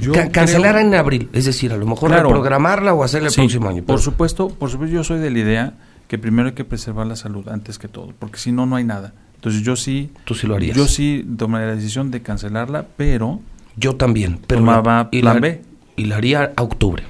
Yo 0.00 0.12
Ca- 0.12 0.30
cancelar 0.30 0.76
creo- 0.76 0.86
en 0.86 0.94
abril, 0.94 1.28
es 1.32 1.46
decir, 1.46 1.72
a 1.72 1.76
lo 1.76 1.84
mejor 1.84 2.10
Claro. 2.10 2.28
reprogramarla 2.28 2.94
o 2.94 3.02
hacerla 3.02 3.26
el 3.28 3.34
Sí, 3.34 3.40
próximo 3.40 3.68
año. 3.68 3.82
Por 3.82 3.98
supuesto, 4.00 4.48
por 4.48 4.70
supuesto, 4.70 4.94
yo 4.94 5.02
soy 5.02 5.18
de 5.18 5.30
la 5.30 5.38
idea 5.40 5.74
que 6.06 6.16
primero 6.18 6.48
hay 6.48 6.54
que 6.54 6.64
preservar 6.64 7.06
la 7.08 7.16
salud 7.16 7.48
antes 7.48 7.78
que 7.78 7.88
todo, 7.88 8.12
porque 8.18 8.38
si 8.38 8.52
no, 8.52 8.66
no 8.66 8.76
hay 8.76 8.84
nada. 8.84 9.14
Entonces 9.34 9.62
yo 9.62 9.74
sí, 9.74 10.12
Tú 10.24 10.34
sí 10.34 10.46
lo 10.46 10.54
harías. 10.54 10.76
yo 10.76 10.86
sí 10.86 11.26
tomaría 11.38 11.68
la 11.68 11.74
decisión 11.74 12.10
de 12.12 12.20
cancelarla, 12.22 12.86
pero 12.96 13.40
Yo 13.76 13.96
también, 13.96 14.38
pero 14.46 14.60
Tomaba 14.60 15.08
y 15.10 15.20
plan 15.22 15.36
la, 15.36 15.40
B. 15.40 15.62
y 15.96 16.04
la 16.04 16.16
haría 16.16 16.52
a 16.56 16.62
octubre. 16.62 17.02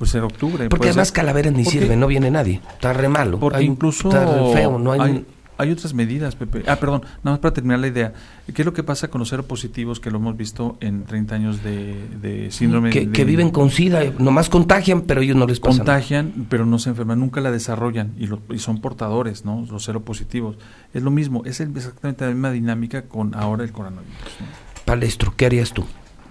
Pues 0.00 0.14
en 0.14 0.22
octubre. 0.24 0.68
Porque 0.70 0.88
además 0.88 1.08
ser. 1.08 1.16
calaveras 1.16 1.52
ni 1.52 1.64
sirve, 1.66 1.94
no 1.94 2.06
viene 2.06 2.30
nadie. 2.30 2.60
Está 2.72 2.92
re 2.94 3.08
malo. 3.08 3.38
Porque 3.38 3.58
Hay- 3.58 3.66
incluso 3.66 4.08
está 4.08 4.24
re 4.24 4.52
feo, 4.54 4.78
no 4.78 4.92
hay, 4.92 5.00
hay, 5.00 5.26
hay 5.58 5.70
otras 5.70 5.92
medidas, 5.92 6.36
Pepe. 6.36 6.62
Ah, 6.66 6.76
perdón, 6.76 7.02
nada 7.22 7.32
más 7.34 7.38
para 7.40 7.52
terminar 7.52 7.80
la 7.80 7.88
idea. 7.88 8.14
¿Qué 8.54 8.62
es 8.62 8.66
lo 8.66 8.72
que 8.72 8.82
pasa 8.82 9.08
con 9.08 9.18
los 9.18 9.28
seropositivos 9.28 10.00
que 10.00 10.10
lo 10.10 10.16
hemos 10.16 10.34
visto 10.38 10.78
en 10.80 11.04
30 11.04 11.34
años 11.34 11.62
de, 11.62 12.08
de 12.22 12.50
síndrome? 12.50 12.88
que, 12.88 13.04
de- 13.06 13.12
que 13.12 13.24
viven 13.26 13.50
con 13.50 13.68
SIDA, 13.70 14.04
nomás 14.18 14.48
contagian, 14.48 15.02
pero 15.02 15.20
ellos 15.20 15.36
no 15.36 15.46
les 15.46 15.60
pasa 15.60 15.78
nada. 15.84 15.92
contagian, 15.92 16.46
pero 16.48 16.64
no 16.64 16.78
se 16.78 16.88
enferman, 16.88 17.20
nunca 17.20 17.42
la 17.42 17.50
desarrollan 17.50 18.14
y, 18.18 18.26
lo- 18.26 18.40
y 18.48 18.58
son 18.58 18.80
portadores, 18.80 19.44
¿no? 19.44 19.66
Los 19.70 19.84
seropositivos. 19.84 20.56
Es 20.94 21.02
lo 21.02 21.10
mismo, 21.10 21.42
es 21.44 21.60
exactamente 21.60 22.24
la 22.24 22.30
misma 22.30 22.50
dinámica 22.52 23.02
con 23.02 23.34
ahora 23.34 23.62
el 23.62 23.70
coronavirus. 23.72 24.14
¿no? 24.40 24.46
Palestro, 24.86 25.34
¿qué 25.36 25.44
harías 25.46 25.72
tú? 25.74 25.84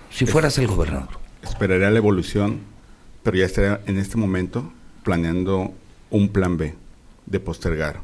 Si 0.09 0.25
fueras 0.25 0.57
el 0.57 0.65
gobernador. 0.65 1.19
Esperaría 1.43 1.89
la 1.91 1.99
evolución, 1.99 2.61
pero 3.23 3.37
ya 3.37 3.45
estaría 3.45 3.81
en 3.85 3.97
este 3.97 4.17
momento 4.17 4.71
planeando 5.03 5.73
un 6.09 6.29
plan 6.29 6.57
B 6.57 6.75
de 7.25 7.39
postergar, 7.39 8.01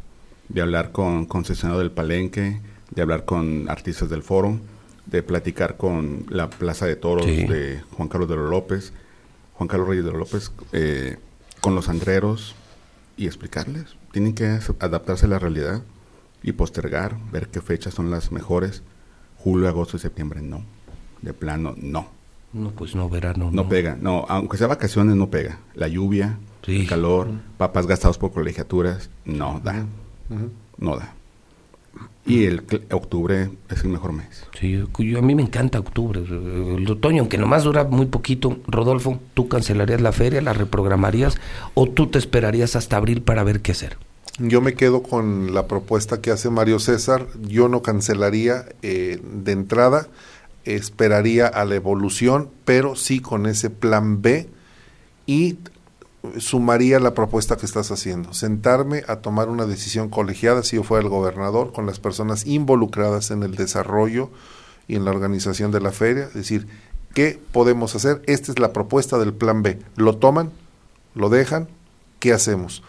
de 0.49 0.61
hablar 0.61 0.91
con 0.91 1.25
concesionado 1.25 1.79
del 1.79 1.91
Palenque, 1.91 2.59
de 2.91 3.01
hablar 3.01 3.25
con 3.25 3.69
artistas 3.69 4.09
del 4.09 4.21
foro, 4.23 4.59
de 5.05 5.23
platicar 5.23 5.77
con 5.77 6.25
la 6.29 6.49
Plaza 6.49 6.85
de 6.85 6.95
Toros 6.95 7.25
Sí. 7.25 7.45
de 7.45 7.81
Juan 7.91 8.07
Carlos 8.09 8.29
de 8.29 8.35
los 8.35 8.49
López, 8.49 8.93
Juan 9.53 9.67
Carlos 9.67 9.87
Reyes 9.87 10.05
de 10.05 10.11
los 10.11 10.19
López, 10.19 10.51
eh, 10.73 11.17
con 11.61 11.75
los 11.75 11.89
andreros 11.89 12.55
y 13.17 13.25
explicarles. 13.25 13.95
Tienen 14.11 14.33
que 14.35 14.59
adaptarse 14.79 15.25
a 15.25 15.29
la 15.29 15.39
realidad 15.39 15.81
y 16.43 16.51
postergar, 16.51 17.17
ver 17.31 17.47
qué 17.49 17.61
fechas 17.61 17.93
son 17.93 18.11
las 18.11 18.31
mejores. 18.31 18.83
Julio, 19.37 19.67
agosto 19.67 19.97
y 19.97 19.99
septiembre, 19.99 20.41
no. 20.41 20.63
De 21.21 21.33
plano, 21.33 21.73
no. 21.77 22.07
No, 22.55 22.71
pues 22.71 22.95
no, 22.95 23.09
verano. 23.09 23.49
No, 23.51 23.67
pega, 23.67 23.97
no, 23.99 24.25
aunque 24.29 24.55
sea 24.55 24.67
vacaciones, 24.67 25.17
no 25.17 25.29
pega. 25.29 25.59
La 25.73 25.89
lluvia, 25.89 26.39
el 26.65 26.87
calor, 26.87 27.27
papas 27.57 27.85
gastados 27.85 28.17
por 28.17 28.31
colegiaturas, 28.31 29.09
no 29.25 29.59
da. 29.61 29.85
No 30.77 30.95
da. 30.95 31.13
Y 32.25 32.45
el 32.45 32.63
octubre 32.91 33.49
es 33.69 33.83
el 33.83 33.89
mejor 33.89 34.13
mes. 34.13 34.45
Sí, 34.57 34.81
a 35.17 35.21
mí 35.21 35.35
me 35.35 35.43
encanta 35.43 35.79
octubre. 35.79 36.21
El 36.21 36.89
otoño, 36.89 37.23
aunque 37.23 37.37
nomás 37.37 37.65
dura 37.65 37.83
muy 37.83 38.05
poquito. 38.05 38.57
Rodolfo, 38.67 39.19
¿tú 39.33 39.49
cancelarías 39.49 39.99
la 39.99 40.13
feria, 40.13 40.41
la 40.41 40.53
reprogramarías 40.53 41.35
o 41.73 41.87
tú 41.87 42.07
te 42.07 42.19
esperarías 42.19 42.77
hasta 42.77 42.95
abril 42.95 43.21
para 43.21 43.43
ver 43.43 43.61
qué 43.61 43.73
hacer? 43.73 43.97
Yo 44.39 44.59
me 44.61 44.73
quedo 44.73 45.03
con 45.03 45.53
la 45.53 45.67
propuesta 45.67 46.21
que 46.21 46.31
hace 46.31 46.49
Mario 46.49 46.79
César. 46.79 47.27
Yo 47.41 47.67
no 47.67 47.81
cancelaría 47.81 48.65
eh, 48.81 49.21
de 49.21 49.51
entrada, 49.51 50.07
esperaría 50.65 51.47
a 51.47 51.65
la 51.65 51.75
evolución, 51.75 52.49
pero 52.65 52.95
sí 52.95 53.19
con 53.19 53.45
ese 53.45 53.69
plan 53.69 54.21
B 54.21 54.49
y 55.25 55.57
sumaría 56.37 56.99
la 56.99 57.13
propuesta 57.13 57.57
que 57.57 57.65
estás 57.65 57.91
haciendo, 57.91 58.33
sentarme 58.33 59.03
a 59.07 59.17
tomar 59.17 59.49
una 59.49 59.65
decisión 59.65 60.09
colegiada 60.09 60.63
si 60.63 60.75
yo 60.75 60.83
fuera 60.83 61.03
el 61.03 61.09
gobernador 61.09 61.71
con 61.71 61.85
las 61.85 61.99
personas 61.99 62.45
involucradas 62.45 63.31
en 63.31 63.43
el 63.43 63.55
desarrollo 63.55 64.29
y 64.87 64.95
en 64.95 65.05
la 65.05 65.11
organización 65.11 65.71
de 65.71 65.81
la 65.81 65.91
feria, 65.91 66.29
decir, 66.33 66.67
¿qué 67.13 67.39
podemos 67.51 67.95
hacer? 67.95 68.21
Esta 68.27 68.51
es 68.51 68.59
la 68.59 68.73
propuesta 68.73 69.17
del 69.17 69.33
plan 69.33 69.63
B. 69.63 69.79
¿Lo 69.95 70.17
toman? 70.17 70.51
¿Lo 71.15 71.29
dejan? 71.29 71.67
¿Qué 72.19 72.33
hacemos? 72.33 72.83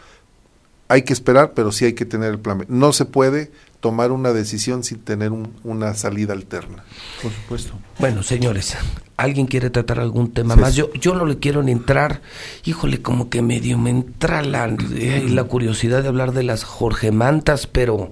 Hay 0.89 1.03
que 1.03 1.13
esperar, 1.13 1.53
pero 1.55 1.73
sí 1.73 1.85
hay 1.85 1.95
que 1.95 2.05
tener 2.05 2.31
el 2.31 2.39
plan 2.39 2.59
B. 2.59 2.67
No 2.69 2.93
se 2.93 3.05
puede 3.07 3.51
tomar 3.81 4.13
una 4.13 4.33
decisión 4.33 4.85
sin 4.85 4.99
tener 4.99 5.33
una 5.65 5.95
salida 5.95 6.33
alterna. 6.33 6.85
Por 7.23 7.33
supuesto. 7.33 7.75
Bueno, 7.99 8.23
señores, 8.23 8.77
¿alguien 9.17 9.47
quiere 9.47 9.71
tratar 9.71 10.01
algún 10.01 10.33
tema 10.33 10.57
más? 10.57 10.75
Yo, 10.75 10.93
yo 10.95 11.15
no 11.15 11.27
le 11.27 11.39
quiero 11.39 11.63
ni 11.63 11.73
entrar, 11.73 12.23
híjole, 12.65 13.03
como 13.03 13.29
que 13.29 13.43
medio 13.43 13.79
me 13.79 13.91
entra 13.91 14.43
la, 14.43 14.67
eh, 14.67 15.27
la 15.29 15.45
curiosidad 15.45 16.03
de 16.03 16.09
hablar 16.09 16.33
de 16.33 16.43
las 16.43 16.65
Jorge 16.65 17.13
Mantas, 17.13 17.67
pero, 17.67 18.11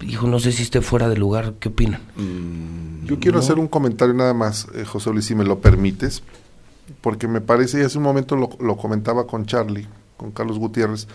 hijo, 0.00 0.26
no 0.26 0.38
sé 0.38 0.52
si 0.52 0.62
esté 0.62 0.80
fuera 0.80 1.08
de 1.08 1.16
lugar, 1.16 1.54
¿qué 1.58 1.68
opinan? 1.70 2.00
Mm, 2.16 3.06
yo 3.06 3.18
quiero 3.18 3.38
hacer 3.38 3.58
un 3.58 3.68
comentario 3.68 4.14
nada 4.14 4.34
más, 4.34 4.68
eh, 4.74 4.84
José 4.84 5.10
Luis, 5.10 5.26
si 5.26 5.34
me 5.34 5.44
lo 5.44 5.60
permites, 5.60 6.22
porque 7.00 7.26
me 7.26 7.40
parece, 7.40 7.80
y 7.80 7.84
hace 7.84 7.98
un 7.98 8.04
momento 8.04 8.36
lo, 8.36 8.50
lo 8.60 8.76
comentaba 8.76 9.26
con 9.26 9.46
Charlie, 9.46 9.88
con 10.16 10.30
Carlos 10.30 10.58
Gutiérrez, 10.58 11.08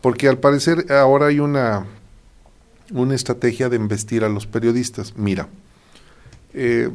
porque 0.00 0.28
al 0.28 0.38
parecer 0.38 0.92
ahora 0.92 1.26
hay 1.26 1.40
una 1.40 1.86
una 2.92 3.14
estrategia 3.14 3.68
de 3.68 3.76
investir 3.76 4.24
a 4.24 4.28
los 4.28 4.46
periodistas. 4.46 5.14
Mira, 5.16 5.48
eh, 6.54 6.90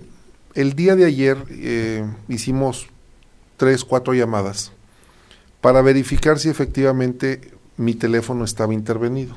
el 0.56 0.74
día 0.74 0.96
de 0.96 1.06
ayer 1.06 1.38
eh, 1.50 2.06
hicimos 2.28 2.88
tres, 3.58 3.84
cuatro 3.84 4.14
llamadas 4.14 4.72
para 5.62 5.82
verificar 5.82 6.39
si 6.39 6.50
efectivamente 6.50 7.41
mi 7.78 7.94
teléfono 7.94 8.44
estaba 8.44 8.74
intervenido. 8.74 9.36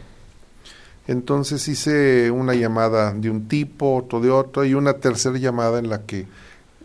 Entonces 1.07 1.69
hice 1.69 2.31
una 2.31 2.55
llamada 2.55 3.13
de 3.13 3.31
un 3.31 3.47
tipo, 3.47 3.95
otro 3.95 4.21
de 4.21 4.31
otro, 4.31 4.65
y 4.65 4.75
una 4.75 4.95
tercera 4.95 5.39
llamada 5.39 5.79
en 5.79 5.89
la 5.89 6.03
que 6.03 6.27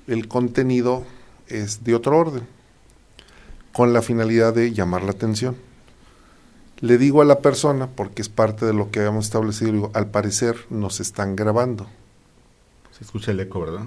el 0.08 0.28
contenido 0.28 1.04
es 1.48 1.84
de 1.84 1.96
otro 1.96 2.18
orden, 2.18 2.44
con 3.74 3.94
la 3.94 4.02
finalidad 4.02 4.54
de 4.54 4.74
llamar 4.74 5.04
la 5.04 5.12
atención. 5.12 5.56
Le 6.82 6.98
digo 6.98 7.22
a 7.22 7.26
la 7.26 7.40
persona, 7.40 7.88
porque 7.88 8.24
es 8.24 8.30
parte 8.30 8.66
de 8.66 8.74
lo 8.74 8.90
que 8.90 9.00
habíamos 9.00 9.26
establecido, 9.26 9.72
digo, 9.72 9.92
al 9.94 10.08
parecer 10.08 10.58
nos 10.70 11.00
están 11.00 11.36
grabando. 11.36 11.88
Se 12.92 13.04
escucha 13.04 13.32
el 13.32 13.40
eco, 13.40 13.62
¿verdad? 13.62 13.86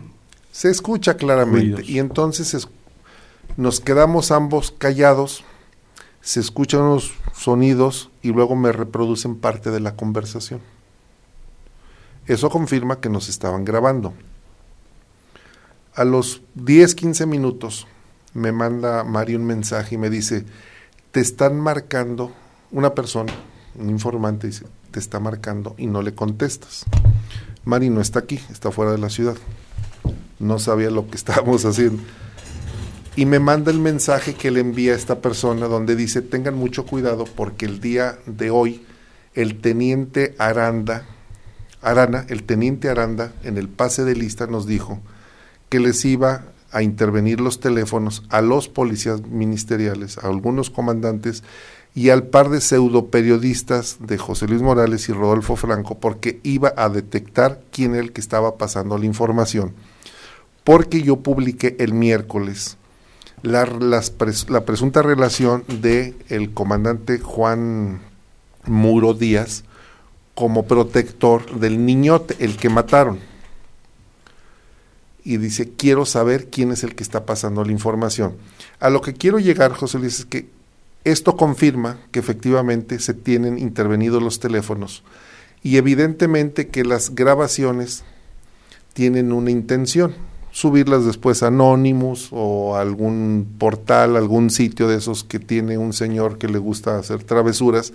Se 0.52 0.70
escucha 0.70 1.16
claramente. 1.16 1.82
Y 1.84 1.98
entonces 1.98 2.68
nos 3.56 3.80
quedamos 3.80 4.30
ambos 4.30 4.72
callados, 4.76 5.44
se 6.20 6.38
escuchan 6.38 6.82
unos 6.82 7.12
sonidos 7.34 8.10
y 8.22 8.32
luego 8.32 8.54
me 8.54 8.70
reproducen 8.70 9.36
parte 9.36 9.70
de 9.70 9.80
la 9.80 9.96
conversación. 9.96 10.60
Eso 12.26 12.48
confirma 12.48 13.00
que 13.00 13.10
nos 13.10 13.28
estaban 13.28 13.64
grabando. 13.64 14.14
A 15.94 16.04
los 16.04 16.42
10, 16.54 16.94
15 16.94 17.26
minutos 17.26 17.86
me 18.32 18.52
manda 18.52 19.04
Mario 19.04 19.38
un 19.38 19.46
mensaje 19.46 19.96
y 19.96 19.98
me 19.98 20.10
dice, 20.10 20.44
te 21.12 21.20
están 21.20 21.60
marcando 21.60 22.32
una 22.74 22.92
persona, 22.92 23.32
un 23.78 23.88
informante, 23.88 24.48
dice, 24.48 24.66
te 24.90 24.98
está 24.98 25.20
marcando 25.20 25.74
y 25.78 25.86
no 25.86 26.02
le 26.02 26.14
contestas. 26.14 26.84
Mari 27.64 27.88
no 27.88 28.00
está 28.00 28.18
aquí, 28.18 28.40
está 28.50 28.72
fuera 28.72 28.90
de 28.90 28.98
la 28.98 29.10
ciudad. 29.10 29.36
No 30.40 30.58
sabía 30.58 30.90
lo 30.90 31.08
que 31.08 31.14
estábamos 31.16 31.64
haciendo. 31.64 32.02
Y 33.16 33.26
me 33.26 33.38
manda 33.38 33.70
el 33.70 33.78
mensaje 33.78 34.34
que 34.34 34.50
le 34.50 34.58
envía 34.58 34.92
a 34.92 34.96
esta 34.96 35.20
persona 35.20 35.66
donde 35.66 35.94
dice, 35.94 36.20
tengan 36.20 36.56
mucho 36.56 36.84
cuidado 36.84 37.26
porque 37.26 37.64
el 37.64 37.80
día 37.80 38.18
de 38.26 38.50
hoy 38.50 38.84
el 39.34 39.60
teniente 39.60 40.34
Aranda, 40.38 41.06
Arana, 41.80 42.26
el 42.28 42.42
teniente 42.42 42.88
Aranda, 42.88 43.32
en 43.44 43.56
el 43.56 43.68
pase 43.68 44.04
de 44.04 44.16
lista 44.16 44.48
nos 44.48 44.66
dijo 44.66 45.00
que 45.68 45.78
les 45.78 46.04
iba 46.04 46.46
a 46.72 46.82
intervenir 46.82 47.40
los 47.40 47.60
teléfonos 47.60 48.24
a 48.30 48.40
los 48.40 48.68
policías 48.68 49.22
ministeriales, 49.22 50.18
a 50.18 50.26
algunos 50.26 50.70
comandantes 50.70 51.44
y 51.94 52.10
al 52.10 52.24
par 52.24 52.50
de 52.50 52.60
pseudo 52.60 53.06
periodistas 53.06 53.98
de 54.00 54.18
José 54.18 54.48
Luis 54.48 54.62
Morales 54.62 55.08
y 55.08 55.12
Rodolfo 55.12 55.54
Franco 55.54 55.98
porque 55.98 56.40
iba 56.42 56.74
a 56.76 56.88
detectar 56.88 57.60
quién 57.70 57.94
era 57.94 58.02
el 58.02 58.12
que 58.12 58.20
estaba 58.20 58.58
pasando 58.58 58.98
la 58.98 59.06
información. 59.06 59.72
Porque 60.64 61.02
yo 61.02 61.16
publiqué 61.16 61.76
el 61.78 61.92
miércoles 61.92 62.78
la, 63.42 63.68
la 64.48 64.64
presunta 64.64 65.02
relación 65.02 65.64
de 65.68 66.14
el 66.30 66.52
comandante 66.52 67.18
Juan 67.18 68.00
Muro 68.64 69.12
Díaz 69.12 69.64
como 70.34 70.66
protector 70.66 71.60
del 71.60 71.84
niñote, 71.84 72.36
el 72.40 72.56
que 72.56 72.70
mataron. 72.70 73.20
Y 75.22 75.36
dice, 75.36 75.72
quiero 75.76 76.06
saber 76.06 76.48
quién 76.50 76.72
es 76.72 76.82
el 76.84 76.94
que 76.94 77.02
está 77.02 77.24
pasando 77.24 77.64
la 77.64 77.72
información. 77.72 78.34
A 78.80 78.90
lo 78.90 79.00
que 79.00 79.14
quiero 79.14 79.38
llegar, 79.38 79.72
José 79.72 79.98
Luis, 79.98 80.20
es 80.20 80.24
que 80.24 80.48
esto 81.04 81.36
confirma 81.36 81.98
que 82.10 82.18
efectivamente 82.18 82.98
se 82.98 83.12
tienen 83.12 83.58
intervenidos 83.58 84.22
los 84.22 84.40
teléfonos 84.40 85.04
y 85.62 85.76
evidentemente 85.76 86.68
que 86.68 86.84
las 86.84 87.14
grabaciones 87.14 88.04
tienen 88.94 89.32
una 89.32 89.50
intención, 89.50 90.14
subirlas 90.50 91.04
después 91.04 91.42
a 91.42 91.48
Anonymous 91.48 92.28
o 92.32 92.76
algún 92.76 93.54
portal, 93.58 94.16
algún 94.16 94.50
sitio 94.50 94.88
de 94.88 94.96
esos 94.96 95.24
que 95.24 95.38
tiene 95.38 95.76
un 95.76 95.92
señor 95.92 96.38
que 96.38 96.48
le 96.48 96.58
gusta 96.58 96.98
hacer 96.98 97.22
travesuras. 97.24 97.92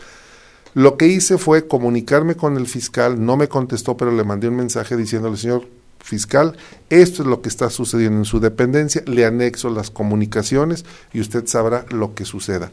Lo 0.75 0.97
que 0.97 1.07
hice 1.07 1.39
fue 1.39 1.67
comunicarme 1.67 2.35
con 2.35 2.57
el 2.57 2.67
fiscal, 2.67 3.25
no 3.25 3.37
me 3.37 3.47
contestó, 3.47 3.97
pero 3.97 4.11
le 4.11 4.23
mandé 4.23 4.49
un 4.49 4.55
mensaje 4.55 4.95
diciéndole, 4.95 5.37
señor 5.37 5.67
fiscal, 5.99 6.57
esto 6.89 7.23
es 7.23 7.27
lo 7.27 7.41
que 7.41 7.49
está 7.49 7.69
sucediendo 7.69 8.19
en 8.19 8.25
su 8.25 8.39
dependencia, 8.39 9.01
le 9.05 9.25
anexo 9.25 9.69
las 9.69 9.89
comunicaciones 9.89 10.85
y 11.11 11.21
usted 11.21 11.47
sabrá 11.47 11.85
lo 11.89 12.13
que 12.13 12.25
suceda 12.25 12.71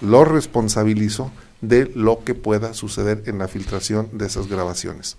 lo 0.00 0.24
responsabilizo 0.24 1.30
de 1.60 1.90
lo 1.94 2.22
que 2.24 2.34
pueda 2.34 2.74
suceder 2.74 3.22
en 3.26 3.38
la 3.38 3.48
filtración 3.48 4.08
de 4.12 4.26
esas 4.26 4.48
grabaciones. 4.48 5.16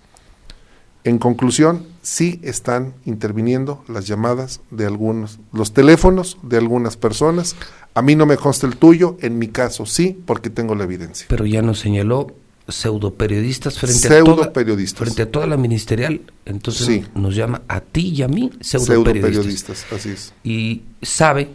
En 1.04 1.18
conclusión, 1.18 1.86
sí 2.02 2.40
están 2.42 2.94
interviniendo 3.04 3.82
las 3.88 4.06
llamadas 4.06 4.60
de 4.70 4.84
algunos, 4.84 5.38
los 5.52 5.72
teléfonos 5.72 6.38
de 6.42 6.58
algunas 6.58 6.96
personas. 6.96 7.56
A 7.94 8.02
mí 8.02 8.14
no 8.14 8.26
me 8.26 8.36
consta 8.36 8.66
el 8.66 8.76
tuyo, 8.76 9.16
en 9.20 9.38
mi 9.38 9.48
caso 9.48 9.86
sí, 9.86 10.20
porque 10.26 10.50
tengo 10.50 10.74
la 10.74 10.84
evidencia. 10.84 11.26
Pero 11.28 11.46
ya 11.46 11.62
nos 11.62 11.78
señaló 11.78 12.34
pseudo 12.68 13.14
periodistas 13.14 13.78
frente 13.78 14.08
a 14.08 14.22
toda 14.22 14.52
frente 14.94 15.22
a 15.22 15.30
toda 15.30 15.46
la 15.46 15.56
ministerial 15.56 16.20
entonces 16.44 17.08
nos 17.14 17.34
llama 17.34 17.62
a 17.66 17.80
ti 17.80 18.12
y 18.14 18.20
a 18.20 18.28
mí 18.28 18.50
pseudo 18.60 19.04
periodistas 19.04 19.86
así 19.90 20.10
es 20.10 20.34
y 20.44 20.82
sabe 21.00 21.48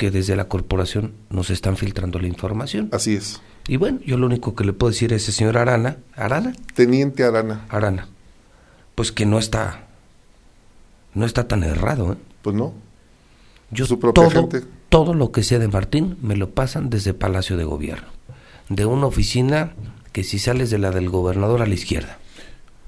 que 0.00 0.10
desde 0.10 0.34
la 0.34 0.48
corporación 0.48 1.12
nos 1.28 1.50
están 1.50 1.76
filtrando 1.76 2.18
la 2.18 2.26
información. 2.26 2.88
Así 2.90 3.16
es. 3.16 3.42
Y 3.68 3.76
bueno, 3.76 3.98
yo 4.06 4.16
lo 4.16 4.24
único 4.24 4.54
que 4.54 4.64
le 4.64 4.72
puedo 4.72 4.90
decir 4.92 5.12
a 5.12 5.16
ese 5.16 5.30
señor 5.30 5.58
Arana, 5.58 5.98
Arana. 6.16 6.54
Teniente 6.72 7.22
Arana. 7.22 7.66
Arana. 7.68 8.08
Pues 8.94 9.12
que 9.12 9.26
no 9.26 9.38
está, 9.38 9.88
no 11.12 11.26
está 11.26 11.46
tan 11.46 11.64
errado, 11.64 12.14
¿eh? 12.14 12.16
Pues 12.40 12.56
no. 12.56 12.72
Yo 13.70 13.84
Su 13.84 13.98
todo, 13.98 14.48
todo 14.88 15.12
lo 15.12 15.32
que 15.32 15.42
sea 15.42 15.58
de 15.58 15.68
Martín 15.68 16.16
me 16.22 16.34
lo 16.34 16.48
pasan 16.48 16.88
desde 16.88 17.12
Palacio 17.12 17.58
de 17.58 17.64
Gobierno. 17.64 18.08
De 18.70 18.86
una 18.86 19.04
oficina 19.04 19.74
que 20.12 20.24
si 20.24 20.38
sales 20.38 20.70
de 20.70 20.78
la 20.78 20.92
del 20.92 21.10
gobernador 21.10 21.60
a 21.60 21.66
la 21.66 21.74
izquierda. 21.74 22.16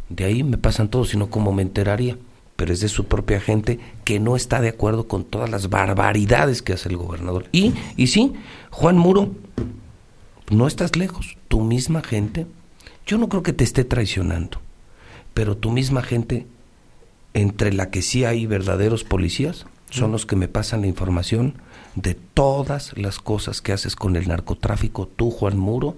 De 0.08 0.24
ahí 0.24 0.44
me 0.44 0.56
pasan 0.56 0.88
todo, 0.88 1.04
sino 1.04 1.28
como 1.28 1.52
me 1.52 1.60
enteraría 1.60 2.16
pero 2.62 2.74
es 2.74 2.78
de 2.78 2.88
su 2.88 3.06
propia 3.06 3.40
gente 3.40 3.80
que 4.04 4.20
no 4.20 4.36
está 4.36 4.60
de 4.60 4.68
acuerdo 4.68 5.08
con 5.08 5.24
todas 5.24 5.50
las 5.50 5.68
barbaridades 5.68 6.62
que 6.62 6.72
hace 6.72 6.90
el 6.90 6.96
gobernador. 6.96 7.46
Y, 7.50 7.74
y 7.96 8.06
sí, 8.06 8.34
Juan 8.70 8.96
Muro, 8.96 9.32
no 10.48 10.68
estás 10.68 10.94
lejos, 10.94 11.36
tu 11.48 11.60
misma 11.60 12.04
gente 12.04 12.46
Yo 13.04 13.18
no 13.18 13.28
creo 13.28 13.42
que 13.42 13.52
te 13.52 13.64
esté 13.64 13.82
traicionando, 13.82 14.60
pero 15.34 15.56
tu 15.56 15.72
misma 15.72 16.04
gente, 16.04 16.46
entre 17.34 17.72
la 17.72 17.90
que 17.90 18.00
sí 18.00 18.24
hay 18.24 18.46
verdaderos 18.46 19.02
policías, 19.02 19.66
son 19.90 20.12
los 20.12 20.24
que 20.24 20.36
me 20.36 20.46
pasan 20.46 20.82
la 20.82 20.86
información 20.86 21.54
de 21.96 22.14
todas 22.14 22.96
las 22.96 23.18
cosas 23.18 23.60
que 23.60 23.72
haces 23.72 23.96
con 23.96 24.14
el 24.14 24.28
narcotráfico, 24.28 25.08
tú, 25.08 25.32
Juan 25.32 25.58
Muro, 25.58 25.96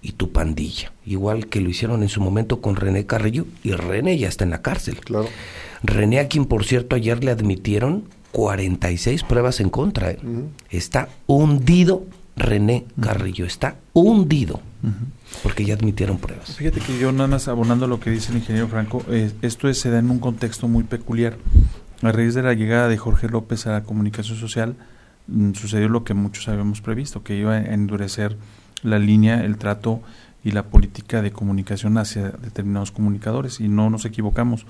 y 0.00 0.12
tu 0.12 0.32
pandilla. 0.32 0.90
Igual 1.04 1.48
que 1.48 1.60
lo 1.60 1.68
hicieron 1.68 2.02
en 2.02 2.08
su 2.08 2.22
momento 2.22 2.62
con 2.62 2.76
René 2.76 3.04
Carrillo, 3.04 3.44
y 3.62 3.72
René 3.72 4.16
ya 4.16 4.28
está 4.28 4.44
en 4.44 4.50
la 4.52 4.62
cárcel. 4.62 5.00
Claro. 5.00 5.28
René, 5.82 6.20
a 6.20 6.28
quien 6.28 6.44
por 6.44 6.64
cierto 6.64 6.96
ayer 6.96 7.22
le 7.22 7.30
admitieron 7.30 8.04
46 8.32 9.22
pruebas 9.24 9.60
en 9.60 9.70
contra. 9.70 10.10
¿eh? 10.10 10.18
Está 10.70 11.08
hundido 11.26 12.04
René 12.36 12.86
Carrillo, 13.00 13.44
está 13.44 13.76
hundido. 13.92 14.60
Porque 15.42 15.64
ya 15.64 15.74
admitieron 15.74 16.18
pruebas. 16.18 16.56
Fíjate 16.56 16.80
que 16.80 16.98
yo 16.98 17.10
nada 17.10 17.26
más 17.26 17.48
abonando 17.48 17.86
lo 17.88 17.98
que 17.98 18.10
dice 18.10 18.30
el 18.30 18.38
ingeniero 18.38 18.68
Franco, 18.68 19.04
eh, 19.08 19.32
esto 19.42 19.72
se 19.74 19.90
da 19.90 19.98
en 19.98 20.10
un 20.10 20.20
contexto 20.20 20.68
muy 20.68 20.84
peculiar. 20.84 21.36
A 22.02 22.12
raíz 22.12 22.34
de 22.34 22.42
la 22.42 22.54
llegada 22.54 22.88
de 22.88 22.96
Jorge 22.96 23.28
López 23.28 23.66
a 23.66 23.72
la 23.72 23.82
comunicación 23.82 24.38
social, 24.38 24.76
mm, 25.26 25.54
sucedió 25.54 25.88
lo 25.88 26.04
que 26.04 26.14
muchos 26.14 26.46
habíamos 26.48 26.80
previsto, 26.80 27.24
que 27.24 27.36
iba 27.36 27.54
a 27.54 27.74
endurecer 27.74 28.36
la 28.82 29.00
línea, 29.00 29.44
el 29.44 29.58
trato 29.58 30.00
y 30.44 30.52
la 30.52 30.64
política 30.64 31.20
de 31.20 31.32
comunicación 31.32 31.98
hacia 31.98 32.30
determinados 32.30 32.92
comunicadores 32.92 33.60
y 33.60 33.68
no 33.68 33.90
nos 33.90 34.04
equivocamos. 34.04 34.66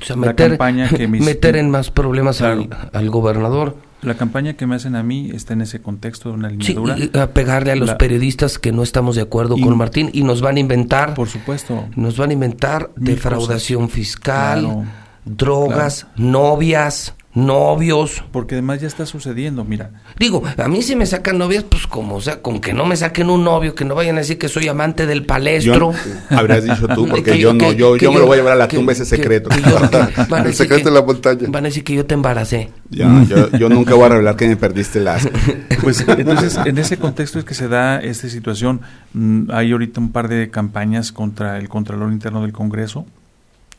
O 0.00 0.04
sea, 0.04 0.16
meter, 0.16 0.50
campaña 0.50 0.88
que 0.88 1.08
meter 1.08 1.56
en 1.56 1.70
más 1.70 1.90
problemas 1.90 2.42
al, 2.42 2.68
gobernador. 3.10 3.76
La 4.02 4.14
campaña 4.14 4.52
que 4.52 4.66
me 4.66 4.76
hacen 4.76 4.94
a 4.94 5.02
mí 5.02 5.30
está 5.34 5.54
en 5.54 5.62
ese 5.62 5.80
contexto 5.80 6.28
de 6.28 6.34
una 6.36 6.50
línea 6.50 6.66
sí, 6.66 7.10
a 7.18 7.26
pegarle 7.28 7.72
a 7.72 7.76
los 7.76 7.94
periodistas 7.94 8.58
que 8.58 8.70
no 8.70 8.84
estamos 8.84 9.16
de 9.16 9.22
acuerdo 9.22 9.56
con 9.56 9.76
Martín 9.76 10.10
y 10.12 10.22
nos 10.22 10.40
van 10.40 10.56
a 10.56 10.60
inventar. 10.60 11.14
Por 11.14 11.28
supuesto. 11.28 11.88
Nos 11.96 12.16
van 12.16 12.30
a 12.30 12.32
inventar 12.34 12.90
defraudación 12.94 13.88
fiscal, 13.88 14.86
drogas, 15.24 16.06
novias 16.16 17.14
novios. 17.34 18.24
Porque 18.32 18.56
además 18.56 18.80
ya 18.80 18.86
está 18.86 19.06
sucediendo, 19.06 19.64
mira. 19.64 19.90
Digo, 20.18 20.42
a 20.56 20.68
mí 20.68 20.82
si 20.82 20.96
me 20.96 21.06
sacan 21.06 21.38
novias, 21.38 21.64
pues 21.64 21.86
como, 21.86 22.16
o 22.16 22.20
sea, 22.20 22.42
con 22.42 22.60
que 22.60 22.72
no 22.72 22.86
me 22.86 22.96
saquen 22.96 23.30
un 23.30 23.44
novio, 23.44 23.74
que 23.74 23.84
no 23.84 23.94
vayan 23.94 24.16
a 24.16 24.20
decir 24.20 24.38
que 24.38 24.48
soy 24.48 24.68
amante 24.68 25.06
del 25.06 25.24
palestro. 25.24 25.92
habrías 26.30 26.64
dicho 26.64 26.88
tú, 26.88 27.06
porque 27.10 27.38
yo 27.38 27.52
no, 27.52 27.72
yo, 27.72 27.96
yo 27.96 28.12
me 28.12 28.18
lo 28.18 28.26
voy 28.26 28.34
a 28.34 28.36
llevar 28.38 28.54
a 28.54 28.56
la 28.56 28.68
tumba 28.68 28.92
ese 28.92 29.04
secreto. 29.04 29.50
el 30.44 30.54
secreto 30.54 30.88
de 30.88 30.94
la 30.94 31.02
montaña. 31.02 31.46
Van 31.48 31.64
a 31.64 31.68
decir 31.68 31.84
que 31.84 31.94
yo 31.94 32.06
te 32.06 32.14
embaracé. 32.14 32.70
Ya, 32.90 33.24
yo, 33.24 33.50
yo, 33.50 33.68
nunca 33.68 33.94
voy 33.94 34.06
a 34.06 34.08
revelar 34.10 34.36
que 34.36 34.48
me 34.48 34.56
perdiste 34.56 35.00
las. 35.00 35.28
Pues 35.80 36.04
entonces, 36.08 36.58
en 36.64 36.76
ese 36.76 36.98
contexto 36.98 37.38
es 37.38 37.44
que 37.44 37.54
se 37.54 37.68
da 37.68 38.00
esta 38.00 38.28
situación. 38.28 38.80
Mm, 39.12 39.50
hay 39.52 39.70
ahorita 39.70 40.00
un 40.00 40.10
par 40.10 40.28
de 40.28 40.50
campañas 40.50 41.12
contra 41.12 41.56
el 41.58 41.68
Contralor 41.68 42.12
Interno 42.12 42.42
del 42.42 42.52
Congreso, 42.52 43.06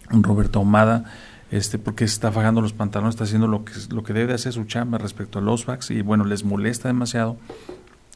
Roberto 0.09 0.59
Ahumada, 0.59 1.05
este, 1.51 1.79
porque 1.79 2.03
está 2.03 2.31
fajando 2.31 2.61
los 2.61 2.73
pantalones, 2.73 3.15
está 3.15 3.23
haciendo 3.23 3.47
lo 3.47 3.65
que, 3.65 3.73
lo 3.89 4.03
que 4.03 4.13
debe 4.13 4.33
hacer 4.33 4.53
su 4.53 4.65
chamba 4.65 4.97
respecto 4.97 5.39
a 5.39 5.41
los 5.41 5.65
fax 5.65 5.91
y 5.91 6.01
bueno, 6.01 6.25
les 6.25 6.43
molesta 6.43 6.87
demasiado. 6.87 7.37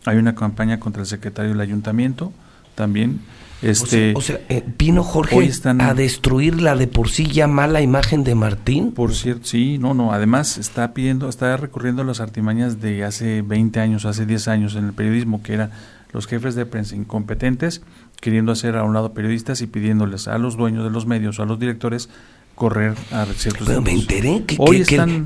Hay 0.06 0.18
una 0.18 0.36
campaña 0.36 0.80
contra 0.80 1.02
el 1.02 1.08
secretario 1.08 1.52
del 1.52 1.62
ayuntamiento 1.62 2.32
también. 2.76 3.22
Este, 3.64 4.14
o 4.14 4.20
sea, 4.20 4.42
eh, 4.50 4.62
vino 4.78 5.04
Jorge 5.04 5.50
a 5.80 5.94
destruir 5.94 6.62
la 6.62 6.76
de 6.76 6.88
por 6.88 7.10
sí 7.10 7.28
ya 7.28 7.48
mala 7.48 7.80
imagen 7.80 8.26
de 8.26 8.36
Martín. 8.36 8.92
Por 8.92 9.16
cierto, 9.16 9.46
sí, 9.46 9.78
no, 9.78 9.94
no. 9.94 10.12
Además 10.12 10.58
está 10.58 10.94
pidiendo, 10.94 11.30
está 11.30 11.56
recurriendo 11.56 12.02
a 12.02 12.06
las 12.06 12.20
artimañas 12.20 12.82
de 12.82 13.06
hace 13.06 13.42
20 13.42 13.80
años, 13.80 14.06
hace 14.06 14.26
10 14.26 14.50
años 14.50 14.76
en 14.76 14.86
el 14.86 14.94
periodismo, 14.94 15.42
que 15.42 15.54
era 15.54 15.72
los 16.12 16.28
jefes 16.28 16.56
de 16.56 16.66
prensa 16.66 16.98
incompetentes, 16.98 17.82
queriendo 18.20 18.52
hacer 18.52 18.76
a 18.76 18.84
un 18.84 18.94
lado 18.94 19.14
periodistas 19.14 19.62
y 19.62 19.68
pidiéndoles 19.68 20.28
a 20.28 20.38
los 20.38 20.58
dueños 20.58 20.84
de 20.84 20.90
los 20.90 21.06
medios, 21.06 21.40
a 21.40 21.46
los 21.46 21.58
directores, 21.58 22.10
correr 22.56 22.94
a 23.12 23.26
ciertos 23.26 23.68
Pero 23.68 23.82
me 23.82 23.92
enteré 23.92 24.44
que, 24.46 24.58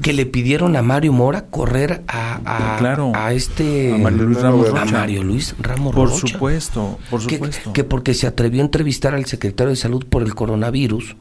que, 0.02 0.14
le 0.14 0.26
pidieron 0.26 0.76
a 0.76 0.82
Mario 0.82 1.14
Mora 1.14 1.46
correr 1.46 2.04
a, 2.08 2.78
a, 3.14 3.34
este 3.34 3.94
a 3.94 3.98
Mario 3.98 4.24
Luis 4.24 4.42
Ramos 4.42 4.70
Rocha. 4.70 4.82
A 4.82 4.86
Mario 4.86 5.24
Luis 5.24 5.56
Ramos 5.60 5.94
por 5.94 6.12
supuesto, 6.12 6.98
por 7.10 7.22
supuesto. 7.22 7.74
Que, 7.74 7.84
porque 7.84 8.14
se 8.14 8.28
atrevió 8.28 8.62
a 8.62 8.66
entrevistar 8.66 9.14
al 9.14 9.26
secretario 9.26 9.72
de 9.72 9.76
salud 9.76 10.06
por 10.08 10.24
el 10.24 10.36
coronavirus 10.36 11.16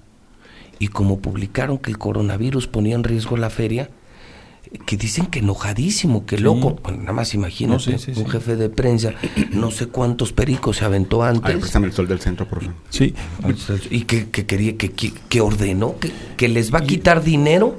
y 0.78 0.88
como 0.88 1.20
publicaron 1.20 1.78
que 1.78 1.90
el 1.90 1.98
coronavirus 1.98 2.66
ponía 2.66 2.94
en 2.94 3.04
riesgo 3.04 3.36
la 3.36 3.50
feria, 3.50 3.90
que 4.84 4.96
dicen 4.96 5.26
que 5.26 5.40
enojadísimo, 5.40 6.26
que 6.26 6.38
loco. 6.38 6.76
nada 6.90 7.12
más 7.12 7.34
imagínate, 7.34 7.96
un 8.16 8.28
jefe 8.28 8.56
de 8.56 8.68
prensa, 8.68 9.14
no 9.52 9.70
sé 9.70 9.86
cuántos 9.86 10.32
pericos 10.32 10.78
se 10.78 10.84
aventó 10.84 11.22
antes. 11.22 11.54
Ay, 11.54 11.60
préstame 11.60 11.86
el 11.86 11.92
sol 11.92 12.08
del 12.08 12.20
centro, 12.20 12.48
por 12.48 12.60
favor. 12.60 12.76
Sí. 12.90 13.14
Y 13.90 14.02
que, 14.02 14.28
quería, 14.28 14.76
que, 14.76 14.90
que, 14.90 15.40
ordenó, 15.40 15.98
que, 15.98 16.12
que 16.36 16.48
les 16.48 16.72
va 16.72 16.80
a 16.80 16.82
quitar 16.82 17.22
dinero. 17.22 17.78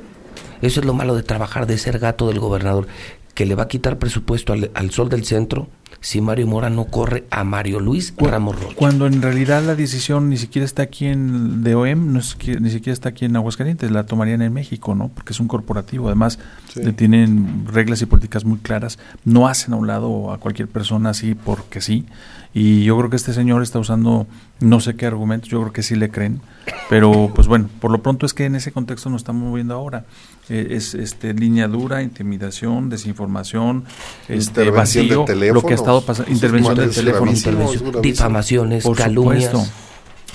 Eso 0.62 0.80
es 0.80 0.86
lo 0.86 0.94
malo 0.94 1.16
de 1.16 1.24
trabajar, 1.24 1.68
de 1.68 1.78
ser 1.78 2.00
gato 2.00 2.28
del 2.28 2.40
gobernador, 2.40 2.88
que 3.36 3.46
le 3.46 3.54
va 3.54 3.64
a 3.64 3.68
quitar 3.68 4.00
presupuesto 4.00 4.54
al, 4.54 4.72
al 4.74 4.92
sol 4.92 5.10
del 5.10 5.24
centro 5.24 5.68
si 6.02 6.22
Mario 6.22 6.48
Mora 6.48 6.70
no 6.70 6.86
corre 6.86 7.26
a 7.30 7.44
Mario 7.44 7.80
Luis 7.80 8.14
Ramos 8.18 8.60
Rocha. 8.60 8.76
Cuando 8.76 9.08
en 9.08 9.22
realidad 9.22 9.64
la 9.64 9.76
decisión 9.76 10.30
ni 10.30 10.38
siquiera 10.38 10.66
está 10.66 10.84
aquí 10.84 11.06
en 11.06 11.64
DOM, 11.64 12.14
no 12.14 12.20
es, 12.20 12.38
ni 12.60 12.70
siquiera 12.70 12.94
está 12.94 13.10
aquí 13.10 13.26
en 13.26 13.36
Aguascalientes, 13.36 13.92
la 13.92 14.06
tomarían 14.06 14.42
en 14.42 14.54
México, 14.54 14.96
¿no? 14.96 15.10
Porque 15.10 15.34
es 15.34 15.40
un 15.40 15.48
corporativo, 15.48 16.08
además 16.08 16.40
tienen 16.96 17.66
reglas 17.68 18.02
y 18.02 18.06
políticas 18.06 18.46
muy 18.46 18.60
claras, 18.60 19.00
no 19.26 19.48
hacen 19.48 19.74
a 19.74 19.78
un 19.78 19.88
lado 19.88 20.32
a 20.32 20.40
cualquier 20.40 20.68
persona 20.68 21.10
así 21.10 21.36
porque 21.36 21.82
sí. 21.82 22.06
Y 22.54 22.84
yo 22.84 22.98
creo 22.98 23.10
que 23.10 23.16
este 23.16 23.34
señor 23.34 23.62
está 23.62 23.80
usando 23.80 24.26
no 24.60 24.80
sé 24.80 24.96
qué 24.96 25.06
argumentos, 25.06 25.50
yo 25.50 25.62
creo 25.62 25.74
que 25.74 25.84
sí 25.84 25.96
le 25.96 26.10
creen, 26.10 26.42
pero 26.90 27.32
pues 27.36 27.48
bueno, 27.48 27.70
por 27.80 27.92
lo 27.92 28.02
pronto 28.02 28.26
es 28.26 28.34
que 28.34 28.46
en 28.46 28.56
ese 28.56 28.72
contexto 28.72 29.10
nos 29.10 29.22
estamos 29.22 29.44
moviendo 29.44 29.76
ahora. 29.76 30.06
Eh, 30.50 30.70
es 30.72 30.94
este 30.94 31.34
línea 31.34 31.68
dura, 31.68 32.02
intimidación, 32.02 32.90
desinformación, 32.90 33.84
este 34.28 34.72
vacío, 34.72 35.26
lo 35.54 35.62
que 35.62 35.74
ha 35.74 35.76
estado 35.76 36.02
pasando, 36.02 36.32
intervención 36.32 36.76
del 36.76 36.92
teléfono, 36.92 37.32
difamaciones, 38.02 38.84
por 38.84 38.98
calumnias. 38.98 39.52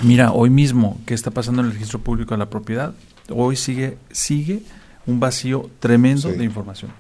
Mira, 0.03 0.33
hoy 0.33 0.51
mismo, 0.51 1.01
¿qué 1.07 1.15
está 1.15 1.31
pasando 1.31 1.63
en 1.63 1.69
el 1.69 1.73
registro 1.75 1.99
público 1.99 2.35
de 2.35 2.39
la 2.39 2.51
propiedad? 2.51 2.95
Hoy 3.31 3.57
sigue, 3.57 3.99
sigue 4.11 4.63
un 5.07 5.21
vacío 5.21 5.71
tremendo 5.81 6.29
de 6.29 6.45
información. 6.45 6.93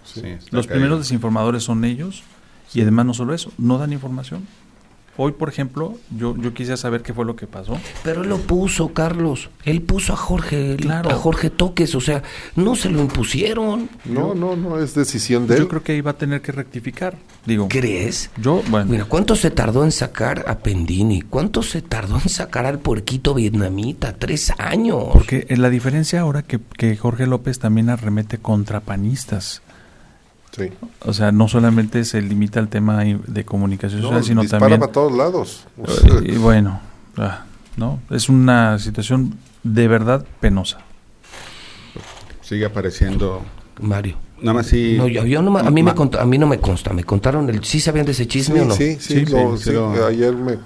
Los 0.50 0.66
primeros 0.66 0.98
desinformadores 0.98 1.62
son 1.62 1.84
ellos 1.84 2.22
y 2.74 2.80
además 2.80 3.06
no 3.06 3.14
solo 3.14 3.34
eso, 3.34 3.52
no 3.58 3.78
dan 3.78 3.92
información. 3.92 4.46
Hoy, 5.18 5.32
por 5.32 5.50
ejemplo, 5.50 5.98
yo, 6.16 6.34
yo 6.38 6.54
quise 6.54 6.76
saber 6.78 7.02
qué 7.02 7.12
fue 7.12 7.26
lo 7.26 7.36
que 7.36 7.46
pasó. 7.46 7.78
Pero 8.02 8.22
él 8.22 8.30
lo 8.30 8.38
puso, 8.38 8.94
Carlos. 8.94 9.50
Él 9.64 9.82
puso 9.82 10.14
a 10.14 10.16
Jorge, 10.16 10.78
a 10.88 11.14
Jorge 11.14 11.50
Toques, 11.50 11.94
o 11.94 12.00
sea, 12.00 12.22
no 12.56 12.76
se 12.76 12.88
lo 12.88 13.00
impusieron. 13.00 13.90
No, 14.06 14.34
no, 14.34 14.56
no, 14.56 14.78
es 14.78 14.94
decisión 14.94 15.46
de 15.46 15.54
él. 15.54 15.60
Yo 15.60 15.68
creo 15.68 15.82
que 15.82 15.96
iba 15.96 16.12
a 16.12 16.16
tener 16.16 16.40
que 16.40 16.52
rectificar, 16.52 17.18
digo. 17.44 17.68
¿Crees? 17.68 18.30
Yo, 18.40 18.62
bueno. 18.70 18.90
Mira, 18.90 19.04
¿cuánto 19.04 19.36
se 19.36 19.50
tardó 19.50 19.84
en 19.84 19.92
sacar 19.92 20.44
a 20.48 20.58
Pendini? 20.58 21.20
¿Cuánto 21.20 21.62
se 21.62 21.82
tardó 21.82 22.14
en 22.16 22.30
sacar 22.30 22.64
al 22.64 22.78
puerquito 22.78 23.34
vietnamita? 23.34 24.14
Tres 24.14 24.50
años. 24.56 25.08
Porque 25.12 25.46
la 25.50 25.68
diferencia 25.68 26.20
ahora 26.20 26.42
que, 26.42 26.58
que 26.78 26.96
Jorge 26.96 27.26
López 27.26 27.58
también 27.58 27.90
arremete 27.90 28.38
contra 28.38 28.80
panistas. 28.80 29.60
O 31.04 31.12
sea, 31.12 31.32
no 31.32 31.48
solamente 31.48 32.04
se 32.04 32.20
limita 32.20 32.60
al 32.60 32.68
tema 32.68 33.02
de 33.02 33.44
comunicación 33.44 34.02
social, 34.02 34.24
sino 34.24 34.44
también... 34.44 34.80
para 34.80 34.92
todos 34.92 35.12
lados. 35.12 35.66
y 36.22 36.36
bueno, 36.36 36.80
ah, 37.16 37.44
no, 37.76 38.00
es 38.10 38.28
una 38.28 38.78
situación 38.78 39.34
de 39.62 39.88
verdad 39.88 40.24
penosa. 40.40 40.78
Sigue 42.42 42.66
apareciendo... 42.66 43.42
Mario. 43.80 44.16
Nada 44.42 44.54
más 44.54 44.66
sí. 44.66 44.96
No, 44.98 45.06
yo, 45.08 45.40
no, 45.40 45.56
a, 45.56 45.70
mí 45.70 45.82
me 45.82 45.92
a 45.92 46.24
mí 46.24 46.38
no 46.38 46.46
me 46.46 46.58
consta. 46.58 46.92
¿Me 46.92 47.04
contaron 47.04 47.48
el. 47.48 47.64
¿Sí 47.64 47.80
sabían 47.80 48.04
de 48.04 48.12
ese 48.12 48.26
chisme 48.26 48.60
o 48.60 48.64
no? 48.64 48.74
Sí, 48.74 48.96
sí, 48.98 49.24
sí, 49.24 49.72
ayer 50.04 50.34
me 50.34 50.58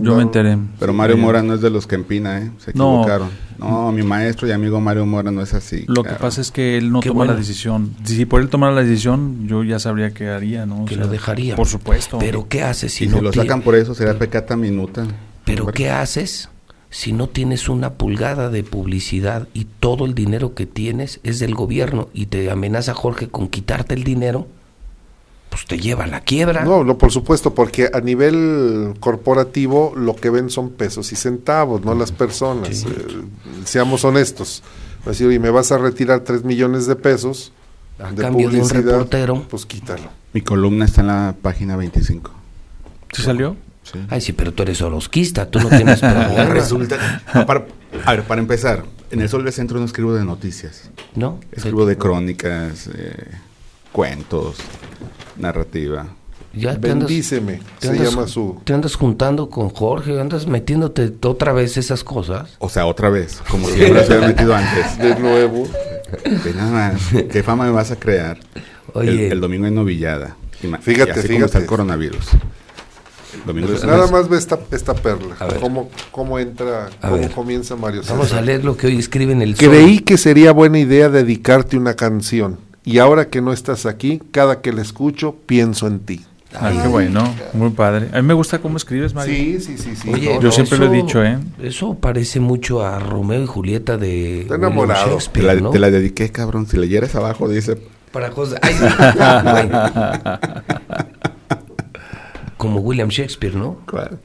yo 0.00 0.16
me 0.16 0.22
enteré. 0.22 0.58
Pero 0.78 0.92
Mario 0.92 1.16
Mora 1.16 1.42
no 1.42 1.54
es 1.54 1.60
de 1.60 1.70
los 1.70 1.86
que 1.86 1.96
empina, 1.96 2.38
¿eh? 2.38 2.50
Se 2.58 2.70
equivocaron. 2.70 3.30
No, 3.62 3.92
mi 3.92 4.02
maestro 4.02 4.48
y 4.48 4.52
amigo 4.52 4.80
Mario 4.80 5.06
Mora 5.06 5.30
no 5.30 5.42
es 5.42 5.54
así. 5.54 5.84
Lo 5.86 6.02
que 6.02 6.14
pasa 6.14 6.40
es 6.40 6.50
que 6.50 6.76
él 6.76 6.90
no 6.90 7.00
toma 7.00 7.24
la 7.24 7.34
decisión. 7.34 7.94
Si, 8.04 8.24
por 8.26 8.40
él 8.40 8.48
tomara 8.48 8.74
la 8.74 8.82
decisión, 8.82 9.46
yo 9.46 9.64
ya 9.64 9.78
sabría 9.78 10.12
qué 10.12 10.28
haría, 10.28 10.66
¿no? 10.66 10.84
que 10.84 10.96
lo 10.96 11.08
dejaría. 11.08 11.56
Por 11.56 11.68
supuesto. 11.68 12.18
Pero 12.18 12.48
¿qué 12.48 12.62
haces 12.62 12.92
si 12.92 13.04
y 13.04 13.08
no 13.08 13.18
si 13.18 13.24
lo 13.24 13.32
sacan 13.32 13.62
por 13.62 13.74
eso, 13.74 13.94
será 13.94 14.18
pecata 14.18 14.56
minuta. 14.56 15.06
Pero 15.44 15.66
¿qué 15.66 15.90
haces 15.90 16.48
si 16.90 17.12
no 17.12 17.28
tienes 17.28 17.68
una 17.68 17.94
pulgada 17.94 18.50
de 18.50 18.64
publicidad 18.64 19.48
y 19.54 19.66
todo 19.80 20.04
el 20.04 20.14
dinero 20.14 20.54
que 20.54 20.66
tienes 20.66 21.20
es 21.22 21.38
del 21.38 21.54
gobierno 21.54 22.08
y 22.12 22.26
te 22.26 22.50
amenaza 22.50 22.94
Jorge 22.94 23.28
con 23.28 23.48
quitarte 23.48 23.94
el 23.94 24.04
dinero? 24.04 24.46
Pues 25.52 25.66
te 25.66 25.78
lleva 25.78 26.04
a 26.04 26.06
la 26.06 26.22
quiebra. 26.22 26.64
No, 26.64 26.82
no, 26.82 26.96
por 26.96 27.12
supuesto, 27.12 27.54
porque 27.54 27.90
a 27.92 28.00
nivel 28.00 28.94
corporativo 29.00 29.92
lo 29.94 30.16
que 30.16 30.30
ven 30.30 30.48
son 30.48 30.70
pesos 30.70 31.12
y 31.12 31.16
centavos, 31.16 31.84
no 31.84 31.94
las 31.94 32.10
personas. 32.10 32.84
Eh, 32.84 32.88
seamos 33.66 34.02
honestos. 34.06 34.62
Decir, 35.04 35.26
oye, 35.26 35.38
me 35.38 35.50
vas 35.50 35.70
a 35.70 35.76
retirar 35.76 36.20
3 36.20 36.44
millones 36.44 36.86
de 36.86 36.96
pesos 36.96 37.52
a 37.98 38.10
de 38.12 38.22
cambio 38.22 38.48
de 38.48 38.62
un 38.62 38.70
reportero. 38.70 39.42
Pues 39.50 39.66
quítalo. 39.66 40.08
Mi 40.32 40.40
columna 40.40 40.86
está 40.86 41.02
en 41.02 41.08
la 41.08 41.34
página 41.42 41.76
25. 41.76 42.30
¿Sí 43.12 43.20
salió? 43.20 43.54
Ay, 44.08 44.22
sí, 44.22 44.32
pero 44.32 44.54
tú 44.54 44.62
eres 44.62 44.80
orosquista, 44.80 45.50
tú 45.50 45.60
no 45.60 45.68
tienes 45.68 46.00
problema. 46.00 46.44
Resulta. 46.46 47.22
no, 47.34 47.44
para, 47.44 47.66
a 48.06 48.12
ver, 48.12 48.22
para 48.22 48.40
empezar, 48.40 48.84
en 49.10 49.20
el 49.20 49.28
Sol 49.28 49.44
del 49.44 49.52
Centro 49.52 49.78
no 49.78 49.84
escribo 49.84 50.14
de 50.14 50.24
noticias. 50.24 50.88
¿No? 51.14 51.40
Escribo 51.52 51.84
de 51.84 51.98
crónicas, 51.98 52.88
eh, 52.94 53.32
cuentos, 53.92 54.56
narrativa. 55.36 56.06
Ya 56.54 56.78
te 56.78 56.90
andas, 56.90 57.08
Bendíceme, 57.08 57.60
te 57.78 57.86
se 57.86 57.92
andas- 57.94 58.10
llama 58.10 58.26
su... 58.28 58.60
Te 58.64 58.74
andas 58.74 58.94
juntando 58.94 59.48
con 59.48 59.70
Jorge, 59.70 60.20
andas 60.20 60.46
metiéndote 60.46 61.10
otra 61.22 61.52
vez 61.54 61.78
esas 61.78 62.04
cosas. 62.04 62.56
O 62.58 62.68
sea, 62.68 62.84
otra 62.86 63.08
vez, 63.08 63.40
como 63.48 63.68
si 63.68 63.78
me 63.78 63.88
lo 63.88 64.04
hubiera 64.04 64.26
metido 64.26 64.54
antes. 64.54 64.98
De 64.98 65.14
nuevo. 65.18 65.66
Nada 66.54 66.70
más, 66.92 67.00
¿qué 67.30 67.42
fama 67.42 67.64
me 67.64 67.70
vas 67.70 67.90
a 67.90 67.96
crear? 67.96 68.38
Oye. 68.92 69.26
el, 69.28 69.32
el 69.32 69.40
domingo 69.40 69.66
en 69.66 69.74
Novillada. 69.74 70.36
Fíjate, 70.82 70.84
y 70.88 71.12
así 71.12 71.20
como 71.22 71.22
fíjate. 71.28 71.44
está 71.46 71.58
el 71.58 71.66
coronavirus. 71.66 72.26
Domingo 73.46 73.68
Pues 73.68 73.80
es- 73.80 73.86
nada 73.86 74.06
más 74.08 74.28
ve 74.28 74.36
esta, 74.36 74.58
esta 74.72 74.92
perla. 74.94 75.36
Cómo, 75.58 75.88
cómo 76.10 76.38
entra, 76.38 76.88
A 77.00 77.08
cómo 77.08 77.20
ver. 77.22 77.30
comienza 77.30 77.76
Mario 77.76 78.02
Vamos 78.06 78.26
César. 78.26 78.40
a 78.40 78.42
leer 78.42 78.62
lo 78.62 78.76
que 78.76 78.88
hoy 78.88 78.98
escribe 78.98 79.32
en 79.32 79.40
el 79.40 79.56
Sol. 79.56 79.70
Creí 79.70 80.00
que 80.00 80.18
sería 80.18 80.52
buena 80.52 80.78
idea 80.78 81.08
dedicarte 81.08 81.78
una 81.78 81.94
canción. 81.94 82.58
Y 82.84 82.98
ahora 82.98 83.28
que 83.28 83.40
no 83.40 83.52
estás 83.52 83.86
aquí, 83.86 84.20
cada 84.32 84.60
que 84.60 84.72
la 84.72 84.82
escucho, 84.82 85.36
pienso 85.46 85.86
en 85.86 86.00
ti. 86.00 86.24
Ah, 86.54 86.70
qué 86.82 86.86
bueno, 86.88 87.24
muy 87.54 87.70
padre. 87.70 88.10
A 88.12 88.20
mí 88.20 88.28
me 88.28 88.34
gusta 88.34 88.58
cómo 88.58 88.76
escribes, 88.76 89.14
Mario. 89.14 89.34
Sí, 89.34 89.60
sí, 89.60 89.78
sí, 89.78 89.96
sí. 89.96 90.10
Oye, 90.12 90.34
no, 90.34 90.40
Yo 90.40 90.48
no. 90.48 90.52
siempre 90.52 90.76
lo 90.78 90.86
he 90.86 90.90
dicho, 90.90 91.24
¿eh? 91.24 91.38
Eso 91.62 91.94
parece 91.94 92.40
mucho 92.40 92.84
a 92.84 92.98
Romeo 92.98 93.42
y 93.42 93.46
Julieta 93.46 93.96
de 93.96 94.42
Está 94.42 94.54
William 94.56 94.72
enamorado. 94.72 95.04
te, 95.04 95.10
Shakespeare, 95.12 95.46
la, 95.46 95.54
¿no? 95.54 95.70
te 95.70 95.78
la 95.78 95.90
dediqué, 95.90 96.30
cabrón. 96.30 96.66
Si 96.66 96.76
leyeras 96.76 97.14
abajo, 97.14 97.48
dice. 97.48 97.78
Para 98.12 98.30
cosas. 98.30 98.60
Ay. 99.18 99.70
Como 102.58 102.80
William 102.80 103.08
Shakespeare, 103.08 103.54
¿no? 103.56 103.78
¿cuál? 103.90 104.20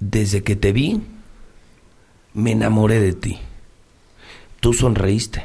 Desde 0.00 0.42
que 0.42 0.56
te 0.56 0.72
vi, 0.72 1.02
me 2.34 2.52
enamoré 2.52 3.00
de 3.00 3.12
ti. 3.12 3.38
Tú 4.60 4.72
sonreíste 4.72 5.44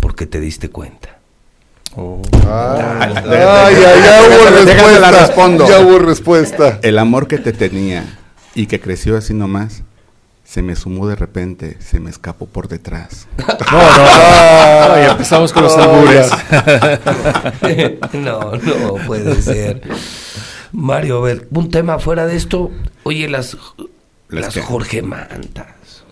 porque 0.00 0.26
te 0.26 0.40
diste 0.40 0.68
cuenta. 0.68 1.03
Oh. 1.96 2.20
Ah, 2.46 2.98
Ah, 3.00 3.66
ay, 3.66 3.74
ya, 3.74 3.94
ya 3.96 4.22
hubo 4.28 4.50
respuesta. 4.64 5.00
la 5.00 5.10
respondo. 5.12 5.68
Ya 5.68 5.80
hubo 5.80 5.98
respuesta. 5.98 6.78
El 6.82 6.98
amor 6.98 7.28
que 7.28 7.38
te 7.38 7.52
tenía 7.52 8.04
y 8.54 8.66
que 8.66 8.80
creció 8.80 9.16
así 9.16 9.32
nomás, 9.34 9.82
se 10.44 10.62
me 10.62 10.76
sumó 10.76 11.06
de 11.08 11.16
repente, 11.16 11.76
se 11.80 12.00
me 12.00 12.10
escapó 12.10 12.46
por 12.46 12.68
detrás. 12.68 13.26
No, 13.72 13.80
no, 13.80 14.88
no, 14.88 14.96
ya 15.02 15.10
empezamos 15.12 15.52
con 15.52 15.62
los 15.64 15.76
albures. 15.76 16.30
no, 18.12 18.52
no 18.56 18.94
puede 19.06 19.40
ser. 19.40 19.82
Mario, 20.72 21.18
a 21.18 21.22
ver, 21.22 21.48
un 21.50 21.70
tema 21.70 21.98
fuera 21.98 22.26
de 22.26 22.36
esto. 22.36 22.70
Oye, 23.04 23.28
las, 23.28 23.56
¿Las 24.28 24.54
las? 24.56 24.64
Jorge 24.64 25.02
Mantas. 25.02 26.04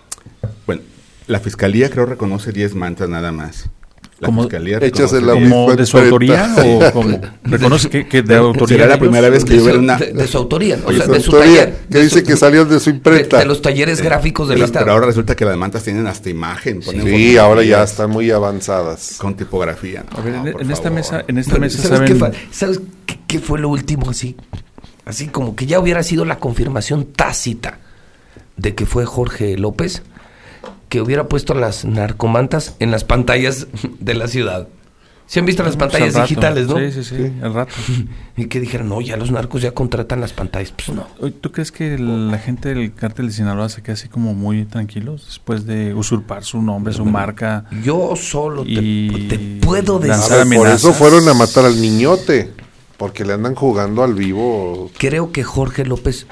Bueno, 0.67 0.83
la 1.27 1.41
fiscalía 1.41 1.91
creo 1.91 2.07
reconoce 2.07 2.53
10 2.53 2.75
mantas 2.75 3.09
nada 3.09 3.33
más. 3.33 3.69
La 4.23 4.27
¿Cómo? 4.27 4.43
fiscalía 4.43 4.79
reconoce 4.79 5.21
la 5.21 5.33
10. 5.33 5.49
¿Como 5.51 5.67
misma 5.67 5.75
de 5.77 5.87
su 5.87 5.99
autoría 5.99 6.55
o 6.65 6.93
como? 6.93 7.21
¿Reconoce 7.45 7.91
que, 7.91 8.07
que 8.07 8.23
de 8.23 8.37
autoría? 8.37 8.69
Sería 8.69 8.85
de 8.85 8.91
la 8.93 8.99
primera 9.01 9.29
vez 9.29 9.45
que 9.45 9.51
De 9.55 9.57
yo 9.59 9.65
veo 9.65 9.79
una... 9.81 9.97
de- 9.99 10.13
de 10.13 10.27
su 10.29 10.39
autoría, 10.39 10.79
o 10.85 10.89
Oye, 10.89 10.99
sea, 10.99 11.07
Su 11.07 11.13
de 11.13 11.21
su 11.21 11.31
autoría, 11.33 11.61
taller. 11.65 11.79
que 11.91 11.99
de 11.99 12.05
dice 12.05 12.21
su- 12.21 12.27
que 12.27 12.37
salió 12.37 12.65
de 12.65 12.79
su 12.79 12.91
de, 12.91 12.97
imprenta. 12.97 13.39
de 13.41 13.45
los 13.47 13.61
talleres 13.61 14.01
gráficos 14.01 14.47
del 14.49 14.59
pero, 14.59 14.67
Estado. 14.67 14.85
pero 14.85 14.93
ahora 14.95 15.07
resulta 15.07 15.35
que 15.35 15.45
las 15.45 15.57
mantas 15.57 15.83
tienen 15.83 16.07
hasta 16.07 16.31
imagen. 16.31 16.81
ponen 16.83 17.03
Sí, 17.05 17.37
ahora 17.37 17.65
ya 17.65 17.83
están 17.83 18.11
muy 18.11 18.31
avanzadas. 18.31 19.17
Con 19.19 19.35
tipografía. 19.35 20.05
No, 20.13 20.19
A 20.19 20.21
ver, 20.23 20.35
en, 20.61 20.71
esta 20.71 20.77
favor. 20.85 20.93
mesa, 20.93 21.25
en 21.27 21.39
esta 21.39 21.51
Pero, 21.55 21.61
mesa 21.63 21.83
¿Sabes, 21.83 22.01
qué, 22.13 22.17
saben. 22.19 22.33
fa- 22.33 22.39
¿sabes 22.53 22.81
qué, 23.07 23.19
qué 23.27 23.39
fue 23.41 23.59
lo 23.59 23.71
último 23.71 24.09
así? 24.11 24.37
Así 25.05 25.27
como 25.27 25.57
que 25.57 25.67
ya 25.67 25.81
hubiera 25.81 26.05
sido 26.05 26.25
la 26.25 26.39
confirmación 26.39 27.07
tácita 27.07 27.81
de 28.57 28.77
que 28.77 28.87
fue 28.87 29.05
Jorge 29.05 29.57
López 29.59 30.05
que 30.93 31.01
hubiera 31.01 31.27
puesto 31.27 31.55
las 31.55 31.87
narcomantas 31.87 32.77
en 32.79 32.91
las 32.91 33.03
pantallas 33.03 33.67
de 33.99 34.13
la 34.13 34.29
ciudad. 34.29 34.69
¿Se 35.25 35.41
han 35.41 35.47
visto 35.47 35.63
las 35.63 35.77
Pues, 35.77 35.91
pantallas 35.91 36.21
digitales, 36.21 36.67
no? 36.67 36.77
Sí, 36.77 36.93
sí, 36.93 37.03
sí, 37.03 37.33
al 37.43 37.55
rato. 37.55 37.73
Y 38.37 38.45
que 38.49 38.61
dijeran, 38.61 38.91
no, 38.91 39.01
ya 39.01 39.17
los 39.17 39.31
narcos 39.31 39.63
ya 39.63 39.71
contratan 39.73 40.21
las 40.21 40.35
pantallas. 40.35 40.71
Pues 40.73 40.95
no. 40.95 41.07
Oye, 41.21 41.33
¿Tú 41.33 41.51
crees 41.51 41.73
que 41.73 41.97
la 41.99 42.37
gente 42.39 42.75
del 42.75 42.93
cártel 42.93 43.29
de 43.29 43.33
Sinaloa 43.33 43.71
se 43.71 43.83
queda 43.83 43.95
así 43.95 44.11
como 44.11 44.35
muy 44.35 44.67
tranquilos 44.67 45.25
después 45.29 45.65
de 45.65 45.95
usurpar 45.95 46.45
su 46.45 46.61
nombre, 46.61 46.93
su 46.93 47.07
marca? 47.07 47.65
Yo 47.83 48.15
solo 48.15 48.63
te, 48.63 48.69
Y 48.71 49.29
te 49.31 49.39
puedo 49.67 49.99
decir. 49.99 50.45
Ver, 50.47 50.59
por 50.59 50.69
eso 50.69 50.93
fueron 50.93 51.27
a 51.27 51.33
matar 51.33 51.65
al 51.65 51.81
niñote. 51.81 52.51
Porque 52.99 53.25
le 53.25 53.33
andan 53.33 53.55
jugando 53.55 54.05
al 54.05 54.13
vivo. 54.15 54.91
Creo 54.99 55.33
que 55.33 55.43
Jorge 55.43 55.87
López, 55.87 56.27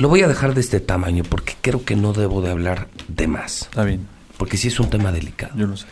lo 0.00 0.08
voy 0.08 0.22
a 0.22 0.28
dejar 0.28 0.54
de 0.54 0.60
este 0.60 0.80
tamaño 0.80 1.22
porque 1.28 1.54
creo 1.60 1.84
que 1.84 1.96
no 1.96 2.12
debo 2.12 2.42
de 2.42 2.50
hablar 2.50 2.88
de 3.08 3.26
más. 3.26 3.62
Está 3.62 3.84
bien, 3.84 4.06
Porque 4.36 4.56
sí 4.56 4.68
es 4.68 4.80
un 4.80 4.90
tema 4.90 5.12
delicado. 5.12 5.52
yo 5.56 5.66
lo 5.66 5.76
sé. 5.76 5.86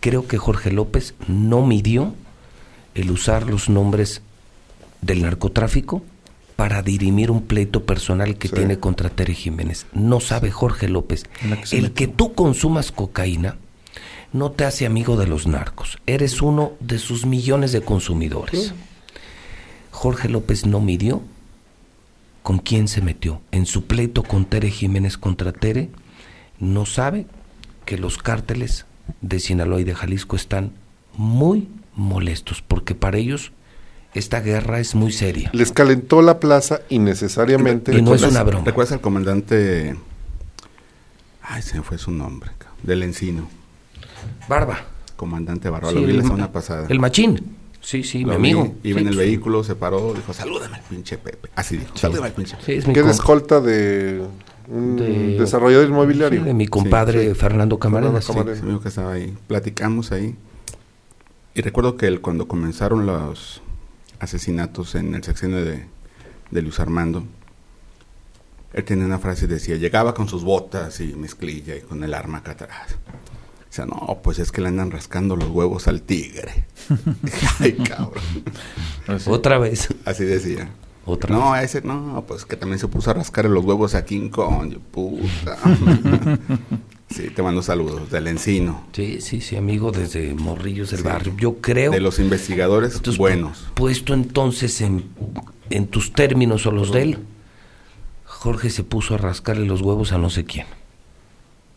creo 0.00 0.26
que 0.28 0.38
Jorge 0.38 0.70
López 0.70 1.14
no 1.28 1.64
midió 1.66 2.14
el 2.94 3.10
usar 3.10 3.48
los 3.48 3.68
nombres 3.68 4.22
del 5.02 5.22
narcotráfico 5.22 6.02
para 6.56 6.82
dirimir 6.82 7.30
un 7.30 7.42
pleito 7.42 7.84
personal 7.84 8.36
que 8.38 8.48
Sí. 8.48 8.54
tiene 8.54 8.78
contra 8.78 9.10
Tere 9.10 9.34
Jiménez. 9.34 9.86
No 9.92 10.20
sabe 10.20 10.50
Jorge 10.50 10.88
López. 10.88 11.24
Que 11.24 11.76
El 11.76 11.82
metió. 11.82 11.94
que 11.94 12.06
tú 12.08 12.34
consumas 12.34 12.92
cocaína 12.92 13.56
no 14.32 14.50
te 14.52 14.64
hace 14.64 14.86
amigo 14.86 15.16
de 15.16 15.26
los 15.26 15.46
narcos. 15.46 15.98
Eres 16.06 16.40
uno 16.42 16.72
de 16.80 16.98
sus 16.98 17.26
millones 17.26 17.72
de 17.72 17.82
consumidores. 17.82 18.72
Jorge 19.90 20.28
López 20.28 20.66
no 20.66 20.80
midió 20.80 21.22
con 22.46 22.58
quién 22.60 22.86
se 22.86 23.00
metió. 23.02 23.40
En 23.50 23.66
su 23.66 23.86
pleito 23.86 24.22
con 24.22 24.44
Tere 24.44 24.70
Jiménez 24.70 25.18
contra 25.18 25.50
Tere, 25.52 25.90
no 26.60 26.86
sabe 26.86 27.26
que 27.84 27.98
los 27.98 28.18
cárteles 28.18 28.86
de 29.20 29.40
Sinaloa 29.40 29.80
y 29.80 29.84
de 29.84 29.96
Jalisco 29.96 30.36
están 30.36 30.70
muy 31.16 31.66
molestos, 31.96 32.62
porque 32.62 32.94
para 32.94 33.18
ellos 33.18 33.50
esta 34.14 34.38
guerra 34.42 34.78
es 34.78 34.94
muy 34.94 35.10
seria. 35.10 35.50
Les 35.54 35.72
calentó 35.72 36.22
la 36.22 36.38
plaza 36.38 36.82
innecesariamente. 36.88 37.90
Y 37.92 38.00
no 38.00 38.14
es 38.14 38.20
¿Recuerdas- 38.20 38.30
una 38.30 38.42
broma. 38.44 38.64
¿Recuerdas 38.64 38.92
al 38.92 39.00
comandante? 39.00 39.96
Ay, 41.42 41.62
se 41.62 41.78
me 41.78 41.82
fue 41.82 41.98
su 41.98 42.12
nombre. 42.12 42.52
Del 42.80 43.02
Encino. 43.02 43.48
Barba. 44.48 44.78
Comandante 45.16 45.68
Barba. 45.68 45.88
Sí, 45.88 45.96
lo 45.96 46.02
vi 46.02 46.12
la 46.12 46.22
ma- 46.22 46.28
semana 46.28 46.52
pasada. 46.52 46.86
El 46.88 47.00
machín. 47.00 47.55
Sí, 47.86 48.02
sí, 48.02 48.22
Lo 48.24 48.26
mi 48.26 48.30
vi, 48.30 48.34
amigo. 48.58 48.74
Iba 48.82 48.98
Sí, 48.98 49.02
en 49.02 49.08
el 49.08 49.14
pues, 49.14 49.26
vehículo, 49.26 49.62
se 49.62 49.76
paró, 49.76 50.12
dijo, 50.12 50.32
salúdame 50.32 50.74
al 50.78 50.82
pinche 50.82 51.18
Pepe. 51.18 51.50
Así 51.54 51.76
dijo, 51.76 51.96
salúdame 51.96 52.26
al 52.26 52.32
pinche 52.32 52.56
Pepe. 52.56 52.66
Sí, 52.66 52.72
es 52.78 52.86
mi 52.88 52.92
que 52.94 53.00
escolta 53.08 53.60
de 53.60 54.26
un 54.66 54.96
De- 54.96 55.38
desarrollador 55.38 55.86
inmobiliario. 55.88 56.40
sí, 56.40 56.46
de 56.46 56.52
mi 56.54 56.66
compadre 56.66 57.28
sí. 57.28 57.34
Fernando 57.36 57.78
Camarena. 57.78 58.20
Fernando 58.20 58.26
sí. 58.26 58.32
Camarena. 58.32 58.54
Sí, 58.56 58.60
se 58.60 58.64
me 58.66 58.70
dijo 58.72 58.82
que 58.82 58.88
estaba 58.88 59.12
ahí. 59.12 59.38
Platicamos 59.46 60.10
ahí. 60.10 60.34
Y 61.54 61.60
recuerdo 61.62 61.96
que 61.96 62.08
él, 62.08 62.20
cuando 62.20 62.48
comenzaron 62.48 63.06
los 63.06 63.62
asesinatos 64.18 64.96
en 64.96 65.14
el 65.14 65.22
sexenio 65.22 65.64
de, 65.64 65.86
de 66.50 66.62
Luis 66.62 66.80
Armando, 66.80 67.24
él 68.72 68.82
tenía 68.84 69.06
una 69.06 69.20
frase, 69.20 69.46
decía, 69.46 69.76
llegaba 69.76 70.12
con 70.12 70.28
sus 70.28 70.42
botas 70.42 71.00
y 71.00 71.14
mezclilla 71.14 71.76
y 71.76 71.82
con 71.82 72.02
el 72.02 72.12
arma 72.14 72.38
acá 72.38 72.50
atrás. 72.50 72.96
Sea, 73.76 73.84
no, 73.84 74.20
pues 74.22 74.38
es 74.38 74.52
que 74.52 74.62
le 74.62 74.68
andan 74.68 74.90
rascando 74.90 75.36
los 75.36 75.50
huevos 75.50 75.86
al 75.86 76.00
tigre. 76.00 76.64
Ay, 77.60 77.74
cabrón. 77.74 78.24
Otra 79.26 79.58
vez. 79.58 79.88
Así 80.06 80.24
decía. 80.24 80.70
Otra 81.04 81.36
no, 81.36 81.52
a 81.52 81.62
ese 81.62 81.82
no, 81.82 82.24
pues 82.26 82.46
que 82.46 82.56
también 82.56 82.78
se 82.78 82.88
puso 82.88 83.10
a 83.10 83.12
rascar 83.12 83.44
los 83.44 83.62
huevos 83.66 83.94
a 83.94 84.06
King 84.06 84.30
Kong, 84.30 84.72
yo, 84.72 84.80
puta. 84.80 85.58
sí, 87.10 87.28
te 87.28 87.42
mando 87.42 87.60
saludos 87.60 88.10
del 88.10 88.28
encino, 88.28 88.86
Sí, 88.94 89.20
sí, 89.20 89.42
sí, 89.42 89.56
amigo, 89.56 89.92
desde 89.92 90.32
Morrillos 90.32 90.90
del 90.92 91.02
Barrio. 91.02 91.34
Yo 91.36 91.58
creo. 91.58 91.92
de 91.92 92.00
los 92.00 92.18
investigadores 92.18 92.94
Entonces, 92.94 93.18
buenos. 93.18 93.66
Puesto 93.74 94.14
entonces 94.14 94.80
en, 94.80 95.04
en 95.68 95.86
tus 95.86 96.14
términos 96.14 96.64
o 96.64 96.70
los 96.70 96.92
de 96.92 97.02
él, 97.02 97.18
Jorge 98.24 98.70
se 98.70 98.84
puso 98.84 99.16
a 99.16 99.18
rascarle 99.18 99.66
los 99.66 99.82
huevos 99.82 100.12
a 100.12 100.18
no 100.18 100.30
sé 100.30 100.46
quién. 100.46 100.66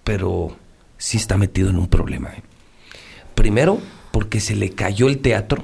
Pero 0.05 0.55
sí 0.99 1.17
está 1.17 1.35
metido 1.37 1.69
en 1.71 1.77
un 1.79 1.87
problema. 1.87 2.29
¿eh? 2.29 2.43
Primero, 3.33 3.79
porque 4.11 4.39
se 4.39 4.55
le 4.55 4.69
cayó 4.69 5.07
el 5.07 5.17
teatro. 5.19 5.63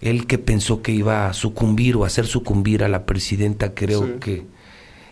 Él 0.00 0.28
que 0.28 0.38
pensó 0.38 0.80
que 0.80 0.92
iba 0.92 1.28
a 1.28 1.32
sucumbir 1.32 1.96
o 1.96 2.04
hacer 2.04 2.26
sucumbir 2.26 2.84
a 2.84 2.88
la 2.88 3.04
presidenta, 3.04 3.74
creo 3.74 4.04
Sí. 4.06 4.12
que 4.20 4.46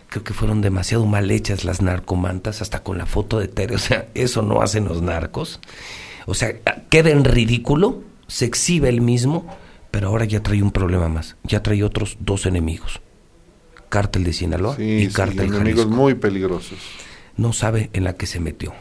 creo 0.09 0.23
que 0.23 0.33
fueron 0.33 0.61
demasiado 0.61 1.05
mal 1.05 1.29
hechas 1.31 1.65
las 1.65 1.81
narcomantas, 1.81 2.61
hasta 2.61 2.81
con 2.81 2.97
la 2.97 3.05
foto 3.05 3.39
de 3.39 3.49
Tere. 3.49 3.75
O 3.75 3.79
sea, 3.79 4.07
eso 4.13 4.41
no 4.41 4.61
hacen 4.61 4.85
los 4.85 5.01
narcos. 5.01 5.59
O 6.25 6.33
sea, 6.33 6.53
queda 6.89 7.09
en 7.09 7.25
ridículo, 7.25 8.03
se 8.27 8.45
exhibe 8.45 8.87
él 8.87 9.01
mismo, 9.01 9.45
pero 9.91 10.07
ahora 10.07 10.23
ya 10.23 10.41
trae 10.41 10.63
un 10.63 10.71
problema 10.71 11.09
más. 11.09 11.35
Ya 11.43 11.61
trae 11.61 11.83
otros 11.83 12.15
dos 12.21 12.45
enemigos. 12.45 13.01
Cártel 13.89 14.23
de 14.23 14.31
Sinaloa 14.33 14.75
Sí, 14.77 14.83
y 14.83 15.07
sí, 15.07 15.13
Cártel 15.13 15.47
enemigos 15.47 15.81
Jalisco. 15.85 15.89
muy 15.89 16.13
peligrosos. 16.13 16.79
No 17.35 17.51
sabe 17.51 17.89
en 17.91 18.05
la 18.05 18.13
que 18.13 18.27
se 18.27 18.39
metió. 18.39 18.73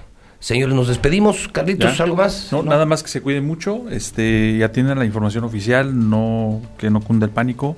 Señores, 0.47 0.77
nos 0.77 0.87
despedimos. 0.87 1.49
Carlitos, 1.49 1.99
¿Ya? 1.99 2.05
¿algo 2.05 2.15
más? 2.15 2.53
No, 2.53 2.63
nada 2.63 2.87
más 2.87 3.03
que 3.03 3.09
se 3.09 3.21
cuiden 3.21 3.45
mucho, 3.45 3.91
este, 3.91 4.57
ya 4.57 4.71
tienen 4.71 4.97
la 4.97 5.05
información 5.05 5.43
oficial, 5.43 6.09
no 6.09 6.63
que 6.79 6.89
no 6.89 7.01
cunde 7.01 7.27
el 7.27 7.33
pánico. 7.33 7.77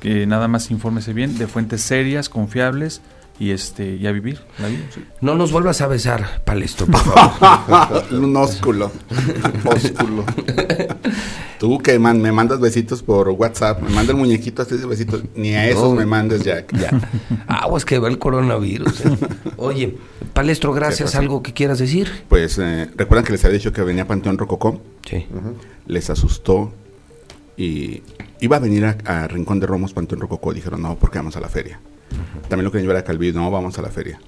que 0.00 0.26
nada 0.26 0.48
más 0.48 0.68
infórmese 0.72 1.12
bien 1.12 1.38
de 1.38 1.46
fuentes 1.46 1.80
serias, 1.80 2.28
confiables 2.28 3.02
y 3.40 3.52
este 3.52 3.94
y 3.96 4.06
a 4.06 4.12
vivir 4.12 4.40
la 4.58 4.68
vida. 4.68 4.82
sí. 4.92 5.04
No 5.20 5.34
nos 5.36 5.52
vuelvas 5.52 5.80
a 5.80 5.86
besar, 5.86 6.42
Palestro, 6.44 6.86
por 6.86 7.00
favor. 7.04 8.04
un 8.12 8.36
ósculo. 8.36 8.90
ósculo. 9.64 10.24
Tú 11.58 11.78
que 11.78 11.98
man- 11.98 12.20
me 12.22 12.30
mandas 12.32 12.60
besitos 12.60 13.02
por 13.02 13.28
WhatsApp, 13.30 13.80
me 13.82 13.90
manda 13.90 14.12
el 14.12 14.18
muñequito 14.18 14.62
así 14.62 14.76
de 14.76 14.86
besitos, 14.86 15.22
ni 15.34 15.54
a 15.54 15.68
esos 15.68 15.90
No. 15.90 15.94
me 15.94 16.06
mandes, 16.06 16.42
Jack. 16.44 16.72
ya. 16.76 16.90
Aguas 17.46 17.84
que 17.84 17.98
va 17.98 18.08
el 18.08 18.18
coronavirus. 18.18 19.00
¿eh? 19.06 19.16
Oye, 19.56 19.96
Palestro, 20.32 20.72
gracias. 20.72 21.14
¿Algo 21.16 21.42
que 21.42 21.52
quieras 21.52 21.78
decir? 21.78 22.08
Pues 22.28 22.58
eh, 22.58 22.88
recuerdan 22.96 23.24
que 23.24 23.32
les 23.32 23.44
había 23.44 23.58
dicho 23.58 23.72
que 23.72 23.82
venía 23.82 24.06
Panteón 24.06 24.38
Rococó, 24.38 24.80
Sí. 25.08 25.26
les 25.86 26.10
asustó 26.10 26.72
y 27.56 28.02
iba 28.40 28.56
a 28.56 28.60
venir 28.60 28.84
a, 28.84 28.96
a 29.04 29.26
Rincón 29.26 29.58
de 29.58 29.66
Romos, 29.66 29.92
Panteón 29.92 30.20
Rococó, 30.20 30.52
dijeron 30.52 30.82
no, 30.82 30.96
porque 30.96 31.18
vamos 31.18 31.36
a 31.36 31.40
la 31.40 31.48
feria. 31.48 31.80
También 32.48 32.64
lo 32.64 32.70
querían 32.70 32.84
llevar 32.88 32.96
a 32.96 33.04
Calvillo, 33.04 33.38
no, 33.40 33.50
vamos 33.50 33.78
a 33.78 33.82
la 33.82 33.88
feria. 33.90 34.20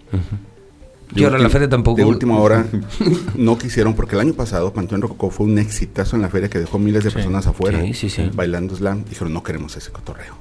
Y 1.15 1.25
ahora 1.25 1.39
la 1.39 1.49
feria 1.51 1.69
tampoco. 1.69 1.97
De 1.97 2.05
última 2.05 2.39
hora 2.39 2.67
no 3.35 3.59
quisieron 3.59 3.95
porque 3.95 4.15
el 4.15 4.21
año 4.21 4.35
pasado 4.35 4.73
Panteón 4.73 5.03
Rococó 5.03 5.31
fue 5.31 5.47
un 5.47 5.59
exitazo 5.59 6.15
en 6.17 6.23
la 6.23 6.29
feria 6.29 6.49
que 6.49 6.59
dejó 6.61 6.79
miles 6.79 7.03
de 7.03 7.11
Sí. 7.11 7.15
personas 7.17 7.47
afuera 7.49 7.81
Sí, 7.81 7.95
sí, 7.95 8.11
sí. 8.11 8.31
bailando 8.33 8.77
slam. 8.77 9.05
Dijeron 9.05 9.33
no 9.33 9.43
queremos 9.43 9.77
ese 9.77 9.91
cotorreo. 9.91 10.35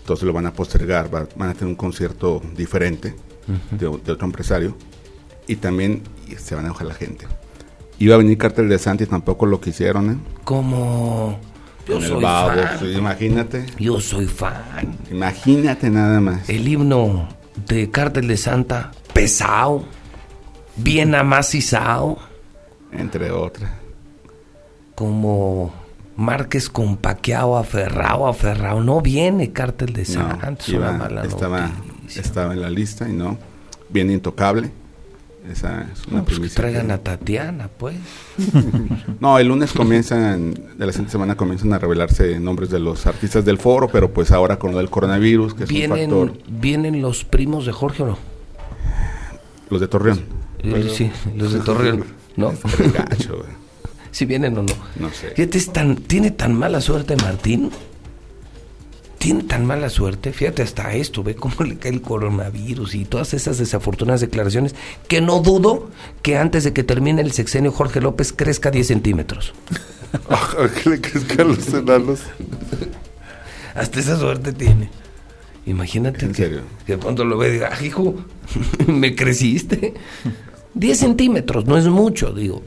Entonces 0.00 0.24
lo 0.26 0.32
van 0.32 0.46
a 0.46 0.52
postergar, 0.52 1.12
va- 1.12 1.26
van 1.36 1.50
a 1.50 1.54
tener 1.54 1.68
un 1.68 1.74
concierto 1.74 2.40
diferente 2.56 3.14
de, 3.72 3.86
otro 3.86 4.24
empresario 4.24 4.76
y 5.46 5.56
también 5.56 6.02
y 6.28 6.34
se 6.36 6.54
van 6.54 6.64
a 6.64 6.68
enojar 6.68 6.86
la 6.86 6.94
gente. 6.94 7.26
Iba 7.98 8.14
a 8.14 8.18
venir 8.18 8.38
Cartel 8.38 8.68
de 8.68 8.78
Santi, 8.78 9.06
tampoco 9.06 9.44
lo 9.46 9.60
quisieron, 9.60 10.10
¿eh? 10.10 10.16
Como. 10.44 11.40
Yo 11.88 11.94
Con 11.94 12.02
el 12.04 12.08
soy 12.10 12.22
babo, 12.22 12.50
fan. 12.62 12.78
sí, 12.80 12.86
imagínate, 12.92 13.66
Yo 13.78 14.00
soy 14.00 14.26
fan. 14.26 14.62
imagínate 15.10 15.88
nada 15.90 16.20
más. 16.20 16.48
El 16.50 16.68
himno 16.68 17.28
de 17.66 17.90
Cártel 17.90 18.28
de 18.28 18.36
Santa, 18.36 18.90
pesado, 19.14 19.84
bien 20.76 21.14
amacizado, 21.14 22.18
Entre 22.92 23.30
otras. 23.30 23.70
como 24.94 25.72
Márquez 26.16 26.68
con 26.68 26.96
paqueado, 26.96 27.56
aferrado, 27.56 28.26
aferrado. 28.26 28.80
No 28.82 29.00
viene 29.00 29.52
Cártel 29.52 29.92
de 29.92 30.02
No, 30.02 30.06
Santa. 30.08 30.50
es 30.58 30.68
iba- 30.68 31.22
estaba, 31.24 31.70
estaba 32.14 32.52
en 32.54 32.60
la 32.60 32.70
lista 32.70 33.08
y 33.08 33.12
no. 33.12 33.38
Bien 33.88 34.10
intocable. 34.10 34.70
Esa 35.50 35.86
es 35.92 36.06
una 36.06 36.18
No, 36.18 36.24
pues 36.24 36.40
que 36.40 36.48
traigan 36.48 36.90
a 36.90 36.98
Tatiana, 36.98 37.68
pues. 37.68 37.96
No, 39.20 39.38
el 39.38 39.48
lunes 39.48 39.72
comienzan, 39.72 40.54
de 40.54 40.86
la 40.86 40.92
siguiente 40.92 41.12
semana 41.12 41.36
comienzan 41.36 41.72
a 41.72 41.78
revelarse 41.78 42.38
nombres 42.38 42.70
de 42.70 42.78
los 42.78 43.06
artistas 43.06 43.44
del 43.44 43.58
foro, 43.58 43.88
pero 43.88 44.12
pues 44.12 44.30
ahora 44.30 44.58
con 44.58 44.72
lo 44.72 44.78
del 44.78 44.90
coronavirus, 44.90 45.54
que 45.54 45.64
es 45.64 45.70
un 45.70 45.76
factor, 45.76 46.32
¿Vienen, 46.32 46.60
¿Vienen 46.60 47.02
los 47.02 47.24
primos 47.24 47.66
de 47.66 47.72
Jorge 47.72 48.02
o 48.02 48.06
no? 48.06 48.18
los 49.70 49.80
de 49.80 49.88
Torreón. 49.88 50.20
Eh, 50.60 50.90
sí, 50.92 51.10
los 51.36 51.52
de 51.52 51.60
Torreón. 51.60 52.04
¿No? 52.36 52.52
Gacho, 52.94 53.36
güey. 53.36 53.48
Si 54.10 54.24
vienen 54.24 54.56
o 54.56 54.62
no. 54.62 54.72
No 54.98 55.10
sé. 55.10 55.30
Fíjate, 55.30 55.58
es 55.58 55.70
tan, 55.70 55.96
tiene 55.96 56.30
tan 56.30 56.54
mala 56.54 56.80
suerte 56.80 57.14
Martín. 57.16 57.70
Tiene 59.18 59.42
tan 59.42 59.66
mala 59.66 59.90
suerte. 59.90 60.32
Fíjate 60.32 60.62
hasta 60.62 60.92
esto, 60.94 61.22
ve 61.24 61.34
cómo 61.34 61.54
le 61.64 61.76
cae 61.76 61.90
el 61.92 62.02
coronavirus 62.02 62.94
y 62.94 63.04
todas 63.04 63.34
esas 63.34 63.58
desafortunadas 63.58 64.20
declaraciones 64.20 64.74
que 65.08 65.20
no 65.20 65.40
dudo 65.40 65.90
que 66.22 66.36
antes 66.38 66.64
de 66.64 66.72
que 66.72 66.84
termine 66.84 67.22
el 67.22 67.32
sexenio 67.32 67.72
Jorge 67.72 68.00
López 68.00 68.32
crezca 68.32 68.70
10 68.70 68.86
centímetros. 68.86 69.52
¿A 70.30 70.68
qué 70.82 70.90
le 70.90 71.00
que 71.00 71.42
a 71.42 71.44
los 71.44 71.68
enanos? 71.74 72.20
Hasta 73.74 74.00
esa 74.00 74.18
suerte 74.18 74.52
tiene. 74.52 74.88
Imagínate 75.66 76.24
¿En 76.24 76.32
que, 76.32 76.42
serio? 76.44 76.62
que 76.86 76.92
de 76.92 76.98
pronto 76.98 77.24
lo 77.24 77.36
ve 77.36 77.48
y 77.48 77.52
diga, 77.52 77.70
"Ah, 77.72 77.84
hijo, 77.84 78.14
me 78.86 79.14
creciste. 79.14 79.94
10 80.78 80.98
centímetros, 80.98 81.66
no 81.66 81.76
es 81.76 81.86
mucho, 81.86 82.32
digo. 82.32 82.62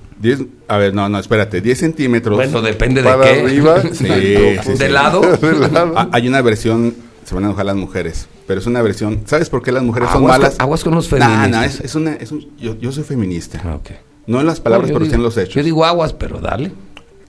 A 0.67 0.77
ver, 0.77 0.93
no, 0.93 1.09
no, 1.09 1.17
espérate, 1.17 1.61
10 1.61 1.79
centímetros. 1.79 2.35
Bueno, 2.35 2.61
depende 2.61 3.01
de 3.01 3.09
qué. 3.09 3.41
arriba. 3.41 3.81
Sí, 3.93 4.05
¿De 4.05 4.89
lado? 4.89 5.21
De 5.41 5.69
lado. 5.69 5.93
Ah, 5.95 6.09
hay 6.11 6.27
una 6.27 6.41
versión, 6.41 6.93
se 7.25 7.33
van 7.33 7.45
a 7.45 7.47
enojar 7.47 7.65
las 7.65 7.75
mujeres, 7.75 8.27
pero 8.47 8.59
es 8.59 8.67
una 8.67 8.81
versión, 8.81 9.21
¿sabes 9.25 9.49
por 9.49 9.63
qué 9.63 9.71
las 9.71 9.83
mujeres 9.83 10.09
son 10.09 10.17
Aguas 10.23 10.33
con- 10.35 10.41
malas? 10.43 10.59
aguas 10.59 10.83
con 10.83 10.93
los 10.95 11.11
Nah, 11.11 11.17
nah, 11.19 11.61
feministas. 11.61 11.75
es, 11.75 11.81
es 11.85 11.95
una, 11.95 12.13
es 12.13 12.31
un- 12.31 12.47
yo, 12.57 12.77
yo 12.77 12.91
soy 12.91 13.03
feminista. 13.03 13.61
Ah. 13.65 13.79
No 14.27 14.39
en 14.39 14.45
las 14.45 14.59
palabras, 14.59 14.91
No, 14.91 14.97
pero 14.99 15.09
sí 15.09 15.15
en 15.15 15.23
los 15.23 15.35
hechos. 15.37 15.55
Yo 15.55 15.63
digo 15.63 15.83
aguas, 15.85 16.13
pero 16.13 16.39
dale. 16.39 16.71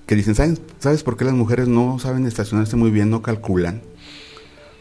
que 0.04 0.14
dicen, 0.16 0.34
¿sabes, 0.34 0.60
¿sabes 0.78 1.02
por 1.02 1.16
qué 1.16 1.24
las 1.24 1.32
mujeres 1.34 1.68
no 1.68 1.98
saben 1.98 2.26
estacionarse 2.26 2.76
muy 2.76 2.90
bien, 2.90 3.08
no 3.08 3.22
calculan? 3.22 3.80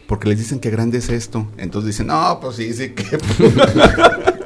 Porque 0.06 0.28
les 0.28 0.36
dicen 0.38 0.58
que 0.60 0.68
grande 0.68 0.98
es 0.98 1.08
esto. 1.08 1.46
Entonces 1.56 1.86
dicen, 1.92 2.08
no, 2.08 2.38
pues 2.42 2.56
sí, 2.56 2.74
sí 2.74 2.90
que... 2.90 3.04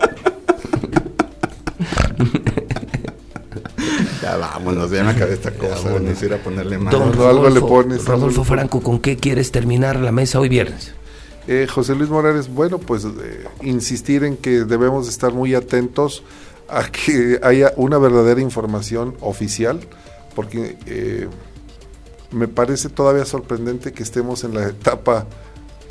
ya 4.27 4.37
vámonos, 4.37 4.91
ya 4.91 5.05
me 5.05 5.11
acabé 5.11 5.35
esta 5.35 5.51
cosa. 5.57 5.91
ir 6.23 6.35
a 6.35 6.39
ponerle 6.39 6.79
más. 6.79 6.93
Don 6.93 7.17
no, 7.17 7.27
algo 7.27 7.49
le 7.49 7.61
Rodolfo, 7.61 7.69
pones, 7.69 8.01
algo 8.01 8.13
Rodolfo 8.13 8.43
le 8.43 8.49
pones. 8.49 8.49
Franco, 8.49 8.81
¿con 8.81 8.99
qué 8.99 9.17
quieres 9.17 9.53
terminar 9.53 9.97
la 10.01 10.13
mesa 10.13 10.41
hoy 10.41 10.49
viernes? 10.49 10.95
Eh, 11.47 11.69
José 11.73 11.95
Luis 11.95 12.11
Morales, 12.11 12.53
bueno, 12.53 12.79
pues 12.79 13.05
eh, 13.05 13.45
insistir 13.63 14.25
en 14.25 14.37
que 14.37 14.65
debemos 14.65 15.09
estar 15.09 15.33
muy 15.33 15.55
atentos 15.55 16.25
a 16.69 16.91
que 16.91 17.39
haya 17.43 17.73
una 17.77 17.99
verdadera 17.99 18.41
información 18.41 19.15
oficial, 19.21 19.81
porque 20.35 20.77
eh, 20.87 21.29
me 22.33 22.49
parece 22.49 22.89
todavía 22.89 23.25
sorprendente 23.25 23.93
que 23.93 24.03
estemos 24.03 24.43
en 24.43 24.55
la 24.55 24.67
etapa 24.67 25.27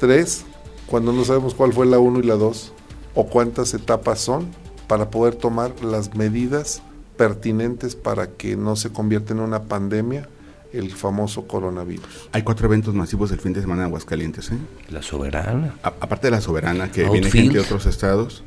3, 0.01 0.43
cuando 0.87 1.13
no 1.13 1.23
sabemos 1.23 1.55
cuál 1.55 1.71
fue 1.71 1.85
la 1.85 1.99
1 1.99 2.19
y 2.19 2.23
la 2.23 2.35
2, 2.35 2.73
o 3.13 3.27
cuántas 3.27 3.73
etapas 3.73 4.19
son, 4.19 4.49
para 4.87 5.09
poder 5.09 5.35
tomar 5.35 5.71
las 5.81 6.15
medidas 6.15 6.81
pertinentes 7.17 7.95
para 7.95 8.27
que 8.31 8.55
no 8.55 8.75
se 8.75 8.91
convierta 8.91 9.33
en 9.33 9.39
una 9.39 9.63
pandemia 9.63 10.27
el 10.73 10.91
famoso 10.91 11.47
coronavirus. 11.47 12.29
Hay 12.33 12.41
cuatro 12.43 12.67
eventos 12.67 12.93
masivos 12.93 13.31
el 13.31 13.39
fin 13.39 13.53
de 13.53 13.61
semana 13.61 13.83
en 13.83 13.87
Aguascalientes. 13.87 14.51
¿eh? 14.51 14.57
La 14.89 15.01
soberana. 15.01 15.75
A- 15.83 15.93
aparte 16.01 16.27
de 16.27 16.31
la 16.31 16.41
Soberana, 16.41 16.91
que 16.91 17.05
Outfield. 17.05 17.11
viene 17.23 17.31
gente 17.31 17.53
de 17.59 17.63
otros 17.63 17.85
estados, 17.85 18.43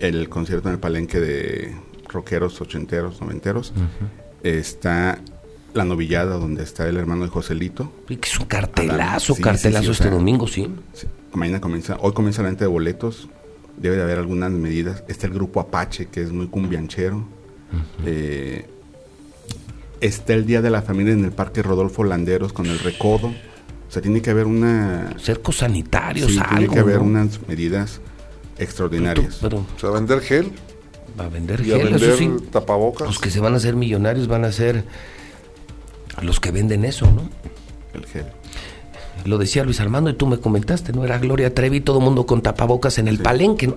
el 0.00 0.28
concierto 0.28 0.68
en 0.68 0.74
el 0.74 0.80
palenque 0.80 1.20
de 1.20 1.74
rockeros 2.08 2.60
ochenteros, 2.60 3.20
noventeros, 3.20 3.72
está 4.42 5.18
la 5.74 5.84
novillada 5.84 6.36
donde 6.36 6.62
está 6.62 6.88
el 6.88 6.96
hermano 6.96 7.22
de 7.24 7.28
Joselito. 7.30 7.92
Que 8.06 8.18
Es 8.22 8.38
un 8.38 8.46
cartelazo, 8.46 9.34
Sí, 9.34 9.36
sí, 9.38 9.42
cartelazo 9.42 9.82
sí, 9.84 9.88
o 9.88 9.92
este 9.92 10.04
sea, 10.04 10.12
domingo, 10.12 10.46
sí. 10.46 10.68
Sí, 10.92 11.06
Mañana 11.32 11.60
comienza, 11.60 11.96
hoy 12.00 12.12
comienza 12.12 12.42
la 12.42 12.48
venta 12.48 12.64
de 12.64 12.68
boletos, 12.70 13.28
debe 13.76 13.96
de 13.96 14.02
haber 14.02 14.18
algunas 14.18 14.52
medidas. 14.52 15.02
Está 15.08 15.26
el 15.26 15.32
grupo 15.34 15.58
Apache, 15.60 16.06
que 16.06 16.22
es 16.22 16.30
muy 16.32 16.46
cumbianchero. 16.46 17.24
Eh, 18.04 18.66
está 20.00 20.34
el 20.34 20.46
Día 20.46 20.62
de 20.62 20.70
la 20.70 20.82
Familia 20.82 21.12
en 21.12 21.24
el 21.24 21.32
Parque 21.32 21.62
Rodolfo 21.62 22.04
Landeros 22.04 22.52
con 22.52 22.66
el 22.66 22.78
recodo. 22.78 23.28
O 23.28 23.90
sea, 23.94 24.02
tiene 24.02 24.20
que 24.22 24.30
haber 24.30 24.46
una... 24.46 25.14
Cercos 25.20 25.58
sanitarios, 25.58 26.32
sí, 26.32 26.38
algo. 26.38 26.56
tiene 26.58 26.72
que 26.74 26.80
haber 26.80 26.96
¿no? 26.98 27.04
unas 27.04 27.46
medidas 27.46 28.00
extraordinarias. 28.58 29.38
Pero 29.40 29.58
O 29.76 29.78
sea, 29.78 29.90
vender 29.90 30.20
gel 30.20 30.50
va 31.18 31.26
a 31.26 31.28
vender 31.28 31.60
y 31.64 31.72
a 31.72 31.76
gel, 31.76 31.90
vender 31.90 32.08
eso 32.10 32.18
sí. 32.18 32.30
tapabocas. 32.50 33.06
Los 33.06 33.18
que 33.20 33.30
se 33.30 33.38
van 33.40 33.54
a 33.54 33.58
hacer 33.58 33.76
millonarios 33.76 34.26
van 34.26 34.44
a 34.44 34.50
ser 34.52 34.84
los 36.22 36.40
que 36.40 36.50
venden 36.50 36.84
eso, 36.84 37.06
¿no? 37.10 37.28
El 37.92 38.06
gel. 38.06 38.26
Lo 39.24 39.38
decía 39.38 39.62
Luis 39.64 39.80
Armando 39.80 40.10
y 40.10 40.14
tú 40.14 40.26
me 40.26 40.38
comentaste, 40.38 40.92
¿no? 40.92 41.04
Era 41.04 41.18
Gloria 41.18 41.54
Trevi, 41.54 41.80
todo 41.80 41.98
el 41.98 42.04
mundo 42.04 42.26
con 42.26 42.42
tapabocas 42.42 42.98
en 42.98 43.06
el 43.08 43.18
palenque. 43.20 43.68
¿no? 43.68 43.76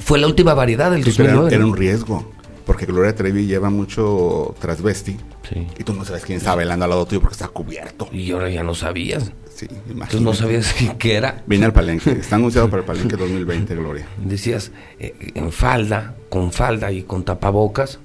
Fue 0.00 0.18
la 0.18 0.26
última 0.26 0.54
variedad 0.54 0.90
del 0.90 1.04
Sí, 1.04 1.12
pero 1.16 1.28
era, 1.28 1.34
2009. 1.42 1.54
era 1.54 1.64
¿no? 1.64 1.70
un 1.70 1.76
riesgo, 1.76 2.32
porque 2.66 2.86
Gloria 2.86 3.14
Trevi 3.14 3.46
lleva 3.46 3.70
mucho 3.70 4.54
transvesti 4.60 5.16
Sí. 5.48 5.66
y 5.78 5.84
tú 5.84 5.92
no 5.92 6.04
sabes 6.04 6.24
quién 6.24 6.38
está 6.38 6.54
bailando 6.54 6.84
al 6.84 6.90
lado 6.90 7.04
tuyo 7.06 7.20
porque 7.20 7.34
está 7.34 7.48
cubierto. 7.48 8.08
Y 8.12 8.30
ahora 8.32 8.48
ya 8.48 8.62
no 8.62 8.74
sabías. 8.74 9.32
Sí, 9.54 9.66
Entonces 9.68 9.90
imagínate. 9.94 10.24
no 10.24 10.34
sabías 10.34 10.74
qué 10.98 11.14
era. 11.16 11.42
Viene 11.46 11.66
al 11.66 11.72
palenque, 11.72 12.10
está 12.12 12.36
anunciado 12.36 12.68
para 12.70 12.80
el 12.80 12.86
palenque 12.86 13.16
2020, 13.16 13.74
Gloria. 13.76 14.06
Decías, 14.24 14.72
eh, 14.98 15.14
en 15.34 15.52
falda, 15.52 16.14
con 16.30 16.50
falda 16.52 16.90
y 16.90 17.02
con 17.02 17.24
tapabocas, 17.24 17.98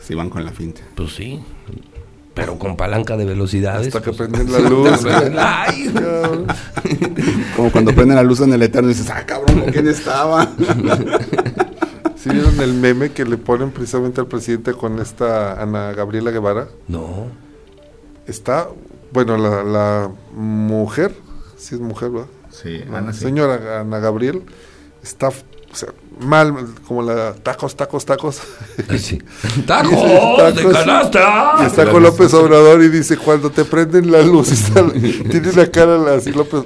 Si 0.00 0.14
van 0.14 0.30
con 0.30 0.44
la 0.44 0.52
finta. 0.52 0.80
pues 0.94 1.12
sí. 1.14 1.40
Pero 2.34 2.56
con 2.58 2.76
palanca 2.76 3.16
de 3.16 3.24
velocidades. 3.24 3.88
Hasta 3.88 4.00
que 4.00 4.12
pues, 4.16 4.28
prenden 4.30 4.50
la 4.52 4.60
luz. 4.60 5.04
Ay. 5.38 5.92
Como 7.56 7.70
cuando 7.70 7.92
prenden 7.92 8.16
la 8.16 8.22
luz 8.22 8.40
en 8.40 8.52
el 8.52 8.62
eterno 8.62 8.88
y 8.90 8.94
dices, 8.94 9.10
ah, 9.10 9.26
cabrón, 9.26 9.60
¿con 9.60 9.72
quién 9.72 9.88
estaba? 9.88 10.48
¿Sí 12.22 12.30
vieron 12.30 12.60
el 12.60 12.74
meme 12.74 13.12
que 13.12 13.24
le 13.24 13.36
ponen 13.36 13.70
precisamente 13.70 14.20
al 14.20 14.26
presidente 14.26 14.72
con 14.74 14.98
esta 14.98 15.60
Ana 15.62 15.92
Gabriela 15.92 16.30
Guevara? 16.30 16.68
no. 16.88 17.26
Está, 18.26 18.68
bueno, 19.10 19.38
la, 19.38 19.64
la 19.64 20.10
mujer, 20.34 21.14
sí 21.56 21.76
es 21.76 21.80
mujer, 21.80 22.10
¿verdad? 22.10 22.28
Sí, 22.50 22.84
La 22.90 22.98
Ana, 22.98 23.12
sí. 23.14 23.20
señora 23.20 23.80
Ana 23.80 24.00
Gabriel 24.00 24.42
está 25.02 25.28
f- 25.28 25.44
o 25.72 25.74
sea, 25.74 25.88
mal, 26.20 26.54
como 26.86 27.02
la 27.02 27.32
tacos, 27.34 27.74
tacos, 27.74 28.04
tacos. 28.04 28.40
Sí. 28.98 29.18
¡Tacos 29.66 30.54
de 30.56 30.62
canasta! 30.72 31.54
Y 31.62 31.64
está 31.66 31.90
con 31.90 32.02
López 32.02 32.34
Obrador 32.34 32.82
y 32.82 32.88
dice, 32.88 33.16
cuando 33.16 33.48
te 33.50 33.64
prenden 33.64 34.10
la 34.12 34.20
luz, 34.20 34.50
está- 34.52 34.90
tiene 34.92 35.48
una 35.50 35.66
cara 35.70 36.14
así, 36.14 36.30
López, 36.32 36.64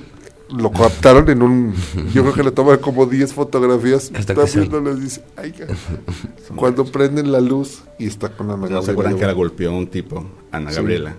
lo 0.57 0.71
captaron 0.71 1.29
en 1.31 1.43
un, 1.43 1.75
yo 2.13 2.23
creo 2.23 2.35
que 2.35 2.43
le 2.43 2.51
toman 2.51 2.79
como 2.79 3.07
10 3.07 3.33
fotografías, 3.33 4.11
sale. 4.25 4.45
viendo, 4.55 4.81
les 4.81 5.01
dice, 5.01 5.23
ay, 5.37 5.53
cuando 6.57 6.85
prenden 6.85 7.33
la 7.33 7.41
luz 7.41 7.83
y 7.99 8.07
está 8.07 8.29
con 8.31 8.49
la 8.49 8.55
No 8.57 8.63
mano. 8.63 8.83
se 8.83 8.91
acuerdan 8.91 9.17
que 9.19 9.27
la 9.27 9.33
golpeó 9.33 9.73
un 9.73 9.87
tipo, 9.87 10.25
Ana 10.51 10.71
Sí. 10.71 10.77
Gabriela. 10.77 11.17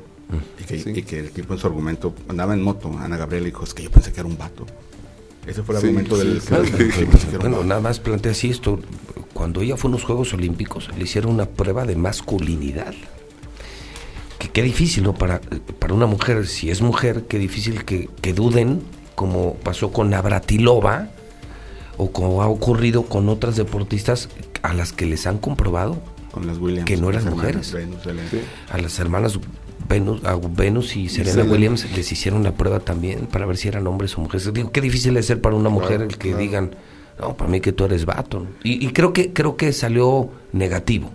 Y 0.60 0.64
que, 0.64 0.80
Sí. 0.80 0.92
y 0.96 1.04
que 1.04 1.20
el 1.20 1.32
tipo 1.32 1.54
en 1.54 1.60
su 1.60 1.68
argumento 1.68 2.14
andaba 2.28 2.54
en 2.54 2.62
moto. 2.64 2.92
Ana 2.98 3.18
Gabriela 3.18 3.46
dijo: 3.46 3.64
Es 3.64 3.74
que 3.74 3.84
yo 3.84 3.92
pensé 3.92 4.12
que 4.12 4.20
era 4.20 4.28
un 4.30 4.38
vato. 4.38 4.66
Ese 5.46 5.62
fue 5.62 5.76
el 5.76 5.82
Sí, 5.82 5.88
argumento 5.88 6.16
sí, 6.20 6.28
del. 6.28 6.42
que- 6.42 7.36
un 7.36 7.40
Bueno, 7.40 7.64
nada 7.64 7.82
más 7.82 8.00
plantea 8.00 8.32
así 8.32 8.50
esto. 8.50 8.80
Cuando 9.34 9.62
ella 9.62 9.78
fue 9.78 9.90
a 9.90 9.92
unos 9.94 10.04
Juegos 10.06 10.34
Olímpicos, 10.34 10.90
le 10.98 11.04
hicieron 11.04 11.34
una 11.34 11.46
prueba 11.46 11.86
de 11.86 11.96
masculinidad. 11.96 12.94
Que 14.40 14.50
qué 14.50 14.62
difícil, 14.64 15.04
¿no? 15.04 15.14
Para, 15.14 15.40
para 15.80 15.94
una 15.94 16.06
mujer, 16.06 16.48
si 16.48 16.70
es 16.72 16.82
mujer, 16.82 17.26
qué 17.28 17.38
difícil 17.38 17.84
que, 17.86 18.10
que 18.22 18.34
duden, 18.34 18.82
como 19.16 19.56
pasó 19.56 19.92
con 19.92 20.10
Navratilova, 20.10 21.10
o 21.98 22.12
como 22.12 22.42
ha 22.42 22.48
ocurrido 22.48 23.04
con 23.04 23.30
otras 23.30 23.56
deportistas 23.56 24.30
a 24.64 24.74
las 24.74 24.92
que 24.94 25.06
les 25.06 25.28
han 25.28 25.38
comprobado, 25.38 26.02
Con 26.32 26.48
las 26.48 26.58
Williams. 26.58 26.86
que 26.86 26.98
no 26.98 27.10
eran 27.10 27.30
mujeres. 27.30 27.72
Venus. 27.72 28.00
Sí. 28.32 28.40
a 28.72 28.78
las 28.80 28.98
hermanas 29.00 29.40
Venus, 29.88 30.24
a 30.24 30.36
Venus 30.36 30.96
y 30.96 31.10
Serena 31.10 31.34
Selena. 31.34 31.52
Williams 31.52 31.92
les 31.96 32.12
hicieron 32.12 32.44
la 32.44 32.54
prueba 32.54 32.80
también 32.80 33.28
para 33.28 33.46
ver 33.46 33.58
si 33.58 33.68
eran 33.68 33.86
hombres 33.86 34.18
o 34.18 34.22
mujeres. 34.22 34.52
Digo, 34.54 34.72
qué 34.72 34.80
difícil 34.82 35.16
es 35.18 35.26
ser 35.28 35.42
para 35.42 35.56
una 35.56 35.70
mujer 35.70 35.98
Claro, 35.98 36.04
el 36.06 36.18
que 36.18 36.30
claro. 36.30 36.38
digan, 36.42 36.76
no, 37.20 37.36
para 37.36 37.50
mí 37.52 37.60
que 37.62 37.74
tú 37.74 37.84
eres 37.86 38.06
vato. 38.06 38.40
¿no? 38.40 38.48
Y, 38.64 38.84
y 38.86 38.92
creo 38.94 39.12
que 39.14 39.34
creo 39.34 39.58
que 39.58 39.72
salió 39.74 40.30
negativo. 40.54 41.12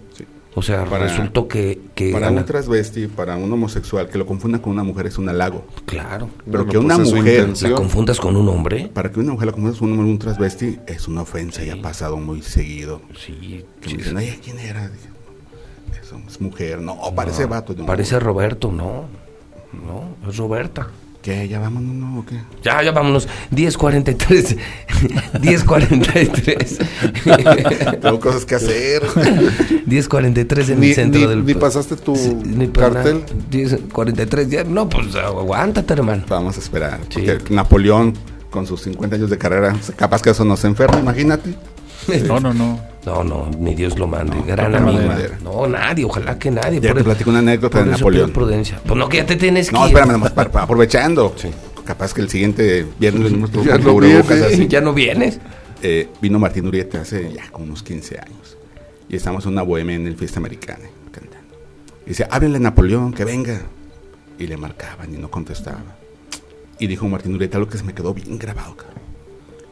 O 0.59 0.62
sea, 0.62 0.84
Para- 0.86 1.06
resultó 1.06 1.46
que, 1.46 1.78
que 1.94 2.11
Para 2.11 2.26
Ana- 2.28 2.40
un 2.40 2.44
transvesti, 2.46 3.06
para 3.06 3.36
un 3.36 3.52
homosexual, 3.52 4.09
que 4.09 4.18
lo 4.18 4.26
confunda 4.26 4.61
con 4.61 4.72
una 4.72 4.82
mujer 4.82 5.06
es 5.06 5.16
un 5.16 5.28
halago. 5.28 5.64
claro, 5.86 6.28
Pero 6.44 6.64
Bueno, 6.64 6.70
que 6.72 6.78
una 6.78 6.96
pues 6.96 7.06
es 7.06 7.11
su 7.11 7.16
mujer- 7.16 7.48
la 7.70 7.74
confundas 7.76 8.18
con 8.18 8.34
un 8.34 8.48
hombre. 8.48 8.90
Para 8.92 9.12
que 9.12 9.20
una 9.20 9.32
mujer 9.32 9.46
la 9.46 9.52
confunda 9.52 9.78
con 9.78 9.92
un, 9.92 10.00
un 10.00 10.18
transvesti 10.18 10.80
es 10.88 11.06
una 11.06 11.22
ofensa 11.22 11.62
y 11.64 11.70
ha 11.70 11.80
pasado 11.80 12.16
muy 12.16 12.42
seguido. 12.42 13.00
Sí, 13.24 13.64
Que 13.80 13.88
sí, 13.90 13.94
me 13.96 13.98
dicen, 14.02 14.16
oye, 14.16 14.40
¿quién 14.42 14.59
era? 14.59 14.88
Dije, 14.88 15.09
es 16.26 16.40
mujer. 16.40 16.80
No, 16.80 16.96
parece 17.14 17.42
no, 17.42 17.48
vato. 17.48 17.74
No. 17.76 17.86
Parece 17.86 18.18
Roberto, 18.18 18.72
no. 18.72 19.04
No, 19.72 20.28
es 20.28 20.36
Roberta. 20.36 20.88
¿Qué? 21.29 21.47
¿Ya 21.47 21.59
vámonos 21.59 21.95
no, 21.95 22.20
o 22.20 22.24
qué? 22.24 22.37
Ya, 22.64 22.83
ya 22.83 22.91
vámonos. 22.91 23.29
10.43. 23.55 24.57
10.43. 25.43 27.99
Tengo 28.01 28.18
cosas 28.18 28.47
que 28.47 28.55
hacer. 28.55 29.03
10.43 29.03 30.70
en 30.70 30.81
Ni, 30.81 30.89
el 30.89 30.95
centro 30.95 31.20
ni- 31.20 31.26
del... 31.26 31.45
ni 31.45 31.53
pasaste 31.53 31.97
tu 31.97 32.16
Sí, 32.16 32.35
cartel. 32.72 33.24
nada. 33.24 33.26
10.43. 33.51 34.49
Ya, 34.49 34.64
no, 34.64 34.89
pues 34.89 35.14
aguántate, 35.16 35.93
hermano. 35.93 36.24
Vamos 36.31 36.57
a 36.57 36.61
esperar. 36.61 36.99
Sí. 37.11 37.26
Porque 37.26 37.53
Napoleón, 37.55 38.14
con 38.51 38.66
sus 38.66 38.81
50 38.85 39.16
años 39.16 39.29
de 39.29 39.37
carrera, 39.37 39.76
capaz 39.97 40.22
que 40.22 40.31
eso 40.31 40.47
nos 40.47 40.64
enferma, 40.64 40.99
imagínate. 40.99 41.55
No, 42.26 42.40
no, 42.40 42.52
no. 42.54 42.80
No, 43.06 43.24
no, 43.24 43.50
ni 43.59 43.74
Dios 43.74 43.98
lo 43.98 44.06
mande. 44.06 44.36
Gran 44.46 44.72
no, 44.72 44.78
amigo. 44.78 45.06
madera. 45.06 45.38
No, 45.42 45.66
nadie, 45.66 46.04
ojalá 46.04 46.38
que 46.38 46.50
nadie. 46.50 46.80
Ya 46.80 46.92
te 46.92 47.02
platico 47.04 47.30
una 47.30 47.38
anécdota 47.38 47.82
de 47.82 47.90
Napoleón. 47.92 48.30
prudencia. 48.32 48.80
Pues 48.84 48.98
no, 48.98 49.09
que 49.09 49.18
ya 49.18 49.26
te 49.26 49.36
tienes 49.36 49.68
que 49.70 49.74
No, 49.76 49.86
espérame, 49.86 50.12
nomás, 50.12 50.32
para- 50.32 50.50
para- 50.50 50.64
aprovechando. 50.64 51.34
Capaz 51.84 52.12
que 52.12 52.20
el 52.20 52.28
siguiente 52.28 52.86
viernes 52.98 53.24
venimos 53.24 53.50
todos 53.50 53.64
Ya 53.66 53.78
con 53.78 53.84
no 53.84 53.96
viene. 54.00 54.18
así. 54.44 54.68
¿Ya 54.68 54.80
no 54.82 54.92
vienes? 54.92 55.38
Eh, 55.82 56.09
vino 56.20 56.38
Martín 56.38 56.66
Urieta 56.66 57.00
hace 57.00 57.32
ya 57.32 57.50
como 57.50 57.64
unos 57.66 57.82
15 57.82 58.18
años. 58.18 58.59
Y 59.09 59.16
estamos 59.16 59.46
en 59.46 59.52
una 59.52 59.62
bohemia 59.62 59.96
en 59.96 60.06
el 60.06 60.16
Fiesta 60.16 60.38
Americana, 60.38 60.84
cantando. 61.11 61.46
Y 62.04 62.11
dice, 62.11 62.26
háblenle 62.30 62.59
a 62.59 62.61
Napoleón, 62.61 63.14
que 63.14 63.24
venga. 63.24 63.62
Y 64.38 64.46
le 64.48 64.56
marcaban 64.59 65.14
y 65.14 65.16
no 65.16 65.30
contestaba. 65.30 65.80
Y 66.78 66.86
dijo 66.88 67.09
Martín 67.09 67.34
Urieta 67.34 67.56
algo 67.56 67.70
que 67.70 67.78
se 67.78 67.84
me 67.84 67.94
quedó 67.94 68.12
bien 68.12 68.38
grabado, 68.38 68.76
cabrón. 68.76 68.98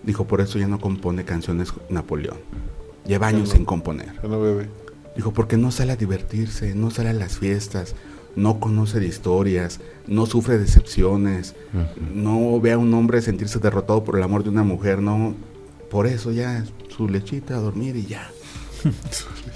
Dijo, 0.07 0.25
por 0.25 0.41
eso 0.41 0.59
ya 0.59 0.69
no 0.69 0.81
compone 0.81 1.25
canciones 1.25 1.73
Napoleón. 1.91 2.39
Lleva 3.05 3.27
años 3.27 3.51
sin 3.51 3.65
componer. 3.65 4.13
Ya 4.23 4.29
no 4.29 4.41
bebe. 4.41 4.69
Dijo, 5.17 5.33
porque 5.33 5.57
no 5.57 5.71
sale 5.71 5.93
a 5.93 5.97
divertirse, 5.97 6.75
no 6.75 6.91
sale 6.91 7.11
a 7.11 7.13
las 7.13 7.39
fiestas, 7.39 7.95
no 8.37 8.61
conoce 8.61 9.01
de 9.01 9.07
historias, 9.07 9.81
no 10.07 10.27
sufre 10.27 10.59
decepciones, 10.59 11.55
no 12.15 12.61
ve 12.61 12.73
a 12.73 12.79
un 12.79 12.93
hombre 12.95 13.21
sentirse 13.23 13.59
derrotado 13.59 14.05
por 14.05 14.17
el 14.17 14.23
amor 14.23 14.45
de 14.45 14.51
una 14.51 14.63
mujer, 14.63 15.01
no. 15.01 15.35
Por 15.91 16.07
eso 16.07 16.33
ya 16.33 16.65
su 16.95 17.09
lechita 17.09 17.57
a 17.57 17.61
dormir 17.61 17.97
y 17.97 18.07
ya. 18.07 18.31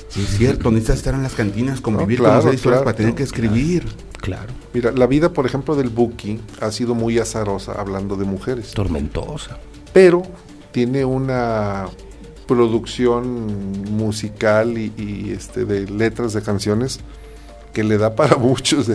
Sí, 0.09 0.23
es 0.23 0.39
cierto, 0.39 0.73
necesita 0.73 0.95
estar 0.95 1.15
en 1.15 1.23
las 1.23 1.35
cantinas, 1.35 1.81
convivir 1.81 2.19
No, 2.19 2.25
claro, 2.25 2.41
con 2.41 2.47
las 2.47 2.57
historias 2.57 2.81
claro, 2.81 2.85
para 2.85 2.97
tener 2.97 3.15
que 3.15 3.23
escribir. 3.23 3.87
Claro. 4.21 4.53
Mira, 4.75 4.91
la 4.91 5.07
vida, 5.07 5.33
por 5.33 5.47
ejemplo, 5.47 5.77
del 5.77 5.89
Buki 5.89 6.41
ha 6.61 6.73
sido 6.73 6.97
muy 6.97 7.17
azarosa 7.21 7.81
hablando 7.81 8.17
de 8.17 8.25
mujeres. 8.25 8.73
Tormentosa. 8.73 9.61
Pero 9.93 10.22
tiene 10.72 11.05
una 11.05 11.86
producción 12.47 13.97
musical 13.97 14.76
y, 14.76 14.93
y, 14.97 15.30
este 15.30 15.64
de 15.64 15.88
letras 15.88 16.32
de 16.32 16.43
canciones 16.43 17.01
que 17.72 17.84
le 17.84 17.99
da 17.99 18.14
para 18.16 18.36
muchos. 18.36 18.91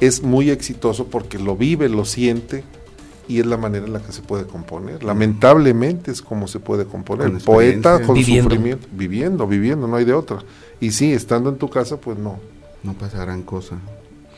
Es 0.00 0.22
muy 0.22 0.50
exitoso 0.50 1.06
porque 1.06 1.38
lo 1.38 1.56
vive, 1.56 1.88
lo 1.88 2.04
siente 2.04 2.64
y 3.30 3.38
es 3.38 3.46
la 3.46 3.56
manera 3.56 3.86
en 3.86 3.92
la 3.92 4.00
que 4.00 4.12
se 4.12 4.22
puede 4.22 4.44
componer. 4.44 5.04
Lamentablemente 5.04 6.10
es 6.10 6.20
como 6.20 6.48
se 6.48 6.58
puede 6.58 6.84
componer. 6.84 7.30
Con 7.30 7.40
poeta 7.40 8.02
con 8.02 8.16
Viviendo. 8.16 8.50
sufrimiento, 8.50 8.88
viviendo, 8.90 9.46
viviendo, 9.46 9.86
no 9.86 9.96
hay 9.96 10.04
de 10.04 10.14
otra. 10.14 10.40
Y 10.80 10.90
sí, 10.90 11.12
estando 11.12 11.48
en 11.50 11.56
tu 11.56 11.70
casa, 11.70 12.00
pues 12.00 12.18
no. 12.18 12.40
No 12.82 12.94
pasa 12.94 13.18
gran 13.18 13.42
cosa. 13.42 13.76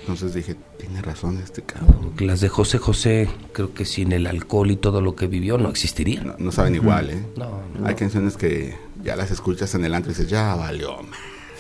Entonces 0.03 0.35
dije, 0.35 0.57
tiene 0.79 1.01
razón 1.01 1.39
este 1.43 1.63
cabrón. 1.63 2.13
Las 2.19 2.41
de 2.41 2.49
José 2.49 2.79
José, 2.79 3.29
creo 3.53 3.73
que 3.73 3.85
sin 3.85 4.11
el 4.13 4.27
alcohol 4.27 4.71
y 4.73 4.77
todo 4.77 5.01
lo 5.01 5.15
que 5.15 5.29
vivió 5.29 5.59
no 5.59 5.69
existirían. 5.71 6.27
No, 6.27 6.35
no 6.39 6.53
saben 6.53 6.75
igual, 6.75 7.11
¿eh? 7.11 7.25
No, 7.37 7.61
no. 7.79 7.87
Hay 7.87 7.95
canciones 7.95 8.37
que 8.37 8.77
ya 9.05 9.15
las 9.15 9.31
escuchas 9.31 9.75
en 9.77 9.85
el 9.85 9.95
antro 9.95 10.11
y 10.11 10.15
dices, 10.15 10.29
ya 10.31 10.55
valió. 10.55 10.97
ma". 11.03 11.17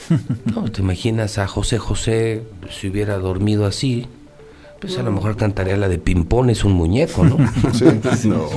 No, 0.54 0.64
te 0.70 0.82
imaginas 0.82 1.38
a 1.38 1.46
José 1.46 1.78
José 1.78 2.42
si 2.68 2.88
hubiera 2.88 3.16
dormido 3.18 3.64
así, 3.64 4.06
pues 4.80 4.98
a 4.98 5.02
lo 5.04 5.12
mejor 5.12 5.36
cantaría 5.36 5.76
la 5.76 5.88
de 5.88 5.98
Pimpón 5.98 6.50
es 6.50 6.64
un 6.64 6.72
muñeco, 6.72 7.24
¿no? 7.24 7.36
No. 8.24 8.48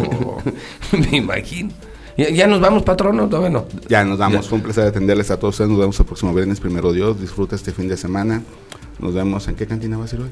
Me 1.11 1.17
imagino. 1.17 1.69
Ya, 2.17 2.29
ya 2.29 2.47
nos 2.47 2.61
vamos, 2.61 2.81
patrón, 2.83 3.17
¿no? 3.17 3.27
Bueno, 3.27 3.65
Ya 3.89 4.03
nos 4.05 4.17
damos. 4.17 4.41
Ya. 4.45 4.49
Fue 4.49 4.57
un 4.57 4.63
placer 4.63 4.86
atenderles 4.86 5.29
a 5.31 5.38
todos 5.38 5.53
ustedes. 5.55 5.69
Nos 5.69 5.79
vemos 5.79 5.99
el 5.99 6.05
próximo 6.05 6.33
viernes, 6.33 6.59
primero 6.59 6.91
Dios. 6.93 7.19
Disfruta 7.19 7.55
este 7.55 7.71
fin 7.73 7.88
de 7.89 7.97
semana. 7.97 8.41
Nos 9.00 9.14
vemos. 9.14 9.48
¿En 9.48 9.56
qué 9.56 9.68
cantina 9.68 9.98
va 9.98 10.06
a 10.06 10.08
ser 10.08 10.22
hoy? 10.22 10.30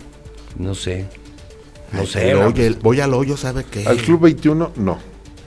no 0.57 0.75
sé. 0.75 1.05
No 1.91 2.01
Ay, 2.01 2.07
sé. 2.07 2.33
no, 2.33 2.47
hoyo, 2.47 2.63
el- 2.65 2.75
voy 2.75 2.99
al 2.99 3.13
hoyo, 3.13 3.37
¿sabe 3.37 3.65
qué? 3.69 3.85
Al 3.87 3.97
Club 3.97 4.21
21, 4.21 4.71
no. 4.77 4.97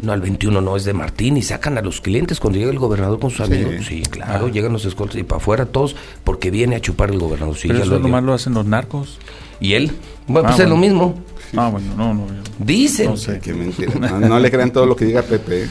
No, 0.03 0.13
al 0.13 0.21
21 0.21 0.61
no, 0.61 0.77
es 0.77 0.85
de 0.85 0.93
Martín 0.93 1.37
y 1.39 1.43
sacan 1.43 1.79
a 1.79 1.81
los 1.81 2.01
clientes 2.01 2.39
cuando 2.39 2.59
llega 2.59 2.71
el 2.71 2.79
gobernador 2.79 3.19
con 3.19 3.31
sus 3.31 3.47
Sí. 3.47 3.53
amigos. 3.55 3.87
Sí, 3.87 4.03
claro, 4.03 4.49
llegan 4.49 4.73
los 4.73 4.85
escoltas 4.85 5.17
y 5.17 5.23
para 5.23 5.39
afuera 5.41 5.65
todos 5.67 5.97
porque 6.23 6.51
viene 6.51 6.77
a 6.77 6.81
chupar 6.81 7.11
el 7.11 7.19
gobernador. 7.19 7.57
Sí, 7.57 7.69
Pero 7.69 7.79
ya 7.81 7.85
eso 7.87 7.95
lo 7.95 8.01
nomás 8.01 8.23
lo 8.23 8.35
hacen 8.35 8.53
los 8.55 8.67
narcos. 8.67 9.19
¿Y 9.59 9.73
él? 9.73 9.93
Bueno, 10.29 10.49
Ah, 10.49 10.53
pues 10.53 10.63
es 10.65 10.69
lo 10.69 10.77
mismo. 10.77 11.15
Ah, 11.57 11.71
bueno, 11.71 11.95
no, 11.97 12.13
no. 12.13 12.27
Dicen. 12.59 13.07
No 13.07 13.17
sé. 13.17 13.41
Qué 13.41 13.55
mentira. 13.55 13.93
No, 13.99 14.21
no 14.21 14.39
le 14.39 14.51
crean 14.51 14.71
todo 14.71 14.85
lo 14.87 14.95
que 14.97 15.07
diga 15.07 15.23
Pepe. 15.23 15.63
¿eh? 15.65 15.69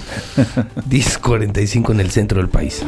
10.45 0.89 1.91
en 1.91 1.99
el 1.99 2.09
centro 2.11 2.39
del 2.39 2.49
país. 2.49 2.81